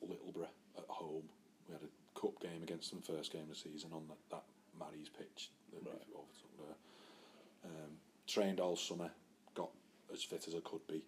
[0.07, 1.23] Littleborough at home.
[1.67, 4.43] We had a cup game against them first game of the season on that, that
[4.77, 6.01] my Barry's pitch that Right.
[6.15, 7.71] overtook there.
[7.71, 7.91] Um,
[8.27, 9.09] trained all summer,
[9.55, 9.69] got
[10.13, 11.03] as fit as I could be.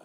[0.00, 0.04] Uh,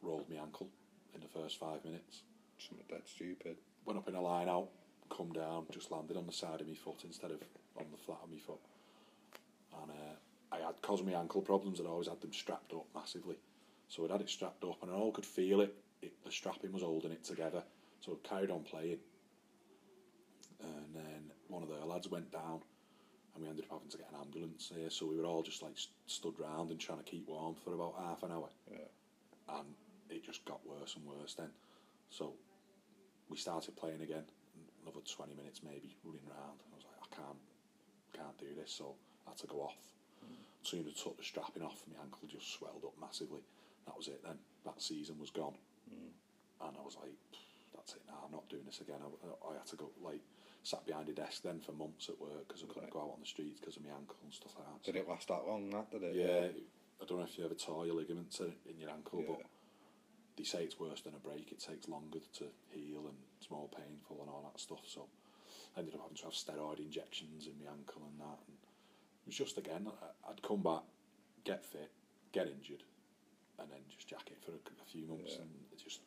[0.00, 0.68] rolled my ankle
[1.14, 2.22] in the first five minutes.
[2.58, 3.56] Something dead stupid.
[3.84, 4.68] Went up in a line out,
[5.16, 7.42] come down, just landed on the side of my foot instead of
[7.76, 8.60] on the flat of my foot.
[9.82, 12.86] And uh, I had, cause of my ankle problems, I'd always had them strapped up
[12.94, 13.36] massively.
[13.88, 15.74] So I'd had it strapped up and I all could feel it.
[16.00, 17.62] it the strapping was holding it together.
[18.00, 18.98] So I carried on playing.
[20.60, 22.60] And then one of the lads went down
[23.34, 24.90] and we ended up having to get an ambulance here.
[24.90, 27.74] So we were all just like st- stood round and trying to keep warm for
[27.74, 28.48] about half an hour.
[28.70, 29.56] Yeah.
[29.58, 29.74] And
[30.10, 31.48] it just got worse and worse then.
[32.10, 32.34] So
[33.28, 34.24] we started playing again,
[34.82, 36.58] another 20 minutes maybe, running around.
[36.72, 37.40] I was like, I can't,
[38.12, 38.94] can't do this, so
[39.26, 39.76] I had to go off.
[40.62, 43.42] As soon as I took the strapping off, my ankle just swelled up massively.
[43.86, 44.38] That was it then.
[44.64, 45.58] That season was gone.
[45.90, 46.14] Mm.
[46.68, 47.10] And I was like,
[47.74, 49.02] that's it now, I'm not doing this again.
[49.02, 50.20] I, I had to go, like,
[50.62, 52.92] sat behind a desk then for months at work because I couldn't Right.
[52.92, 54.82] go out on the streets because of my ankle and stuff like that.
[54.86, 55.70] Did it last that long?
[55.70, 56.14] That did it?
[56.14, 56.46] Yeah,
[57.02, 59.34] I don't know if you ever tore your ligaments in in your ankle, Yeah.
[59.34, 59.46] but
[60.36, 61.52] they say it's worse than a break.
[61.52, 64.80] It takes longer to heal and it's more painful and all that stuff.
[64.86, 65.06] So
[65.76, 68.40] I ended up having to have steroid injections in my ankle and that.
[68.48, 69.86] And it was just again,
[70.28, 70.82] I'd come back,
[71.44, 71.90] get fit,
[72.32, 72.82] get injured,
[73.58, 75.42] and then just jack it for a, a few months, Yeah.
[75.42, 76.00] and it just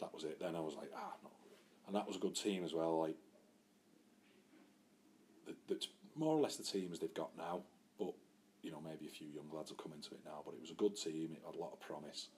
[0.00, 0.38] that was it.
[0.40, 1.30] Then I was like, ah, no,
[1.86, 3.00] and that was a good team as well.
[3.00, 3.16] Like
[5.68, 7.60] that's more or less the teams they've got now,
[7.98, 8.12] but
[8.62, 10.42] you know maybe a few young lads have come into it now.
[10.44, 11.30] But it was a good team.
[11.32, 12.28] It had a lot of promise,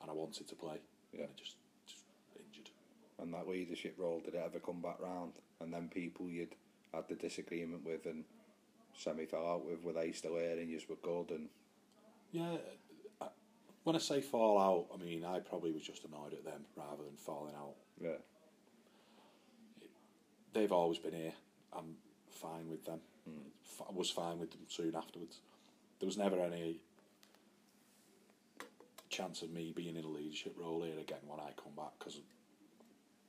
[0.00, 0.78] and I wanted to play.
[1.12, 1.22] Yeah.
[1.22, 1.56] And I just
[1.86, 2.04] just
[2.36, 2.70] injured.
[3.18, 5.32] And that leadership role, did it ever come back round?
[5.60, 6.54] And then people you'd
[6.92, 8.24] had the disagreement with and
[8.96, 11.30] semi fell out with, were they still here and you just were good?
[11.30, 11.48] And
[12.32, 12.56] Yeah.
[13.20, 13.28] I,
[13.84, 17.02] when I say fall out, I mean I probably was just annoyed at them rather
[17.04, 17.74] than falling out.
[18.00, 18.16] yeah,
[20.52, 21.34] They've always been here.
[21.72, 21.96] I'm
[22.30, 23.00] fine with them.
[23.28, 23.82] Hmm.
[23.88, 25.40] I was fine with them soon afterwards.
[26.00, 26.80] There was never any
[29.16, 32.20] chance of me being in a leadership role here again when I come back because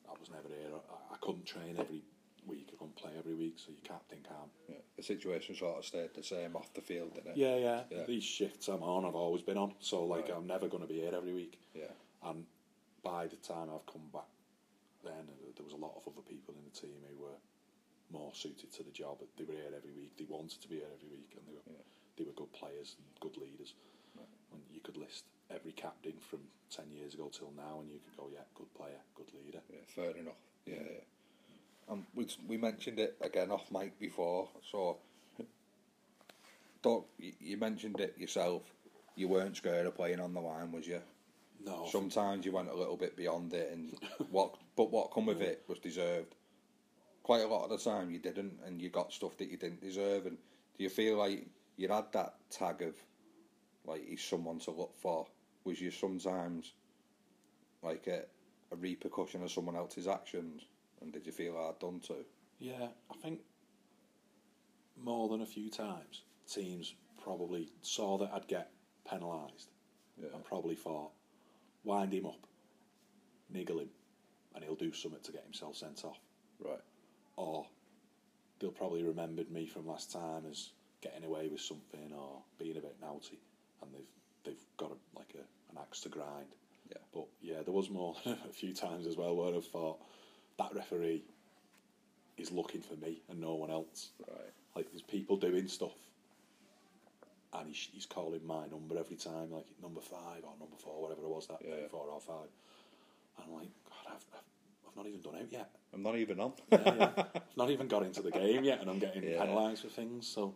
[0.09, 0.75] I was never here.
[0.75, 2.03] I, I couldn't train every
[2.45, 2.67] week.
[2.73, 4.51] I couldn't play every week, so captain can't.
[4.67, 4.83] think yeah.
[4.97, 7.37] The situation sort of stayed the same off the field, didn't it?
[7.37, 8.03] Yeah, yeah, Yeah.
[8.05, 9.73] These shifts I'm on, I've always been on.
[9.79, 10.37] So like, Right.
[10.37, 11.59] I'm never going to be here every week.
[11.73, 11.91] Yeah.
[12.25, 12.45] And
[13.03, 14.27] by the time I've come back,
[15.03, 15.23] then
[15.55, 17.39] there was a lot of other people in the team who were
[18.11, 19.19] more suited to the job.
[19.37, 20.17] They were here every week.
[20.17, 21.83] They wanted to be here every week, and they were Yeah.
[22.17, 23.73] they were good players and good leaders.
[24.51, 28.17] And you could list every captain from ten years ago till now, and you could
[28.17, 29.61] go, yeah, good player, good leader.
[29.69, 30.33] Yeah, fair enough.
[30.65, 31.93] Yeah, yeah.
[31.93, 34.49] And we we mentioned it again off mic before.
[34.71, 34.97] So,
[36.81, 38.63] Doc, you, you mentioned it yourself.
[39.15, 41.01] You weren't scared of playing on the line, was you?
[41.65, 43.93] No, Sometimes you went a little bit beyond it, and
[44.29, 46.35] what but what come with it was deserved.
[47.23, 49.81] Quite a lot of the time you didn't, and you got stuff that you didn't
[49.81, 50.27] deserve.
[50.27, 50.37] And
[50.77, 51.45] do you feel like
[51.75, 52.95] you had that tag of
[53.87, 55.25] like he's someone to look for?
[55.63, 56.73] Was you sometimes
[57.81, 58.23] like a,
[58.71, 60.63] a repercussion of someone else's actions,
[61.01, 62.15] and did you feel hard done to?
[62.59, 63.39] Yeah, I think
[65.03, 68.71] more than a few times, teams probably saw that I'd get
[69.09, 69.69] penalised
[70.21, 70.29] Yeah.
[70.33, 71.11] and probably thought,
[71.83, 72.47] wind him up,
[73.49, 73.89] niggle him,
[74.55, 76.19] and he'll do something to get himself sent off.
[76.59, 76.79] Right.
[77.35, 77.67] Or
[78.59, 82.81] they'll probably remembered me from last time as getting away with something or being a
[82.81, 83.39] bit naughty,
[83.81, 84.11] and they've
[84.43, 86.47] they've got a, like a, an axe to grind.
[86.89, 86.97] Yeah.
[87.13, 89.99] But yeah, there was more a few times as well where I've thought
[90.57, 91.23] that referee
[92.37, 94.09] is looking for me and no one else.
[94.27, 94.39] Right.
[94.75, 95.93] Like there's people doing stuff,
[97.53, 101.21] and he's, he's calling my number every time, like number five or number four, whatever
[101.23, 101.71] it was that Yeah.
[101.75, 102.47] day, four or five.
[103.37, 105.69] And I'm like, God, I've, I've, I've not even done it yet.
[105.93, 106.53] I'm not even on.
[106.71, 107.11] Yeah, yeah.
[107.35, 109.39] I've not even got into the game yet, and I'm getting Yeah.
[109.43, 110.27] penalised for things.
[110.27, 110.53] So,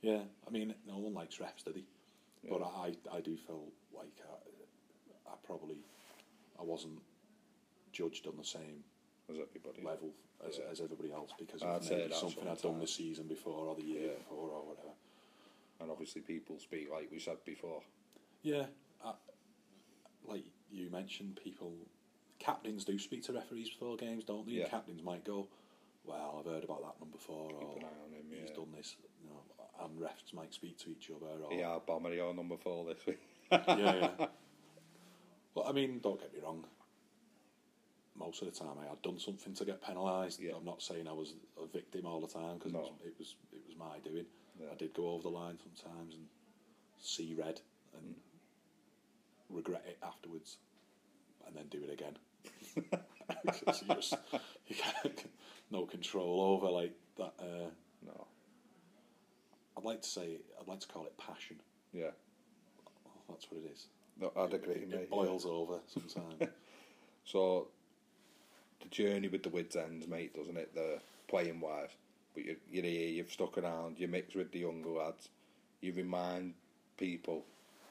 [0.00, 1.84] yeah, I mean, no one likes refs, do they?
[2.48, 3.64] But I, I do feel
[3.96, 5.78] like I, I probably,
[6.58, 6.98] I wasn't
[7.92, 8.82] judged on the same
[9.30, 9.82] As everybody.
[9.84, 10.10] level
[10.46, 10.64] as, Yeah.
[10.70, 13.84] as everybody else because I'd of maybe something I'd done the season before or the
[13.84, 14.18] year Yeah.
[14.18, 14.88] before or whatever.
[15.80, 17.82] And obviously, people speak like we said before.
[18.42, 18.66] Yeah,
[19.04, 19.14] I,
[20.26, 21.72] like you mentioned, people,
[22.38, 24.52] captains do speak to referees before games, don't they?
[24.52, 24.68] Yeah.
[24.68, 25.48] Captains might go,
[26.04, 28.94] "Well, I've heard about that number four, or an eye on him, he's done this,"
[29.22, 29.42] you know,
[29.80, 31.26] and refs might speak to each other.
[31.44, 33.20] Or, Yeah, Bomber, your number four this week.
[33.50, 33.66] yeah,
[34.18, 34.26] yeah.
[35.54, 36.64] Well, I mean, don't get me wrong.
[38.16, 40.40] Most of the time, I had done something to get penalised.
[40.40, 40.52] Yeah.
[40.56, 42.78] I'm not saying I was a victim all the time because No.
[42.78, 44.24] it, was, it was it was my doing.
[44.58, 44.68] Yeah.
[44.72, 46.24] I did go over the line sometimes and
[47.02, 47.60] see red
[47.98, 48.14] and
[49.50, 50.56] regret it afterwards,
[51.46, 52.16] and then do it again.
[53.44, 53.52] you
[53.94, 54.14] just
[54.68, 54.76] you
[55.70, 57.34] no control over like that.
[57.38, 57.68] Uh,
[58.06, 58.26] No.
[59.76, 61.56] I'd like to say I'd like to call it passion.
[61.92, 62.10] Yeah.
[63.28, 63.86] That's what it is.
[64.20, 65.00] No, I'd agree, It, mate.
[65.00, 66.34] it boils over sometimes.
[67.24, 67.68] So,
[68.82, 70.74] the journey with the Wids ends, mate, doesn't it?
[70.74, 71.90] The playing wise.
[72.34, 75.28] But you're, you're here, you've stuck around, you mix with the younger lads,
[75.80, 76.54] you remind
[76.96, 77.44] people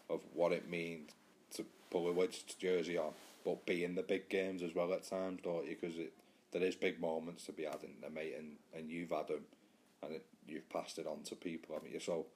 [0.09, 1.11] of what it means
[1.55, 3.13] to pull a Wids jersey on,
[3.45, 5.77] but be in the big games as well at times, don't you?
[5.79, 5.95] Because
[6.51, 9.45] there is big moments to be had in there, mate, and, and you've had them,
[10.03, 11.99] and it, you've passed it on to people, haven't you?
[11.99, 12.27] So,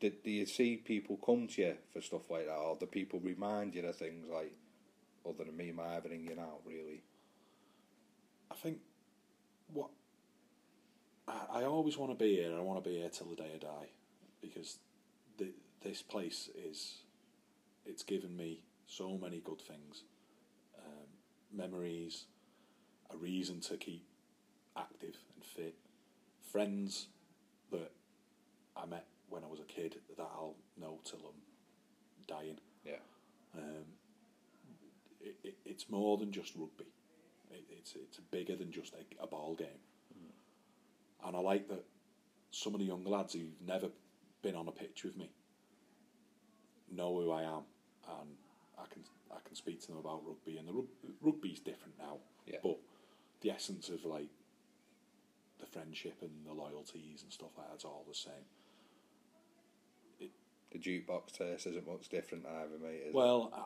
[0.00, 3.20] did, do you see people come to you for stuff like that, or do people
[3.20, 4.52] remind you of things like,
[5.28, 7.02] other than me, my everything you now, really?
[8.50, 8.78] I think
[9.72, 9.90] what
[11.28, 12.50] I, I always want to be here.
[12.50, 13.88] and I want to be here till the day I die
[14.40, 14.78] because
[15.38, 15.48] the,
[15.82, 16.98] this place is
[17.86, 20.02] it's given me so many good things,
[20.78, 21.06] um,
[21.56, 22.24] memories,
[23.12, 24.04] a reason to keep
[24.76, 25.16] active
[26.52, 27.06] friends
[27.70, 27.90] that
[28.76, 31.40] I met when I was a kid that I'll know till I'm
[32.26, 32.58] dying.
[32.84, 33.02] Yeah.
[33.56, 33.84] Um,
[35.20, 36.86] it, it, it's more than just rugby.
[37.50, 39.68] It, it's it's bigger than just a, a ball game.
[41.24, 41.84] And I like that
[42.50, 43.88] some of the young lads who've never
[44.42, 45.30] been on a pitch with me
[46.90, 47.62] know who I am,
[48.08, 48.30] and
[48.78, 50.56] I can I can speak to them about rugby.
[50.58, 50.86] And the rug,
[51.20, 52.58] rugby's different now, Yeah.
[52.62, 52.78] but
[53.42, 54.28] the essence of like
[55.60, 58.32] the friendship and the loyalties and stuff like that's all the same.
[60.72, 63.02] The jukebox taste isn't much different either, mate.
[63.02, 63.14] Is it?
[63.14, 63.62] Well, uh,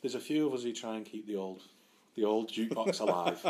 [0.00, 1.62] there's a few of us who try and keep the old,
[2.14, 3.42] the old jukebox alive.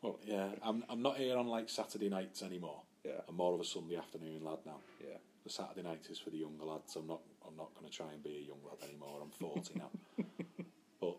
[0.00, 2.82] well, yeah, I'm I'm not here on like Saturday nights anymore.
[3.04, 3.20] Yeah.
[3.28, 4.78] I'm more of a Sunday afternoon lad now.
[5.00, 5.16] yeah.
[5.42, 6.94] The Saturday night is for the younger lads.
[6.96, 9.20] I'm not I'm not going to try and be a young lad anymore.
[9.22, 9.90] I'm 40 now,
[11.00, 11.16] but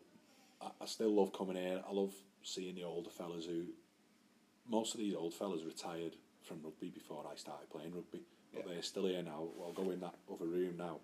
[0.62, 1.84] I, I still love coming here.
[1.88, 3.66] I love seeing the older fellas who.
[4.68, 8.24] Most of these old fellas retired from rugby before I started playing rugby,
[8.54, 8.74] but Yeah.
[8.74, 9.50] they're still here now.
[9.62, 11.00] I'll go in that other room now,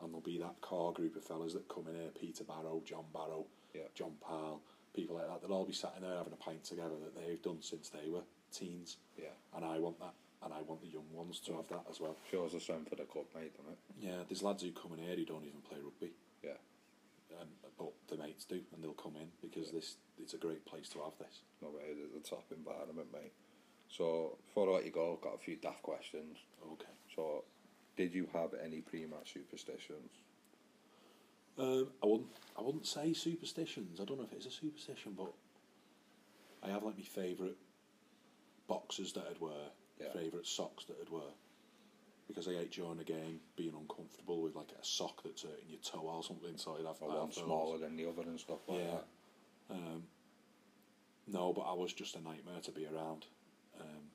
[0.00, 3.04] and there'll be that core group of fellas that come in here: Peter Barrow, John
[3.12, 3.88] Barrow, Yeah.
[3.94, 4.62] John Parle,
[4.94, 5.40] people like that.
[5.42, 8.08] They'll all be sat in there having a pint together that they've done since they
[8.08, 8.96] were teens.
[9.18, 9.34] Yeah.
[9.54, 12.16] And I want that, and I want the young ones to have that as well.
[12.30, 13.78] Shows the strength of the club, mate, doesn't it?
[14.00, 16.12] Yeah, there's lads who come in here who don't even play rugby.
[17.40, 20.88] And but the mates do, and they'll come in because this it's a great place
[20.90, 21.40] to have this.
[21.62, 23.32] No way, it's the top environment, mate.
[23.88, 26.38] So, before I let you go, I've got a few daft questions.
[26.72, 26.92] Okay.
[27.14, 27.44] So,
[27.96, 30.10] did you have any pre-match superstitions?
[31.58, 34.00] Um, I wouldn't I wouldn't say superstitions.
[34.00, 35.32] I don't know if it's a superstition, but
[36.62, 37.56] I have like my favourite
[38.66, 40.12] boxes that I'd wear, Yeah.
[40.12, 41.30] favourite socks that I'd wear.
[42.28, 45.78] Because I hate during a game being uncomfortable with like a sock that's hurting your
[45.80, 48.80] toe or something, so I'd have, Or one smaller than the other and stuff like
[48.80, 48.90] Yeah.
[49.68, 49.74] that?
[49.76, 50.02] Um,
[51.28, 53.26] no, but I was just a nightmare to be around.
[53.80, 54.10] Um,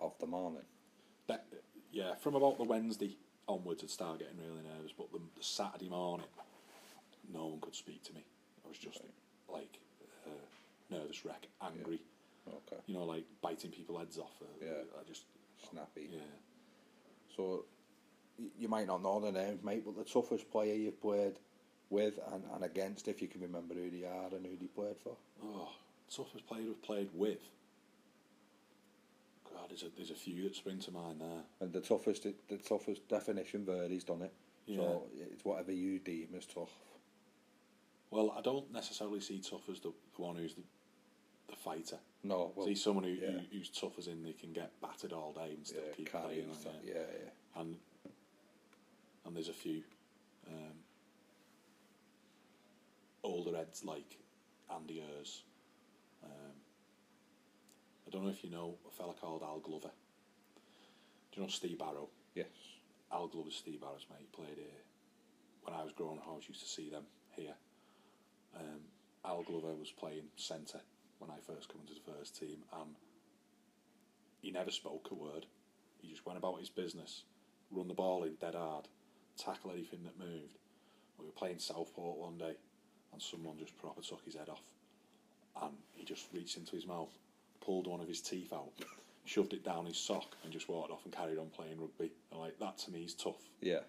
[0.00, 0.62] Of the morning?
[1.28, 1.46] that,
[1.92, 3.16] yeah, from about the Wednesday
[3.46, 4.92] onwards, I'd start getting really nervous.
[4.96, 6.26] But the, the Saturday morning,
[7.32, 8.24] no one could speak to me.
[8.64, 9.00] I was just
[9.48, 9.78] like
[10.26, 10.30] uh,
[10.90, 12.00] nervous wreck, angry.
[12.48, 12.82] Okay.
[12.86, 14.34] You know, like biting people's heads off.
[14.42, 14.82] Uh, Yeah.
[15.00, 15.22] I just
[15.70, 16.08] Snappy.
[16.12, 16.18] yeah.
[17.36, 17.64] So,
[18.58, 21.38] you might not know the names, mate, but the toughest player you've played
[21.90, 24.96] with and, and against, if you can remember who they are and who they played
[25.02, 25.16] for?
[25.42, 25.68] Oh,
[26.14, 27.38] toughest player I've played with.
[29.52, 31.42] God, there's a there's a few that spring to mind there.
[31.60, 34.32] And the toughest, the toughest definition Verdi's done it.
[34.66, 34.78] Yeah.
[34.78, 35.02] So
[35.32, 36.70] it's whatever you deem as tough.
[38.10, 40.62] Well, I don't necessarily see tough as the, the one who's the,
[41.52, 41.98] the fighter.
[42.24, 43.30] No, well, see someone who, yeah.
[43.30, 46.10] who who's tough as in they can get battered all day and still yeah, keep
[46.10, 46.40] playing.
[46.40, 46.94] and like, yeah.
[46.94, 47.60] yeah, yeah.
[47.60, 47.76] And
[49.24, 49.82] and there's a few
[50.48, 50.78] um,
[53.22, 54.18] older heads like
[54.74, 55.40] Andy Urs.
[56.24, 56.54] Um,
[58.06, 59.90] I don't know if you know a fella called Al Glover.
[61.32, 62.08] Do you know Steve Barrow?
[62.34, 62.46] Yes.
[63.12, 64.20] Al Glover's Steve Barrow's mate.
[64.30, 64.82] He played here
[65.62, 66.28] when I was growing up.
[66.28, 67.54] I used to see them here.
[68.56, 68.80] Um,
[69.24, 70.80] Al Glover was playing centre
[71.22, 72.90] when I first come into the first team, and
[74.40, 75.46] he never spoke a word.
[76.00, 77.22] He just went about his business,
[77.70, 78.88] run the ball in dead hard,
[79.38, 80.58] tackle anything that moved.
[81.18, 82.56] We were playing Southport one day,
[83.12, 84.62] and someone just proper took his head off,
[85.62, 87.16] and he just reached into his mouth,
[87.64, 88.72] pulled one of his teeth out,
[89.24, 92.10] shoved it down his sock, and just walked off and carried on playing rugby.
[92.32, 93.40] And like that to me is tough.
[93.60, 93.80] Yeah.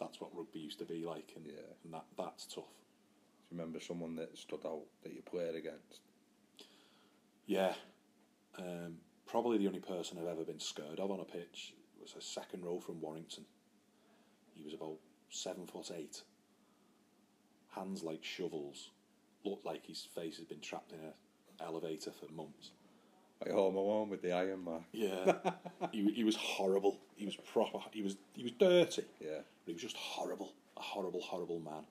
[0.00, 1.62] That's what rugby used to be like, and, Yeah.
[1.84, 2.64] and that that's tough.
[2.64, 6.00] Do you remember someone that stood out that you played against?
[7.48, 7.72] Yeah.
[8.58, 12.20] Um, probably the only person I've ever been scared of on a pitch was a
[12.22, 13.44] second row from Warrington.
[14.54, 14.98] He was about
[15.30, 16.22] seven foot eight.
[17.74, 18.90] hands like shovels,
[19.44, 21.12] looked like his face had been trapped in an
[21.60, 22.70] elevator for months.
[23.40, 24.82] Like Home Alone with the iron mark.
[24.92, 25.32] Yeah,
[25.92, 26.98] he, he was horrible.
[27.16, 27.78] He was proper.
[27.92, 29.04] He was he was dirty.
[29.20, 29.38] Yeah.
[29.64, 30.52] But he was just horrible.
[30.76, 31.84] A horrible, horrible man.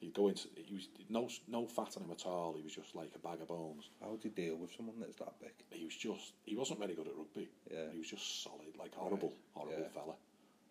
[0.00, 0.48] He'd go into.
[0.56, 2.54] He was no no fat on him at all.
[2.56, 3.88] He was just like a bag of bones.
[4.02, 5.52] How would you deal with someone that's that big?
[5.70, 6.32] He was just.
[6.44, 7.48] He wasn't very good at rugby.
[7.72, 7.90] Yeah.
[7.92, 9.88] He was just solid, like horrible, horrible Yeah.
[9.88, 10.14] fella.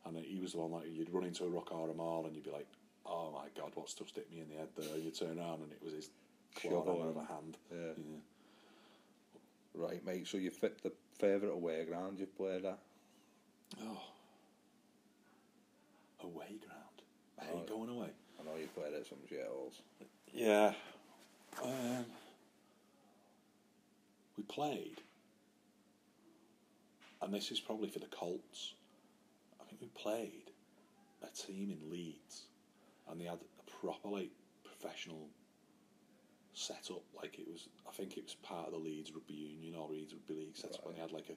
[0.06, 2.35] And he was the one like you'd run into a rock or a mall and
[2.35, 2.68] you'd be like,
[3.06, 5.72] "Oh my god, what's just hit me in the head there?" You turn around and
[5.72, 6.10] it was his
[6.53, 7.57] claw hammer of a hand.
[7.72, 7.93] Yeah.
[7.97, 8.19] yeah.
[9.73, 10.27] Right, mate.
[10.27, 12.77] So you fit the favourite away ground you've played at?
[13.81, 14.02] Oh.
[16.22, 17.02] Away ground.
[17.39, 17.76] I hate Oh.
[17.77, 18.10] going away.
[18.45, 19.81] Know you played at some shitholes.
[20.31, 20.73] Yeah.
[21.63, 22.05] Um,
[24.38, 25.01] we played,
[27.22, 28.73] and this is probably for the Colts.
[29.59, 30.51] I think we played
[31.23, 32.43] a team in Leeds,
[33.09, 34.31] and they had a proper like
[34.63, 35.27] professional
[36.53, 37.03] setup.
[37.15, 40.13] Like it was, I think it was part of the Leeds Rugby Union or Leeds
[40.13, 41.35] Rugby League setup, and they had like a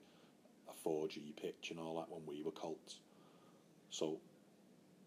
[0.71, 2.99] a four G pitch and all that when we were Colts.
[3.91, 4.19] So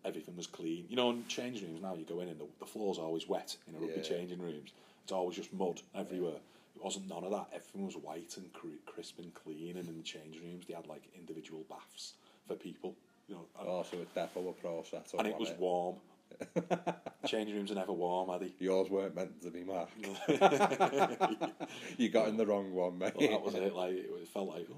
[0.06, 0.86] everything was clean.
[0.90, 3.56] You know, in changing rooms now, you go in and the, the floor's always wet
[3.68, 4.04] in a rugby Yeah.
[4.04, 4.72] changing rooms.
[5.04, 6.40] It's always just mud everywhere.
[6.76, 7.48] It wasn't none of that.
[7.54, 8.50] Everything was white and
[8.86, 9.78] crisp and clean.
[9.78, 12.14] And in the changing rooms, they had like individual baths
[12.48, 12.96] for people.
[13.28, 15.14] You know, and, Oh, so it's definitely a process.
[15.18, 15.96] and it was warm.
[17.28, 18.52] changing rooms are never warm, are they?
[18.60, 19.90] Yours weren't meant to be Mark.
[21.98, 23.14] you got in the wrong one, mate.
[23.16, 23.76] Well, that was it.
[23.76, 24.76] Like it, felt like, oh.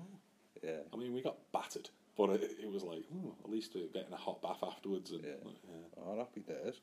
[0.63, 0.71] Yeah.
[0.93, 4.17] I mean, we got battered, but it, it was like, oh, at least getting a
[4.17, 5.11] hot bath afterwards.
[5.11, 5.31] And Yeah.
[5.43, 6.01] like, yeah.
[6.05, 6.75] Oh, happy days.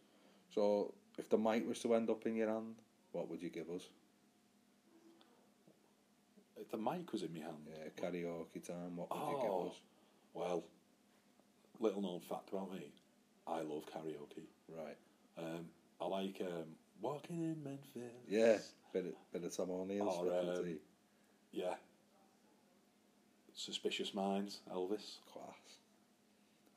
[0.55, 2.75] So, if the mic was to end up in your hand,
[3.13, 3.89] what would you give us?
[6.57, 7.67] If the mic was in my hand.
[7.69, 8.97] Yeah, karaoke time.
[8.97, 9.63] What would you Oh.
[9.63, 9.81] give us?
[10.35, 10.65] Well,
[11.79, 12.93] little known fact about me,
[13.47, 14.45] I love karaoke.
[14.69, 14.97] Right.
[15.39, 15.67] Um,
[16.01, 18.13] I like um, walking in Memphis.
[18.29, 18.59] Yeah.
[18.93, 20.79] Bit of, bit of Tom O'Neill's Or, um,
[21.53, 21.75] Yeah.
[23.65, 25.19] Suspicious Minds, Elvis.
[25.33, 25.79] Class.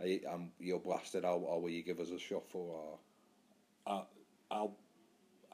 [0.01, 2.99] Are you, um, you'll blast it out, or will you give us a shuffle,
[3.87, 4.03] or I,
[4.53, 4.75] I'll,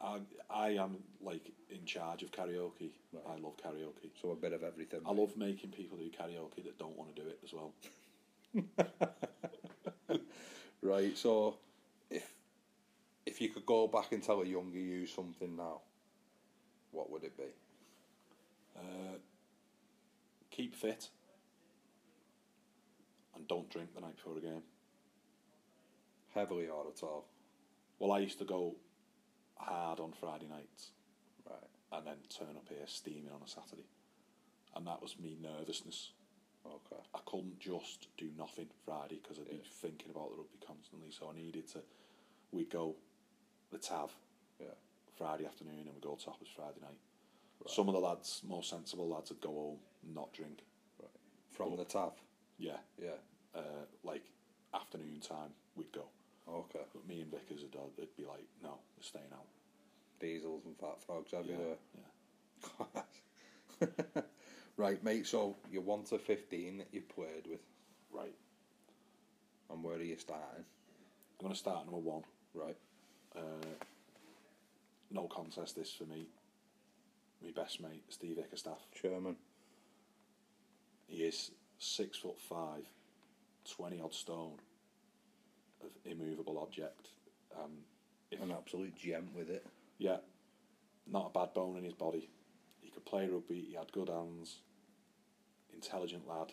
[0.02, 0.18] I,
[0.50, 2.90] I am like in charge of karaoke.
[3.12, 3.22] Right.
[3.28, 4.10] I love karaoke.
[4.20, 5.00] so a bit of everything?
[5.06, 7.72] I love making people do karaoke that don't want to do it as well.
[10.82, 11.16] Right.
[11.16, 11.56] So,
[12.08, 12.32] if
[13.26, 15.82] if you could go back and tell a younger you something now,
[16.90, 17.44] what would it be?
[18.76, 19.18] Uh,
[20.50, 21.10] keep fit
[23.40, 24.62] and don't drink the night before a game.
[26.34, 27.24] Heavily or at all?
[27.98, 28.76] Well, I used to go
[29.56, 30.90] hard on Friday nights
[31.48, 31.68] Right.
[31.92, 33.86] and then turn up here steaming on a Saturday.
[34.76, 36.12] And that was me nervousness.
[36.64, 37.02] Okay.
[37.14, 41.10] I couldn't just do nothing Friday because I'd be thinking about the rugby constantly.
[41.10, 41.80] So I needed to.
[42.52, 42.94] We'd go
[43.70, 44.14] the Tav
[44.60, 44.74] Yeah.
[45.16, 46.98] Friday afternoon and we'd go toppers Friday night.
[47.60, 47.70] Right.
[47.70, 50.62] Some of the lads, more sensible lads, would go home and not drink.
[51.00, 51.10] Right.
[51.50, 52.12] From the TAV.
[52.58, 53.16] Yeah, Yeah.
[53.54, 54.22] Uh, like
[54.74, 56.04] afternoon time, we'd go.
[56.48, 56.80] Okay.
[56.92, 59.46] But me and Vickers would, they'd be like, no, we're staying out.
[60.20, 61.76] Diesels and fat frogs Yeah, everywhere.
[63.82, 64.22] yeah.
[64.76, 65.26] right, mate.
[65.26, 67.60] So you're one to fifteen that you played with,
[68.12, 68.34] Right.
[69.70, 70.64] and where are you starting?
[71.38, 72.22] I'm going to start number one.
[72.54, 72.76] Right.
[73.34, 73.40] Uh,
[75.10, 76.26] no contest this for me.
[77.42, 78.86] My best mate, Steve Bickerstaff.
[79.00, 79.36] Chairman.
[81.06, 82.84] He is six foot five,
[83.64, 84.54] 20 odd stone
[85.82, 87.08] of immovable object.
[87.56, 87.70] Um,
[88.30, 89.66] if, An absolute gem with it.
[89.98, 90.18] yeah,
[91.10, 92.30] not a bad bone in his body.
[92.80, 94.60] He could play rugby, he had good hands,
[95.74, 96.52] intelligent lad,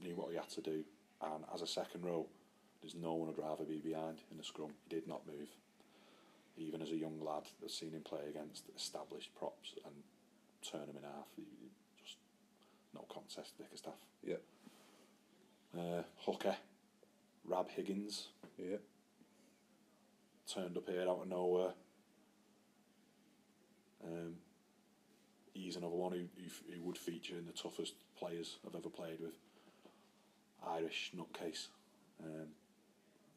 [0.00, 0.84] knew what he had to do,
[1.20, 2.26] and as a second row,
[2.80, 4.70] there's no one I'd rather be behind in the scrum.
[4.88, 5.48] He did not move.
[6.56, 9.94] Even as a young lad, I've seen him play against established props and
[10.62, 11.28] turn him in half.
[11.36, 11.70] He, he
[12.04, 12.16] just
[12.94, 13.94] no contest, Bickerstaff.
[14.22, 14.36] Yeah.
[15.76, 16.56] Uh, hooker,
[17.44, 18.28] Rab Higgins,
[18.58, 18.76] Yeah.
[20.46, 21.72] turned up here out of nowhere.
[24.04, 24.34] Um,
[25.54, 29.20] he's another one who, who, who would feature in the toughest players I've ever played
[29.20, 29.38] with.
[30.66, 31.68] Irish nutcase.
[32.22, 32.48] Um,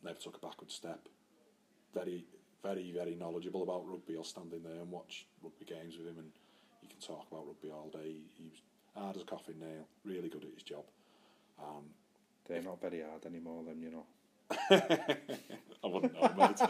[0.04, 1.08] never took a backward step.
[1.94, 2.26] Very,
[2.62, 4.18] very, very knowledgeable about rugby.
[4.18, 6.32] I'll stand in there and watch rugby games with him, and
[6.82, 8.12] he can talk about rugby all day.
[8.12, 8.62] He, he was
[8.94, 10.84] hard as a coffin nail, really good at his job.
[11.60, 11.86] Um,
[12.48, 14.06] They're not very hard anymore, then you know.
[15.84, 16.62] I wouldn't know, mate.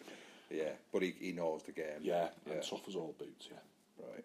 [0.50, 2.00] Yeah, but he, he knows the game.
[2.00, 2.52] yeah, Yeah.
[2.54, 3.60] and tough as all boots, yeah.
[4.06, 4.24] Right.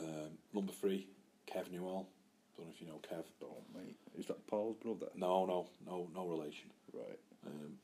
[0.00, 1.06] Um, number three,
[1.46, 2.08] Kev Newell.
[2.56, 3.24] Don't know if you know Kev.
[3.40, 3.96] Don't, mate.
[4.18, 5.06] Is that Paul's brother?
[5.14, 6.68] No, no, no, no relation.
[6.92, 7.20] Right.
[7.46, 7.78] Um,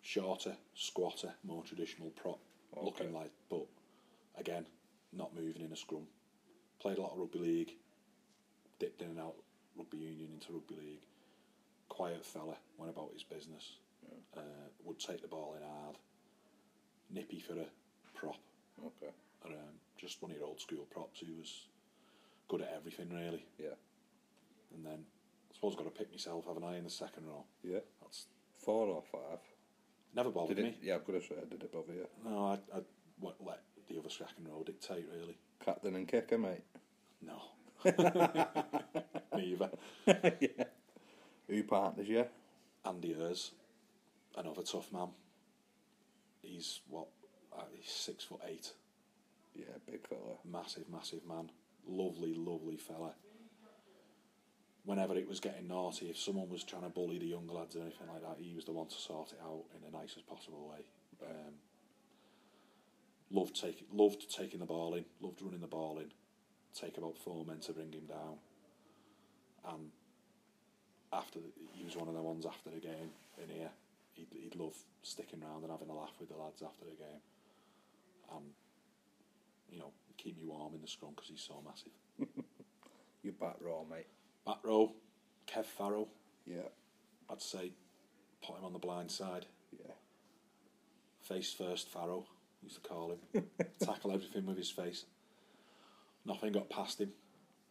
[0.00, 2.38] shorter, squatter, more traditional prop
[2.82, 3.66] looking like, but
[4.38, 4.66] again,
[5.12, 6.06] not moving in a scrum.
[6.80, 7.72] Played a lot of rugby league,
[8.78, 9.34] dipped in and out
[9.76, 11.04] rugby union into rugby league.
[11.88, 13.76] Quiet fella, went about his business.
[14.36, 14.40] Uh,
[14.84, 15.96] would take the ball in hard.
[17.10, 17.66] Nippy for a
[18.14, 18.36] prop.
[18.84, 19.12] Okay.
[19.44, 21.68] And, um, just one of your old school props who was
[22.48, 23.44] good at everything really.
[23.58, 23.74] Yeah.
[24.74, 25.04] And then
[25.50, 27.44] I suppose I've got to pick myself, haven't I, in the second row?
[27.62, 27.78] Yeah.
[28.02, 28.26] That's
[28.58, 29.38] Four or five.
[30.14, 30.70] never bothered Did me.
[30.70, 30.78] it?
[30.82, 32.06] Yeah, I've got to say, I did it bother you?
[32.24, 32.80] No, I, I
[33.20, 35.38] won't let the other second row dictate really.
[35.64, 36.64] Captain and kicker, mate.
[37.22, 37.40] No.
[39.36, 39.70] Neither.
[40.06, 40.64] yeah.
[41.48, 42.24] Who partners you?
[42.84, 43.52] Andy Hers,
[44.36, 45.08] another tough man.
[46.42, 47.08] He's what?
[47.56, 48.72] Uh, he's six foot eight.
[49.54, 50.36] Yeah, big fella.
[50.44, 51.50] Massive, massive man.
[51.88, 53.12] Lovely, lovely fella.
[54.84, 57.80] Whenever it was getting naughty, if someone was trying to bully the younger lads or
[57.80, 60.68] anything like that, he was the one to sort it out in the nicest possible
[60.68, 60.84] way.
[61.28, 61.54] Um,
[63.30, 66.12] loved taking, loved taking the ball in, loved running the ball in.
[66.78, 68.36] Take about four men to bring him down,
[69.72, 69.90] and
[71.12, 73.10] after the, he was one of the ones after the game
[73.42, 73.70] in here.
[74.12, 77.22] He'd, he'd love sticking around and having a laugh with the lads after the game,
[78.34, 78.44] and
[79.70, 81.92] you know keep me warm in the scrum because he's so massive.
[83.26, 84.06] You back row, mate.
[84.46, 84.92] Back row,
[85.48, 86.06] Kev Farrell.
[86.46, 86.68] Yeah.
[87.28, 87.72] I'd say
[88.40, 89.46] put him on the blind side.
[89.76, 89.94] Yeah.
[91.22, 92.24] Face first, Farrow,
[92.62, 93.42] used to call him.
[93.84, 95.06] Tackle everything with his face.
[96.26, 97.12] Nothing got past him.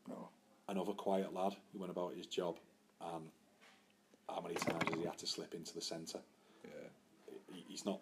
[0.07, 0.29] No.
[0.67, 2.57] Another quiet lad who went about his job,
[3.01, 3.29] and
[4.29, 6.19] how many times has he had to slip into the centre?
[6.63, 6.89] Yeah.
[7.53, 7.99] He, he's not.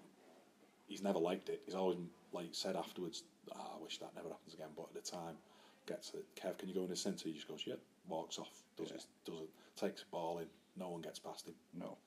[0.88, 1.62] He's never liked it.
[1.66, 1.98] He's always
[2.32, 3.24] like said afterwards,
[3.56, 5.36] ah, "I wish that never happens again." But at the time,
[5.88, 6.26] gets it.
[6.36, 7.28] Kev, can you go in the centre?
[7.28, 8.52] He just goes, "Yep." Walks off.
[8.78, 8.96] Does Yeah.
[8.96, 9.50] his, does it?
[9.76, 10.48] Takes the ball in.
[10.76, 11.56] No one gets past him.
[11.74, 11.98] No.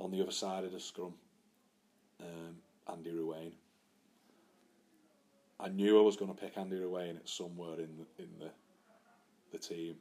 [0.00, 1.14] On the other side of the scrum,
[2.20, 2.56] um,
[2.88, 3.52] Andy Ruane.
[5.62, 8.50] I knew I was going to pick Andy Ruane at somewhere in the, in the
[9.52, 9.96] the team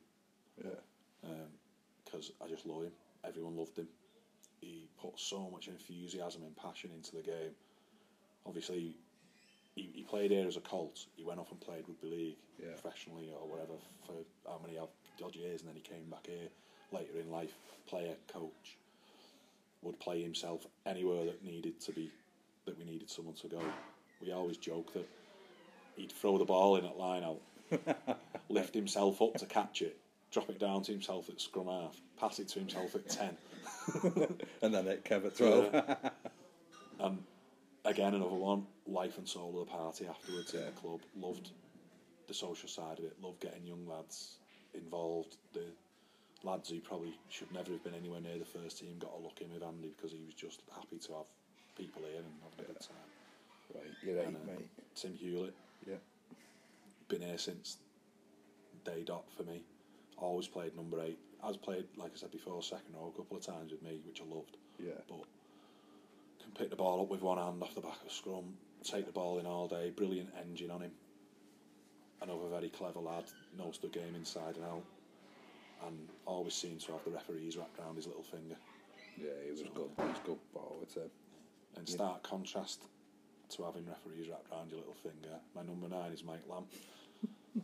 [0.63, 0.71] Yeah.
[1.23, 1.47] Um,
[2.03, 2.91] because I just love him.
[3.23, 3.87] Everyone loved him.
[4.59, 7.53] He put so much enthusiasm and passion into the game.
[8.45, 8.97] Obviously,
[9.75, 11.05] he, he played here as a Colt.
[11.15, 12.71] He went off and played rugby league Yeah.
[12.71, 13.73] professionally or whatever
[14.05, 14.13] for
[14.47, 16.49] how many odd years, and then he came back here
[16.91, 17.53] later in life.
[17.87, 18.77] Player, coach,
[19.81, 22.09] would play himself anywhere that needed to be
[22.65, 23.61] that we needed someone to go.
[24.21, 25.07] We always joke that
[25.95, 27.41] he'd throw the ball in at line out,
[28.49, 29.97] lift himself up to catch it,
[30.31, 33.37] drop it down to himself at scrum half, pass it to himself at ten.
[34.61, 36.11] And then it Kev at 12.
[36.99, 37.17] And
[37.83, 40.99] again, another one, life and soul of the party afterwards at the club.
[41.19, 41.49] Loved
[42.27, 44.35] the social side of it, loved getting young lads
[44.75, 45.37] involved.
[45.53, 45.65] The
[46.43, 49.41] lads who probably should never have been anywhere near the first team got a look
[49.41, 51.25] in with Andy because he was just happy to have
[51.75, 52.97] people here and having a good time.
[53.73, 54.69] right, you're right, And, uh, mate.
[54.93, 55.55] Tim Hewlett,
[55.87, 55.95] Yeah.
[57.07, 57.77] been here since
[58.85, 59.63] day dot for me.
[60.17, 61.19] Always played number eight.
[61.43, 64.21] Has played, like I said before, second row a couple of times with me, which
[64.21, 64.57] I loved.
[64.77, 64.91] Yeah.
[65.07, 65.25] But
[66.41, 68.53] can pick the ball up with one hand off the back of scrum,
[68.83, 69.91] take the ball in all day.
[69.95, 70.91] Brilliant engine on him.
[72.21, 73.23] Another very clever lad,
[73.57, 74.83] knows the game inside and out,
[75.87, 75.97] and
[76.27, 78.55] always seems to have the referees wrapped around his little finger.
[79.17, 79.89] Yeah, he was good.
[79.97, 81.09] He was good forward, Tim.
[81.77, 82.83] In stark contrast
[83.51, 86.65] to having referees wrapped around your little finger, my number nine is Mike Lamb.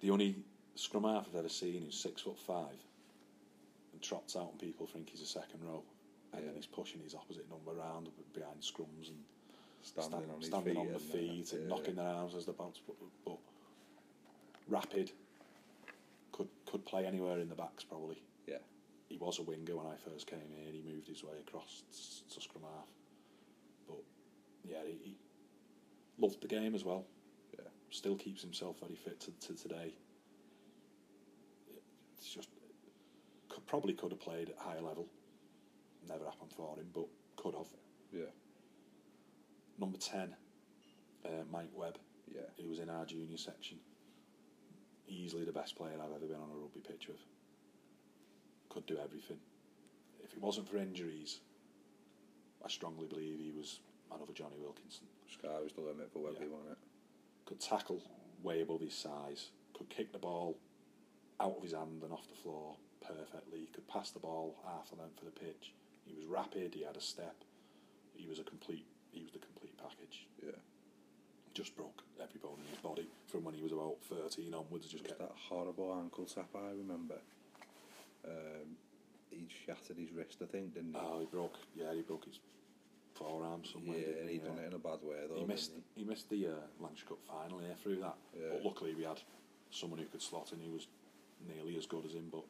[0.00, 0.36] the only
[0.74, 2.76] scrum half I've ever seen who's six foot five
[3.92, 5.82] and trots out and people think he's a second row.
[6.32, 9.18] And then he's pushing his opposite number around behind scrums and
[9.82, 10.80] Standing sta- on his standing feet.
[10.80, 11.68] on the uh, feet and yeah.
[11.68, 13.38] knocking their arms as they're about to put, but
[14.68, 15.12] rapid
[16.32, 18.58] could could play anywhere in the backs probably Yeah.
[19.08, 20.72] he was a winger when I first came in.
[20.74, 21.84] He moved his way across
[22.34, 23.05] to scrum half, but
[24.68, 25.16] yeah, he, he
[26.18, 27.04] loved the game as well.
[27.52, 27.66] Yeah.
[27.90, 29.94] Still keeps himself very fit to, to today.
[32.16, 32.48] It's just
[33.48, 35.06] could, probably could have played at higher level.
[36.08, 37.06] Never happened for him, but
[37.36, 37.68] could have.
[38.12, 38.32] Yeah.
[39.78, 40.34] Number ten,
[41.24, 41.98] uh, Mike Webb.
[42.32, 42.42] Yeah.
[42.56, 43.78] He was in our junior section.
[45.08, 47.24] Easily the best player I've ever been on a rugby pitch with.
[48.68, 49.38] Could do everything.
[50.22, 51.40] If it wasn't for injuries,
[52.64, 53.80] I strongly believe he was
[54.14, 55.06] another Jonny Wilkinson.
[55.32, 56.46] Sky was the limit for Webby, Yeah.
[56.52, 56.78] wasn't it?
[57.46, 58.02] Could tackle
[58.42, 59.50] way above his size.
[59.74, 60.56] Could kick the ball
[61.40, 63.66] out of his hand and off the floor perfectly.
[63.72, 65.72] Could pass the ball half a length for the pitch.
[66.04, 66.74] He was rapid.
[66.74, 67.36] He had a step.
[68.14, 68.86] He was a complete.
[69.12, 70.26] He was the complete package.
[70.42, 70.52] Yeah.
[71.54, 74.86] Just broke every bone in his body from when he was about thirteen onwards.
[74.86, 77.18] Just Just kept that horrible ankle tap I remember.
[78.24, 78.76] Um,
[79.30, 80.98] he shattered his wrist, I think, didn't he?
[81.00, 81.56] Oh, he broke.
[81.74, 82.38] Yeah, he broke his
[83.18, 83.98] forearm somewhere.
[83.98, 85.36] yeah, didn't he done it in a bad way though.
[85.36, 85.72] He missed.
[85.72, 88.16] didn't He missed the uh, Lancashire Cup final here through that.
[88.34, 88.48] Yeah.
[88.52, 89.20] But luckily, we had
[89.70, 90.86] someone who could slot in He was
[91.46, 92.28] nearly as good as him.
[92.30, 92.44] But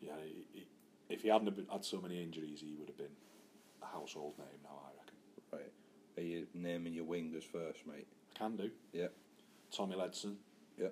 [0.00, 0.66] yeah, he, he,
[1.08, 3.16] if he hadn't had so many injuries, he would have been
[3.82, 4.80] a household name now.
[4.84, 5.14] I reckon.
[5.52, 5.72] Right.
[6.18, 8.06] Are you naming your wingers first, mate?
[8.34, 8.70] Can do.
[8.92, 9.08] Yeah.
[9.70, 10.36] Tommy Ledson.
[10.78, 10.88] Yeah.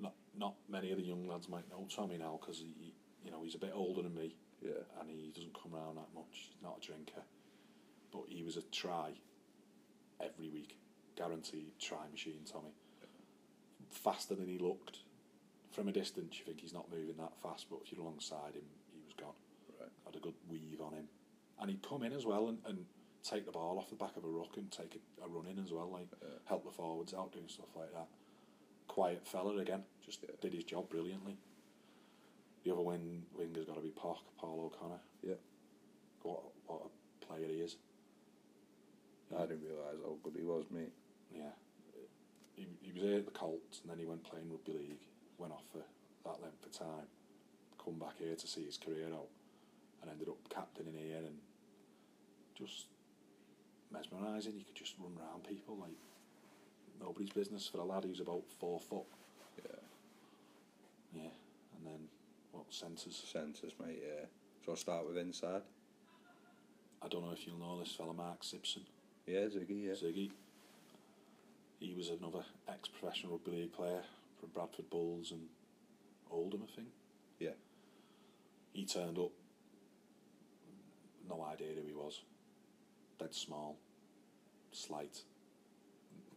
[0.00, 2.94] Not not many of the young lads might know Tommy now because he,
[3.24, 4.34] you know, he's a bit older than me.
[4.62, 4.82] Yeah.
[5.00, 6.50] and he doesn't come around that much.
[6.52, 7.22] He's not a drinker,
[8.12, 9.12] but he was a try
[10.20, 10.76] every week,
[11.16, 12.40] guaranteed try machine.
[12.50, 12.72] Tommy,
[13.90, 14.98] faster than he looked.
[15.70, 18.66] From a distance, you think he's not moving that fast, but if you're alongside him,
[18.92, 19.34] he was gone.
[19.80, 19.88] Right.
[20.04, 21.04] Had a good weave on him,
[21.60, 22.84] and he'd come in as well and, and
[23.22, 25.62] take the ball off the back of a ruck and take a, a run in
[25.62, 26.08] as well, like
[26.46, 28.08] help the forwards out, doing stuff like that.
[28.88, 30.34] Quiet fella again, just Yeah.
[30.40, 31.36] did his job brilliantly.
[32.64, 35.00] The other wing winger's got to be Pock, Paul O'Connor.
[35.22, 35.40] Yeah.
[36.22, 37.76] What what a player he is.
[39.36, 40.92] I didn't realise how good he was, mate.
[41.32, 41.54] Yeah.
[42.54, 45.04] He, he was here at the Colts and then he went playing rugby league,
[45.38, 45.78] went off for
[46.28, 47.06] that length of time,
[47.82, 49.28] come back here to see his career out,
[50.02, 51.38] and ended up captaining here and
[52.58, 52.86] just
[53.92, 54.52] mesmerising.
[54.52, 55.96] He could just run around people like
[57.00, 59.06] nobody's business for a lad who's about four foot.
[59.64, 61.22] Yeah.
[61.22, 61.30] Yeah.
[61.76, 62.08] And then
[62.52, 63.22] what centres?
[63.30, 64.26] Centres, mate, yeah.
[64.64, 65.62] So I'll start with inside.
[67.02, 68.82] I don't know if you'll know this fella, Mark Simpson.
[69.26, 69.92] Yeah, Ziggy, yeah.
[69.92, 70.30] Ziggy.
[71.78, 74.02] He was another ex-professional rugby league player
[74.38, 75.46] from Bradford Bulls and
[76.30, 76.88] Oldham, I think.
[77.38, 77.50] Yeah.
[78.72, 79.30] He turned up.
[81.28, 82.20] No idea who he was.
[83.18, 83.76] Dead small,
[84.72, 85.22] slight.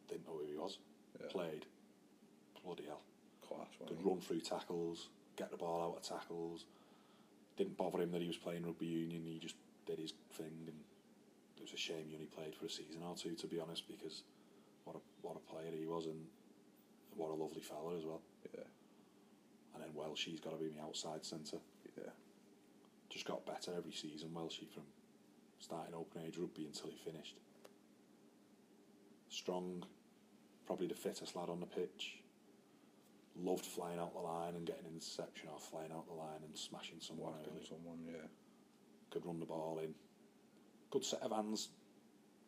[0.07, 0.77] Didn't know who he was.
[1.19, 1.27] Yeah.
[1.30, 1.65] Played.
[2.64, 3.02] Bloody hell.
[3.48, 6.65] Class, Could run through tackles, get the ball out of tackles.
[7.57, 9.23] Didn't bother him that he was playing rugby union.
[9.26, 9.55] He just
[9.85, 10.80] did his thing, and
[11.57, 13.88] it was a shame he only played for a season or two, to be honest,
[13.88, 14.23] because
[14.85, 16.26] what a what a player he was, and
[17.15, 18.22] what a lovely fella as well.
[18.53, 18.64] Yeah.
[19.73, 21.57] And then Welsh, he's got to be my outside centre.
[21.97, 22.11] Yeah.
[23.10, 24.84] Just got better every season, Welshie, from
[25.60, 27.35] starting open age rugby until he finished.
[29.30, 29.84] Strong,
[30.65, 32.23] probably the fittest lad on the pitch.
[33.35, 36.55] Loved flying out the line and getting an interception or flying out the line and
[36.55, 37.65] smashing someone Whacking early.
[37.68, 38.27] someone, yeah.
[39.10, 39.93] Could run the ball in.
[40.91, 41.69] Good set of hands.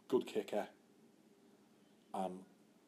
[0.08, 0.68] Good kicker.
[2.14, 2.40] And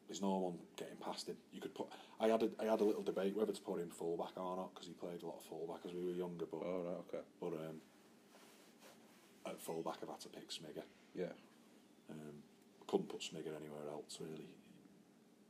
[0.08, 1.38] there's no one getting past him.
[1.52, 1.88] You could put.
[2.20, 4.74] I had a, I had a little debate whether to put him fullback or not
[4.74, 6.46] because he played a lot of fullback as we were younger.
[6.50, 7.24] But Oh, right, okay.
[7.42, 7.82] but um,
[9.48, 10.84] at fullback I've had to pick Smigger.
[11.16, 11.34] Yeah.
[12.10, 12.44] Um,
[12.88, 14.48] couldn't put Smigger anywhere else really.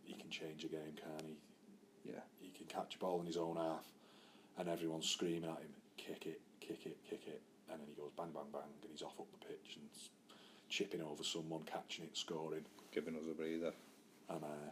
[0.04, 1.36] He can change a game, can he?
[2.06, 2.22] Yeah.
[2.40, 3.86] He can catch a ball in his own half,
[4.58, 8.12] and everyone's screaming at him, "Kick it, kick it, kick it!" And then he goes
[8.18, 9.90] bang, bang, bang, and he's off up the pitch and
[10.70, 13.74] chipping over someone, catching it, scoring, Giving us a breather.
[14.30, 14.72] and uh,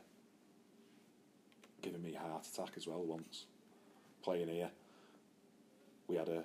[1.82, 3.46] giving me a heart attack as well once.
[4.24, 4.72] Playing here,
[6.08, 6.44] we had a,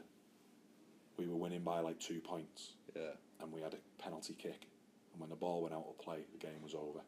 [1.16, 3.12] we were winning by like two points, Yeah.
[3.40, 4.66] and we had a penalty kick.
[5.12, 7.00] And when the ball went out of play, the game was over.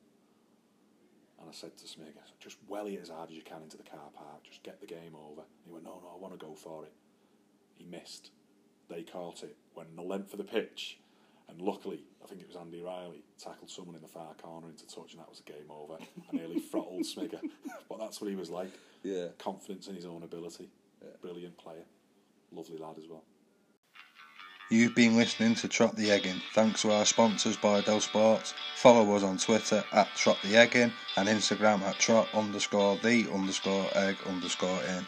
[1.42, 3.82] And I said to Smig, just welly it as hard as you can into the
[3.82, 5.42] car park, just get the game over.
[5.42, 6.92] And he went, no, no, I want to go for it.
[7.74, 8.30] He missed.
[8.88, 10.98] They caught it, went the length of the pitch,
[11.52, 14.86] and luckily, I think it was Andy Riley, tackled someone in the far corner into
[14.86, 15.94] touch, and that was a game over.
[15.94, 17.40] I nearly throttled Smigger.
[17.88, 18.72] but that's what he was like.
[19.02, 19.28] Yeah.
[19.38, 20.70] Confidence in his own ability.
[21.02, 21.10] Yeah.
[21.20, 21.84] Brilliant player.
[22.52, 23.24] Lovely lad as well.
[24.72, 26.40] You've been listening to Trot the Eggin.
[26.54, 28.54] Thanks to our sponsors, Bydell Sports.
[28.76, 33.90] Follow us on Twitter at Trot the Eggin and Instagram at Trot underscore the underscore
[33.94, 35.06] egg underscore in.